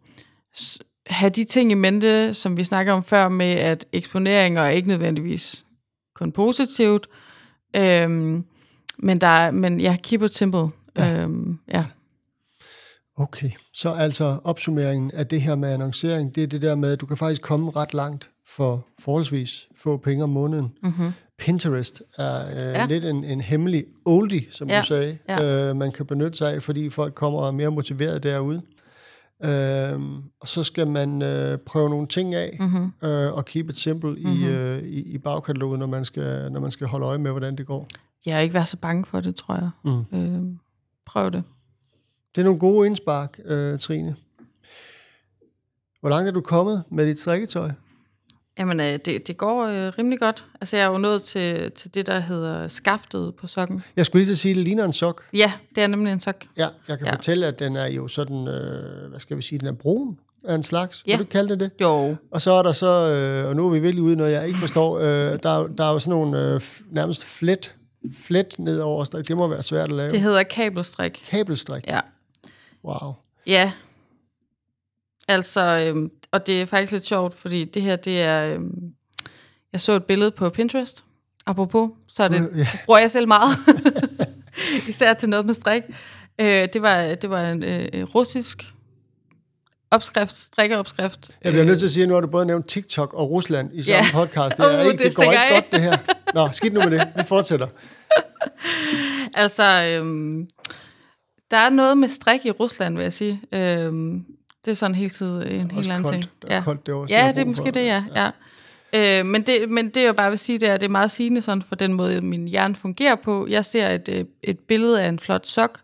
have 1.07 1.29
de 1.29 1.43
ting 1.43 1.71
i 1.71 1.75
mente, 1.75 2.33
som 2.33 2.57
vi 2.57 2.63
snakker 2.63 2.93
om 2.93 3.03
før, 3.03 3.29
med 3.29 3.51
at 3.51 3.85
eksponeringer 3.91 4.61
er 4.61 4.69
ikke 4.69 4.87
nødvendigvis 4.87 5.65
kun 6.15 6.31
positivt. 6.31 7.07
Øhm, 7.75 8.45
men 8.97 9.21
der 9.21 9.27
er, 9.27 9.51
men 9.51 9.79
ja, 9.79 9.97
keep 10.03 10.21
it 10.21 10.35
simple. 10.35 10.69
Ja. 10.97 11.21
Øhm, 11.21 11.59
ja. 11.67 11.85
Okay, 13.17 13.51
så 13.73 13.91
altså 13.93 14.39
opsummeringen 14.43 15.11
af 15.11 15.27
det 15.27 15.41
her 15.41 15.55
med 15.55 15.69
annoncering, 15.69 16.35
det 16.35 16.43
er 16.43 16.47
det 16.47 16.61
der 16.61 16.75
med, 16.75 16.91
at 16.91 17.01
du 17.01 17.05
kan 17.05 17.17
faktisk 17.17 17.41
komme 17.41 17.71
ret 17.71 17.93
langt 17.93 18.29
for 18.47 18.87
forholdsvis 18.99 19.67
få 19.77 19.97
penge 19.97 20.23
om 20.23 20.29
måneden. 20.29 20.73
Mm-hmm. 20.83 21.11
Pinterest 21.37 22.01
er 22.17 22.45
øh, 22.45 22.55
ja. 22.55 22.85
Lidt 22.85 23.05
en, 23.05 23.23
en 23.23 23.41
hemmelig 23.41 23.85
oldie, 24.05 24.45
som 24.51 24.69
Ja, 24.69 24.79
du 24.79 24.85
sagde, 24.85 25.17
ja. 25.29 25.43
øh, 25.69 25.75
man 25.75 25.91
kan 25.91 26.05
benytte 26.05 26.37
sig 26.37 26.53
af, 26.53 26.63
fordi 26.63 26.89
folk 26.89 27.13
kommer 27.13 27.47
er 27.47 27.51
mere 27.51 27.71
motiveret 27.71 28.23
derude. 28.23 28.61
Øh, 29.43 29.99
og 30.39 30.47
så 30.47 30.63
skal 30.63 30.87
man 30.87 31.21
øh, 31.21 31.57
prøve 31.57 31.89
nogle 31.89 32.07
ting 32.07 32.35
af, 32.35 32.57
Mm-hmm. 32.59 33.09
øh, 33.09 33.33
og 33.33 33.45
keep 33.45 33.69
it 33.69 33.77
simple 33.77 34.09
mm-hmm. 34.09 34.31
i, 34.31 34.45
øh, 34.47 34.83
i, 34.83 35.01
i 35.01 35.17
bagkataloget, 35.17 35.79
når 35.79 35.85
man, 35.87 36.05
skal, 36.05 36.51
når 36.51 36.59
man 36.59 36.71
skal 36.71 36.87
holde 36.87 37.05
øje 37.05 37.17
med, 37.17 37.31
hvordan 37.31 37.55
det 37.55 37.65
går. 37.65 37.87
Jeg 38.25 38.35
er 38.37 38.39
ikke 38.39 38.53
være 38.53 38.65
så 38.65 38.77
bange 38.77 39.05
for 39.05 39.19
det, 39.19 39.35
tror 39.35 39.55
jeg. 39.55 39.69
Mm. 39.83 40.17
Øhm, 40.17 40.59
prøv 41.05 41.31
det. 41.31 41.43
Det 42.35 42.41
er 42.41 42.45
nogle 42.45 42.59
gode 42.59 42.87
indspark, 42.87 43.39
øh, 43.45 43.79
Trine. 43.79 44.15
Hvor 45.99 46.09
langt 46.09 46.27
er 46.27 46.31
du 46.31 46.41
kommet 46.41 46.83
med 46.91 47.07
dit 47.07 47.19
strikketøj? 47.19 47.71
Jamen, 48.59 48.79
øh, 48.79 48.85
det, 49.05 49.27
det 49.27 49.37
går 49.37 49.63
øh, 49.65 49.93
rimelig 49.97 50.19
godt. 50.19 50.45
Altså, 50.61 50.77
jeg 50.77 50.83
er 50.83 50.89
jo 50.89 50.97
nået 50.97 51.23
til, 51.23 51.71
til 51.71 51.93
det, 51.93 52.07
der 52.07 52.19
hedder 52.19 52.67
skaftet 52.67 53.35
på 53.35 53.47
sokken. 53.47 53.83
Jeg 53.95 54.05
skulle 54.05 54.19
lige 54.21 54.27
til 54.29 54.33
at 54.33 54.37
sige, 54.37 54.51
at 54.51 54.55
det 54.55 54.63
ligner 54.63 54.85
en 54.85 54.93
sok. 54.93 55.23
Ja, 55.33 55.53
det 55.75 55.83
er 55.83 55.87
nemlig 55.87 56.13
en 56.13 56.19
sok. 56.19 56.35
Ja, 56.57 56.67
jeg 56.87 56.97
kan 56.97 57.07
ja. 57.07 57.13
Fortælle, 57.13 57.45
at 57.47 57.59
den 57.59 57.75
er 57.75 57.87
jo 57.87 58.07
sådan, 58.07 58.47
øh, 58.47 59.09
hvad 59.09 59.19
skal 59.19 59.37
vi 59.37 59.41
sige, 59.41 59.59
den 59.59 59.67
er 59.67 59.71
brun 59.71 60.19
af 60.43 60.55
en 60.55 60.63
slags. 60.63 61.03
Ja. 61.07 61.11
Kan 61.11 61.19
du 61.25 61.31
kalde 61.31 61.49
det 61.49 61.59
det? 61.59 61.71
Jo, 61.81 62.15
Og 62.31 62.41
så 62.41 62.51
er 62.51 62.63
der 62.63 62.71
så, 62.71 63.11
øh, 63.11 63.49
og 63.49 63.55
nu 63.55 63.67
er 63.67 63.71
vi 63.71 63.79
virkelig 63.79 64.03
ude 64.03 64.15
noget, 64.15 64.31
jeg 64.31 64.47
ikke 64.47 64.59
forstår, 64.59 64.99
øh, 64.99 65.05
der, 65.43 65.49
er- 65.63 65.67
der 65.67 65.83
er 65.83 65.91
jo 65.91 65.99
sådan 65.99 66.11
nogle 66.11 66.39
øh, 66.53 66.61
nærmest 66.91 67.25
flet, 67.25 67.75
flet 68.17 68.55
ned 68.59 68.79
over 68.79 69.03
strik. 69.03 69.27
Det 69.27 69.37
må 69.37 69.47
være 69.47 69.63
svært 69.63 69.89
at 69.89 69.95
lave. 69.95 70.09
det 70.09 70.21
hedder 70.21 70.43
kabelstrik. 70.43 71.23
Kabelstrik. 71.29 71.87
Ja. 71.87 71.99
Wow. 72.85 73.13
Ja. 73.47 73.71
Altså, 75.27 75.61
øhm, 75.61 76.11
og 76.33 76.47
det 76.47 76.61
er 76.61 76.65
faktisk 76.65 76.91
lidt 76.91 77.05
sjovt, 77.07 77.33
fordi 77.33 77.65
det 77.65 77.81
her, 77.81 77.95
det 77.95 78.21
er... 78.21 78.45
Øhm, 78.45 78.71
jeg 79.73 79.81
så 79.81 79.91
et 79.93 80.03
billede 80.03 80.31
på 80.31 80.49
Pinterest, 80.49 81.03
apropos, 81.45 81.89
så 82.13 82.27
det, 82.27 82.33
Ja. 82.33 82.39
det 82.59 82.67
bruger 82.85 82.99
jeg 82.99 83.11
selv 83.11 83.27
meget. 83.27 83.57
Især 84.89 85.13
til 85.13 85.29
noget 85.29 85.45
med 85.45 85.53
strik. 85.53 85.83
Øh, 86.39 86.67
det, 86.73 86.81
var, 86.81 87.15
det 87.15 87.29
var 87.29 87.49
en 87.51 87.63
øh, 87.63 88.03
russisk 88.15 88.63
opskrift, 89.91 90.37
strikkeopskrift. 90.37 91.29
Jeg 91.43 91.51
bliver 91.51 91.65
nødt 91.65 91.79
til 91.79 91.85
at 91.85 91.91
sige, 91.91 92.03
at 92.03 92.07
nu 92.09 92.13
har 92.13 92.21
du 92.21 92.27
både 92.27 92.45
nævnt 92.45 92.67
TikTok 92.67 93.13
og 93.13 93.29
Rusland 93.29 93.69
i 93.73 93.81
samme 93.81 93.95
Ja. 93.97 94.05
podcast. 94.13 94.57
Det, 94.57 94.65
er 94.65 94.79
Uh, 94.79 94.85
ikke, 94.85 95.03
det 95.03 95.05
det 95.05 95.15
går 95.15 95.31
ikke 95.31 95.53
godt, 95.53 95.71
det 95.71 95.81
her. 95.81 95.97
Nå, 96.33 96.49
skidt 96.51 96.73
nu 96.73 96.79
med 96.79 96.91
det. 96.91 97.07
Vi 97.17 97.23
fortsætter. 97.23 97.67
Altså, 99.35 99.63
øhm, 99.63 100.47
der 101.51 101.57
er 101.57 101.69
noget 101.69 101.97
med 101.97 102.07
strik 102.07 102.45
i 102.45 102.51
Rusland, 102.51 102.95
vil 102.95 103.03
jeg 103.03 103.13
sige. 103.13 103.41
Øhm, 103.51 104.25
det 104.65 104.71
er 104.71 104.75
sådan 104.75 104.95
hele 104.95 105.09
tiden 105.09 105.41
en 105.41 105.47
helt 105.61 105.73
Også 105.77 105.91
anden 105.91 106.03
koldt. 106.03 106.21
ting. 106.21 106.31
Der 106.41 106.47
er 106.47 106.63
koldt 106.63 106.87
derovre, 106.87 107.07
så 107.07 107.13
Ja, 107.13 107.27
det 107.27 107.37
er 107.37 107.45
måske 107.45 107.63
for- 107.63 107.71
det, 107.71 107.85
ja. 107.85 108.03
ja. 108.15 108.29
Øh, 109.19 109.25
men, 109.25 109.41
det, 109.41 109.69
men 109.69 109.89
det, 109.89 110.03
jeg 110.03 110.15
bare 110.15 110.29
vil 110.29 110.39
sige, 110.39 110.57
det 110.59 110.69
er, 110.69 110.77
det 110.77 110.85
er 110.85 110.89
meget 110.91 111.11
sigende 111.11 111.41
sådan 111.41 111.61
for 111.61 111.75
den 111.75 111.93
måde, 111.93 112.21
min 112.21 112.47
hjerne 112.47 112.75
fungerer 112.75 113.15
på. 113.15 113.47
Jeg 113.49 113.65
ser 113.65 113.89
et, 113.89 114.09
øh, 114.09 114.25
et 114.43 114.59
billede 114.59 115.01
af 115.01 115.09
en 115.09 115.19
flot 115.19 115.47
sok, 115.47 115.79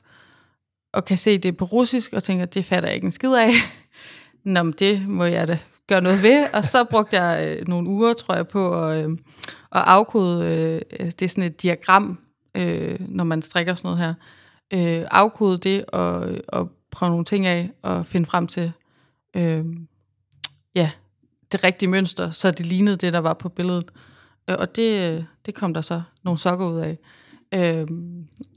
og 0.93 1.05
kan 1.05 1.17
se 1.17 1.37
det 1.37 1.57
på 1.57 1.65
russisk, 1.65 2.13
og 2.13 2.23
tænker, 2.23 2.45
det 2.45 2.65
fatter 2.65 2.89
jeg 2.89 2.95
ikke 2.95 3.05
en 3.05 3.11
skid 3.11 3.33
af. 3.33 3.51
Nå, 4.43 4.63
men 4.63 4.73
det 4.79 5.07
må 5.07 5.25
jeg 5.25 5.47
da 5.47 5.57
gøre 5.87 6.01
noget 6.01 6.23
ved. 6.23 6.45
Og 6.53 6.65
så 6.65 6.83
brugte 6.83 7.21
jeg 7.21 7.57
øh, 7.59 7.67
nogle 7.67 7.89
uger, 7.89 8.13
tror 8.13 8.35
jeg, 8.35 8.47
på 8.47 8.83
at, 8.87 9.05
øh, 9.05 9.11
at 9.11 9.17
afkode, 9.71 10.45
øh, 10.45 11.05
det 11.11 11.21
er 11.21 11.27
sådan 11.29 11.43
et 11.43 11.61
diagram, 11.61 12.19
øh, 12.57 12.97
når 12.99 13.23
man 13.23 13.41
strikker 13.41 13.75
sådan 13.75 13.87
noget 13.91 13.99
her, 13.99 14.13
øh, 15.01 15.07
afkode 15.11 15.57
det 15.57 15.85
og, 15.85 16.29
og 16.47 16.71
prøve 16.91 17.09
nogle 17.09 17.25
ting 17.25 17.45
af 17.45 17.71
og 17.81 18.05
finde 18.05 18.25
frem 18.25 18.47
til, 18.47 18.71
øh, 19.35 19.65
ja, 20.75 20.91
det 21.51 21.63
rigtige 21.63 21.89
mønster, 21.89 22.31
så 22.31 22.51
det 22.51 22.65
lignede 22.65 22.95
det, 22.95 23.13
der 23.13 23.19
var 23.19 23.33
på 23.33 23.49
billedet. 23.49 23.91
Øh, 24.49 24.55
og 24.59 24.75
det, 24.75 25.25
det 25.45 25.55
kom 25.55 25.73
der 25.73 25.81
så 25.81 26.01
nogle 26.23 26.37
sokker 26.39 26.67
ud 26.67 26.79
af. 26.79 26.97
Øh, 27.53 27.87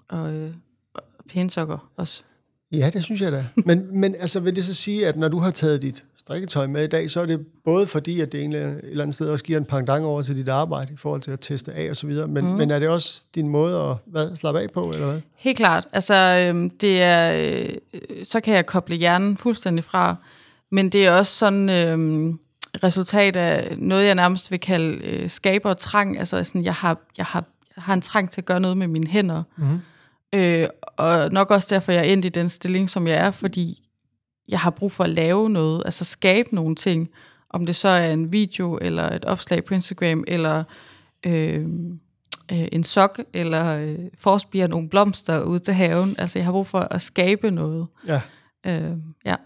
og, 0.08 0.34
øh, 0.34 0.54
og 0.94 1.02
pæne 1.28 1.50
sokker 1.50 1.90
også. 1.96 2.22
Ja, 2.72 2.90
det 2.92 3.04
synes 3.04 3.20
jeg 3.20 3.32
da. 3.32 3.46
Men, 3.56 4.00
men 4.00 4.14
altså, 4.14 4.40
vil 4.40 4.56
det 4.56 4.64
så 4.64 4.74
sige, 4.74 5.06
at 5.06 5.16
når 5.16 5.28
du 5.28 5.38
har 5.38 5.50
taget 5.50 5.82
dit 5.82 6.04
strikketøj 6.24 6.66
med 6.66 6.84
i 6.84 6.86
dag, 6.86 7.10
så 7.10 7.20
er 7.20 7.26
det 7.26 7.46
både 7.64 7.86
fordi, 7.86 8.20
at 8.20 8.32
det 8.32 8.40
egentlig 8.40 8.60
et 8.60 8.80
eller 8.82 9.02
andet 9.02 9.14
sted 9.14 9.28
også 9.28 9.44
giver 9.44 9.58
en 9.58 9.64
pangdang 9.64 10.04
over 10.04 10.22
til 10.22 10.36
dit 10.36 10.48
arbejde 10.48 10.92
i 10.92 10.96
forhold 10.96 11.20
til 11.20 11.30
at 11.30 11.40
teste 11.40 11.72
af 11.72 11.90
og 11.90 11.96
så 11.96 12.06
videre, 12.06 12.28
men, 12.28 12.44
mm. 12.44 12.50
men 12.50 12.70
er 12.70 12.78
det 12.78 12.88
også 12.88 13.26
din 13.34 13.48
måde 13.48 13.80
at 13.80 13.96
hvad, 14.06 14.36
slappe 14.36 14.60
af 14.60 14.70
på, 14.70 14.90
eller 14.92 15.06
hvad? 15.06 15.20
Helt 15.36 15.56
klart. 15.56 15.86
Altså, 15.92 16.14
øh, 16.14 16.70
det 16.80 17.02
er, 17.02 17.52
øh, 17.54 17.68
så 18.24 18.40
kan 18.40 18.54
jeg 18.54 18.66
koble 18.66 18.96
hjernen 18.96 19.36
fuldstændig 19.36 19.84
fra, 19.84 20.16
men 20.70 20.88
det 20.88 21.06
er 21.06 21.10
også 21.10 21.32
sådan 21.32 21.70
øh, 21.70 22.34
resultat 22.84 23.36
af 23.36 23.74
noget, 23.78 24.06
jeg 24.06 24.14
nærmest 24.14 24.50
vil 24.50 24.60
kalde 24.60 25.06
øh, 25.06 25.30
skaber 25.30 25.70
og 25.70 25.78
trang. 25.78 26.18
Altså, 26.18 26.44
sådan, 26.44 26.64
jeg, 26.64 26.74
har, 26.74 26.98
jeg, 27.18 27.26
har, 27.26 27.44
jeg 27.76 27.82
har 27.82 27.94
en 27.94 28.02
trang 28.02 28.30
til 28.30 28.40
at 28.40 28.44
gøre 28.44 28.60
noget 28.60 28.76
med 28.76 28.86
mine 28.86 29.06
hænder. 29.06 29.42
Mm. 29.56 29.78
Øh, 30.34 30.68
og 30.96 31.32
nok 31.32 31.50
også 31.50 31.68
derfor, 31.74 31.92
jeg 31.92 31.98
er 31.98 32.12
endt 32.12 32.24
i 32.24 32.28
den 32.28 32.48
stilling, 32.48 32.90
som 32.90 33.06
jeg 33.06 33.16
er, 33.16 33.30
fordi 33.30 33.82
jeg 34.48 34.60
har 34.60 34.70
brug 34.70 34.92
for 34.92 35.04
at 35.04 35.10
lave 35.10 35.50
noget, 35.50 35.82
altså 35.84 36.04
skabe 36.04 36.54
nogle 36.54 36.74
ting, 36.74 37.10
om 37.50 37.66
det 37.66 37.76
så 37.76 37.88
er 37.88 38.12
en 38.12 38.32
video, 38.32 38.78
eller 38.82 39.10
et 39.10 39.24
opslag 39.24 39.64
på 39.64 39.74
Instagram, 39.74 40.24
eller 40.26 40.64
øh, 41.26 41.66
øh, 42.52 42.68
en 42.72 42.84
sok, 42.84 43.20
eller 43.32 43.76
øh, 43.76 43.98
forspire 44.18 44.68
nogle 44.68 44.88
blomster 44.88 45.42
ud 45.42 45.58
til 45.58 45.74
haven. 45.74 46.14
Altså, 46.18 46.38
jeg 46.38 46.46
har 46.46 46.52
brug 46.52 46.66
for 46.66 46.80
at 46.80 47.02
skabe 47.02 47.50
noget. 47.50 47.86
Ja. 48.06 48.20
Øh, 48.66 48.96
ja. 49.24 49.36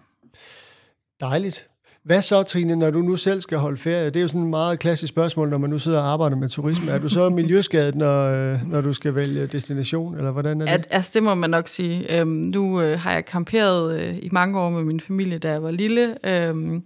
Dejligt. 1.21 1.69
Hvad 2.07 2.21
så, 2.21 2.43
Trine, 2.43 2.77
når 2.77 2.91
du 2.91 3.03
nu 3.03 3.17
selv 3.17 3.41
skal 3.41 3.59
holde 3.59 3.77
ferie? 3.77 4.07
Det 4.07 4.17
er 4.17 4.21
jo 4.21 4.29
sådan 4.29 4.43
et 4.43 4.49
meget 4.49 4.79
klassisk 4.79 5.13
spørgsmål, 5.13 5.51
når 5.51 5.59
man 5.59 5.71
nu 5.71 5.79
sidder 5.79 5.99
og 5.99 6.13
arbejder 6.13 6.37
med 6.37 6.49
turisme. 6.49 6.91
Er 6.91 6.99
du 6.99 7.09
så 7.09 7.29
miljøskadet, 7.41 7.95
når, 7.95 8.31
øh, 8.31 8.67
når 8.67 8.81
du 8.81 8.93
skal 8.93 9.15
vælge 9.15 9.47
destination, 9.47 10.17
eller 10.17 10.31
hvordan 10.31 10.61
er 10.61 10.65
det? 10.65 10.73
At, 10.73 10.87
altså, 10.91 11.11
det 11.15 11.23
må 11.23 11.35
man 11.35 11.51
nok 11.51 11.69
sige. 11.69 12.21
Øhm, 12.21 12.29
nu 12.29 12.81
øh, 12.81 12.99
har 12.99 13.13
jeg 13.13 13.23
camperet 13.23 14.01
øh, 14.01 14.17
i 14.17 14.29
mange 14.33 14.61
år 14.61 14.71
med 14.71 14.85
min 14.85 15.01
familie, 15.01 15.39
da 15.39 15.51
jeg 15.51 15.63
var 15.63 15.71
lille. 15.71 16.27
Øhm, 16.27 16.83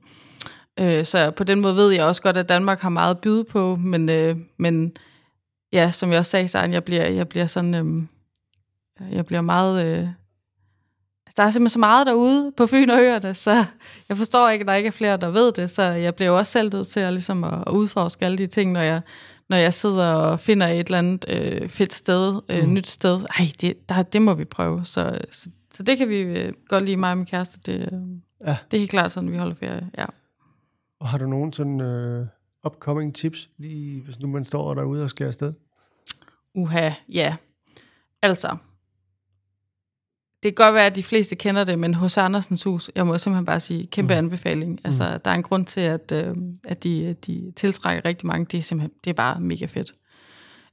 øh, 0.80 1.04
så 1.04 1.30
på 1.30 1.44
den 1.44 1.60
måde 1.60 1.76
ved 1.76 1.90
jeg 1.90 2.04
også 2.04 2.22
godt, 2.22 2.36
at 2.36 2.48
Danmark 2.48 2.80
har 2.80 2.88
meget 2.88 3.14
at 3.14 3.20
byde 3.20 3.44
på. 3.44 3.76
Men, 3.76 4.08
øh, 4.08 4.36
men 4.58 4.92
ja, 5.72 5.90
som 5.90 6.10
jeg 6.10 6.18
også 6.18 6.30
sagde, 6.30 6.48
så 6.48 6.58
jeg 6.58 6.84
bliver, 6.84 7.04
jeg 7.04 7.28
bliver 7.28 7.46
sådan... 7.46 7.74
Øh, 7.74 8.02
jeg 9.16 9.26
bliver 9.26 9.40
meget... 9.42 9.98
Øh, 9.98 10.08
der 11.36 11.42
er 11.42 11.50
simpelthen 11.50 11.68
så 11.68 11.78
meget 11.78 12.06
derude 12.06 12.52
på 12.56 12.66
Fyn 12.66 12.90
og 12.90 13.02
Øerne, 13.02 13.34
så 13.34 13.64
jeg 14.08 14.16
forstår 14.16 14.48
ikke, 14.48 14.62
at 14.62 14.68
der 14.68 14.74
ikke 14.74 14.86
er 14.86 14.90
flere, 14.90 15.16
der 15.16 15.30
ved 15.30 15.52
det, 15.52 15.70
så 15.70 15.82
jeg 15.82 16.14
bliver 16.14 16.28
jo 16.28 16.36
også 16.36 16.52
selv 16.52 16.72
nødt 16.72 16.86
til 16.86 17.00
at, 17.00 17.12
ligesom 17.12 17.44
at, 17.44 17.68
udforske 17.68 18.24
alle 18.24 18.38
de 18.38 18.46
ting, 18.46 18.72
når 18.72 18.80
jeg, 18.80 19.00
når 19.48 19.56
jeg 19.56 19.74
sidder 19.74 20.12
og 20.14 20.40
finder 20.40 20.66
et 20.66 20.86
eller 20.86 20.98
andet 20.98 21.24
øh, 21.28 21.68
fedt 21.68 21.94
sted, 21.94 22.40
øh, 22.48 22.64
mm. 22.64 22.74
nyt 22.74 22.88
sted. 22.88 23.20
Ej, 23.38 23.46
det, 23.60 23.88
der, 23.88 24.02
det 24.02 24.22
må 24.22 24.34
vi 24.34 24.44
prøve. 24.44 24.84
Så, 24.84 25.18
så, 25.30 25.50
så 25.74 25.82
det 25.82 25.98
kan 25.98 26.08
vi 26.08 26.16
øh, 26.16 26.52
godt 26.68 26.84
lide, 26.84 26.96
mig 26.96 27.10
og 27.10 27.16
min 27.16 27.26
kæreste. 27.26 27.58
Det, 27.66 27.74
øh, 27.92 27.98
ja. 28.46 28.56
det 28.70 28.76
er 28.76 28.80
helt 28.80 28.90
klart 28.90 29.12
sådan, 29.12 29.32
vi 29.32 29.36
holder 29.36 29.54
ferie, 29.54 29.90
ja. 29.98 30.06
Og 31.00 31.08
har 31.08 31.18
du 31.18 31.26
nogen 31.26 31.52
sådan 31.52 31.80
uh, 31.80 32.26
upcoming 32.66 33.14
tips, 33.14 33.48
lige 33.58 34.00
hvis 34.00 34.20
nu 34.20 34.28
man 34.28 34.44
står 34.44 34.74
derude 34.74 35.02
og 35.02 35.10
skal 35.10 35.26
afsted? 35.26 35.52
Uha, 36.54 36.90
ja. 37.12 37.36
Altså, 38.22 38.56
det 40.42 40.56
kan 40.56 40.64
godt 40.64 40.74
være, 40.74 40.86
at 40.86 40.96
de 40.96 41.02
fleste 41.02 41.36
kender 41.36 41.64
det, 41.64 41.78
men 41.78 41.94
hos 41.94 42.16
Andersens 42.16 42.62
Hus, 42.62 42.90
jeg 42.94 43.06
må 43.06 43.18
simpelthen 43.18 43.44
bare 43.44 43.60
sige, 43.60 43.86
kæmpe 43.86 44.14
mm. 44.14 44.18
anbefaling. 44.18 44.80
Altså, 44.84 45.02
mm. 45.12 45.20
der 45.24 45.30
er 45.30 45.34
en 45.34 45.42
grund 45.42 45.66
til, 45.66 45.80
at, 45.80 46.12
øh, 46.12 46.34
at 46.64 46.84
de, 46.84 47.16
de 47.26 47.52
tiltrækker 47.56 48.04
rigtig 48.04 48.26
mange. 48.26 48.44
Det 48.44 48.58
er 48.58 48.62
simpelthen, 48.62 48.92
det 49.04 49.10
er 49.10 49.14
bare 49.14 49.40
mega 49.40 49.66
fedt. 49.66 49.94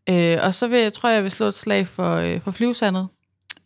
Øh, 0.09 0.37
og 0.43 0.53
så 0.53 0.67
vil 0.67 0.79
jeg, 0.79 0.93
tror 0.93 1.09
jeg, 1.09 1.15
jeg 1.15 1.23
vil 1.23 1.31
slå 1.31 1.45
et 1.45 1.53
slag 1.53 1.87
for, 1.87 2.15
øh, 2.15 2.41
for 2.41 2.51
flyvsandet 2.51 3.07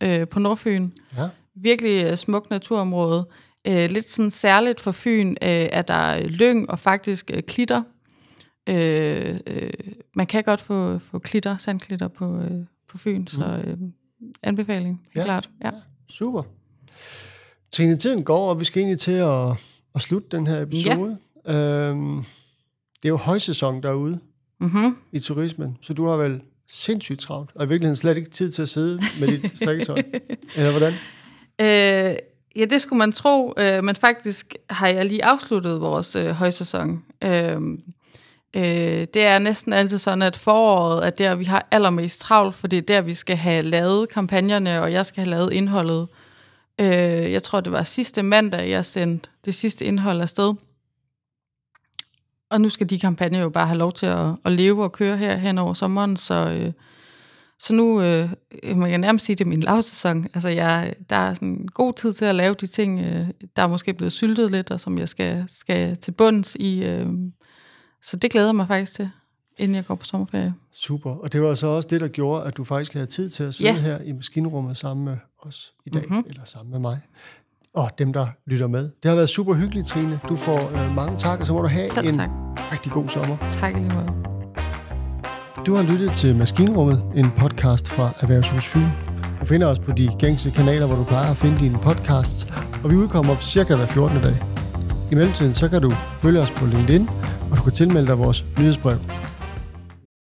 øh, 0.00 0.28
på 0.28 0.38
Nordfyn. 0.38 0.90
Ja. 1.16 1.28
Virkelig 1.54 2.04
øh, 2.04 2.16
smukt 2.16 2.50
naturområde. 2.50 3.28
Øh, 3.66 3.90
lidt 3.90 4.10
sådan 4.10 4.30
særligt 4.30 4.80
for 4.80 4.92
Fyn, 4.92 5.30
øh, 5.30 5.48
er 5.48 5.82
der 5.82 6.28
lyng 6.28 6.70
og 6.70 6.78
faktisk 6.78 7.30
øh, 7.34 7.42
klitter. 7.42 7.82
Øh, 8.68 9.40
øh, 9.46 9.70
man 10.14 10.26
kan 10.26 10.44
godt 10.44 10.60
få, 10.60 10.98
få 10.98 11.18
klitter, 11.18 11.56
sandklitter 11.56 12.08
på, 12.08 12.38
øh, 12.38 12.64
på 12.88 12.98
Fyn, 12.98 13.20
mm. 13.20 13.26
så 13.26 13.62
øh, 13.64 13.76
anbefaling, 14.42 15.02
ja. 15.16 15.24
klart. 15.24 15.50
Ja. 15.64 15.70
Super. 16.08 16.42
Trine, 17.70 17.96
tiden 17.96 18.24
går, 18.24 18.50
og 18.50 18.60
vi 18.60 18.64
skal 18.64 18.80
egentlig 18.80 19.00
til 19.00 19.12
at, 19.12 19.50
at 19.94 20.00
slutte 20.00 20.28
den 20.36 20.46
her 20.46 20.62
episode. 20.62 21.18
Ja. 21.46 21.88
Øhm, 21.88 22.16
det 23.02 23.04
er 23.04 23.08
jo 23.08 23.16
højsæson 23.16 23.82
derude 23.82 24.18
mm-hmm. 24.60 24.96
i 25.12 25.18
turismen, 25.18 25.78
så 25.80 25.92
du 25.92 26.06
har 26.06 26.16
vel 26.16 26.40
sindssygt 26.68 27.20
travlt, 27.20 27.50
og 27.54 27.64
i 27.64 27.68
virkeligheden 27.68 27.96
slet 27.96 28.16
ikke 28.16 28.30
tid 28.30 28.52
til 28.52 28.62
at 28.62 28.68
sidde 28.68 29.02
med 29.20 29.28
dit 29.28 29.56
strikketøj. 29.58 30.02
Eller 30.56 30.70
hvordan? 30.70 30.92
Øh, 31.60 32.16
ja, 32.56 32.64
det 32.64 32.80
skulle 32.80 32.98
man 32.98 33.12
tro, 33.12 33.54
øh, 33.56 33.84
men 33.84 33.96
faktisk 33.96 34.54
har 34.70 34.88
jeg 34.88 35.06
lige 35.06 35.24
afsluttet 35.24 35.80
vores 35.80 36.16
øh, 36.16 36.26
højsæson. 36.26 37.04
Øh, 37.24 37.60
Øh, 38.56 39.06
det 39.14 39.16
er 39.16 39.38
næsten 39.38 39.72
altid 39.72 39.98
sådan, 39.98 40.22
at 40.22 40.36
foråret 40.36 41.06
er 41.06 41.10
der, 41.10 41.34
vi 41.34 41.44
har 41.44 41.68
allermest 41.70 42.20
travlt, 42.20 42.54
for 42.54 42.66
det 42.66 42.76
er 42.76 42.82
der, 42.82 43.00
vi 43.00 43.14
skal 43.14 43.36
have 43.36 43.62
lavet 43.62 44.08
kampagnerne, 44.08 44.82
og 44.82 44.92
jeg 44.92 45.06
skal 45.06 45.24
have 45.24 45.30
lavet 45.30 45.52
indholdet. 45.52 46.08
Øh, 46.80 47.32
jeg 47.32 47.42
tror, 47.42 47.60
det 47.60 47.72
var 47.72 47.82
sidste 47.82 48.22
mandag, 48.22 48.70
jeg 48.70 48.84
sendte 48.84 49.30
det 49.44 49.54
sidste 49.54 49.84
indhold 49.84 50.20
afsted. 50.20 50.54
Og 52.50 52.60
nu 52.60 52.68
skal 52.68 52.90
de 52.90 52.98
kampagner 52.98 53.40
jo 53.40 53.48
bare 53.48 53.66
have 53.66 53.78
lov 53.78 53.92
til 53.92 54.06
at, 54.06 54.26
at 54.44 54.52
leve 54.52 54.84
og 54.84 54.92
køre 54.92 55.16
her 55.16 55.36
hen 55.36 55.58
over 55.58 55.74
sommeren, 55.74 56.16
så, 56.16 56.34
øh, 56.34 56.72
så 57.58 57.74
nu 57.74 58.02
øh, 58.02 58.30
må 58.74 58.86
jeg 58.86 58.98
nærmest 58.98 59.24
sige, 59.26 59.36
det 59.36 59.44
er 59.44 59.48
min 59.48 59.60
lavsæson. 59.60 60.26
Altså, 60.34 60.48
jeg, 60.48 60.94
der 61.10 61.16
er 61.16 61.34
sådan 61.34 61.68
god 61.74 61.92
tid 61.92 62.12
til 62.12 62.24
at 62.24 62.34
lave 62.34 62.54
de 62.54 62.66
ting, 62.66 63.00
øh, 63.00 63.26
der 63.56 63.62
er 63.62 63.66
måske 63.66 63.94
blevet 63.94 64.12
syltet 64.12 64.50
lidt, 64.50 64.70
og 64.70 64.80
som 64.80 64.98
jeg 64.98 65.08
skal, 65.08 65.44
skal 65.48 65.96
til 65.96 66.12
bunds 66.12 66.54
i... 66.54 66.84
Øh, 66.84 67.06
så 68.02 68.16
det 68.16 68.30
glæder 68.30 68.52
mig 68.52 68.68
faktisk 68.68 68.94
til, 68.94 69.10
inden 69.56 69.74
jeg 69.74 69.86
går 69.86 69.94
på 69.94 70.04
sommerferie. 70.04 70.54
Super. 70.72 71.10
Og 71.10 71.32
det 71.32 71.42
var 71.42 71.54
så 71.54 71.66
også 71.66 71.88
det, 71.88 72.00
der 72.00 72.08
gjorde, 72.08 72.44
at 72.44 72.56
du 72.56 72.64
faktisk 72.64 72.92
havde 72.92 73.06
tid 73.06 73.30
til 73.30 73.44
at 73.44 73.54
sidde 73.54 73.70
ja. 73.72 73.80
her 73.80 73.98
i 73.98 74.12
maskinrummet 74.12 74.76
sammen 74.76 75.04
med 75.04 75.16
os 75.38 75.74
i 75.86 75.90
dag, 75.90 76.02
mm-hmm. 76.08 76.24
eller 76.28 76.44
sammen 76.44 76.70
med 76.70 76.80
mig 76.80 77.00
og 77.74 77.90
dem, 77.98 78.12
der 78.12 78.26
lytter 78.46 78.66
med. 78.66 78.90
Det 79.02 79.08
har 79.08 79.14
været 79.14 79.28
super 79.28 79.54
hyggeligt, 79.54 79.86
Trine. 79.86 80.20
Du 80.28 80.36
får 80.36 80.70
øh, 80.70 80.94
mange 80.94 81.18
tak, 81.18 81.40
og 81.40 81.46
så 81.46 81.52
må 81.52 81.62
du 81.62 81.68
have 81.68 81.88
Selv 81.88 82.08
en 82.08 82.14
tak. 82.14 82.30
rigtig 82.72 82.92
god 82.92 83.08
sommer. 83.08 83.36
Tak 83.52 83.74
lige 83.74 83.88
måde. 83.94 84.12
Du 85.66 85.74
har 85.74 85.82
lyttet 85.82 86.12
til 86.12 86.36
Maskinrummet, 86.36 87.02
en 87.16 87.30
podcast 87.36 87.90
fra 87.90 88.10
Erhvervshus 88.20 88.66
Fyn. 88.66 88.86
Du 89.40 89.44
finder 89.44 89.66
os 89.66 89.78
på 89.78 89.92
de 89.92 90.08
gængse 90.18 90.50
kanaler, 90.50 90.86
hvor 90.86 90.96
du 90.96 91.04
plejer 91.04 91.30
at 91.30 91.36
finde 91.36 91.58
dine 91.58 91.78
podcasts, 91.78 92.46
og 92.84 92.90
vi 92.90 92.96
udkommer 92.96 93.36
cirka 93.36 93.76
hver 93.76 93.86
14. 93.86 94.22
dag. 94.22 94.51
I 95.12 95.14
mellemtiden 95.14 95.54
så 95.54 95.68
kan 95.68 95.82
du 95.82 95.90
følge 96.20 96.40
os 96.40 96.50
på 96.50 96.66
LinkedIn, 96.66 97.08
og 97.50 97.56
du 97.56 97.62
kan 97.62 97.72
tilmelde 97.72 98.06
dig 98.06 98.18
vores 98.18 98.44
nyhedsbrev. 98.58 98.98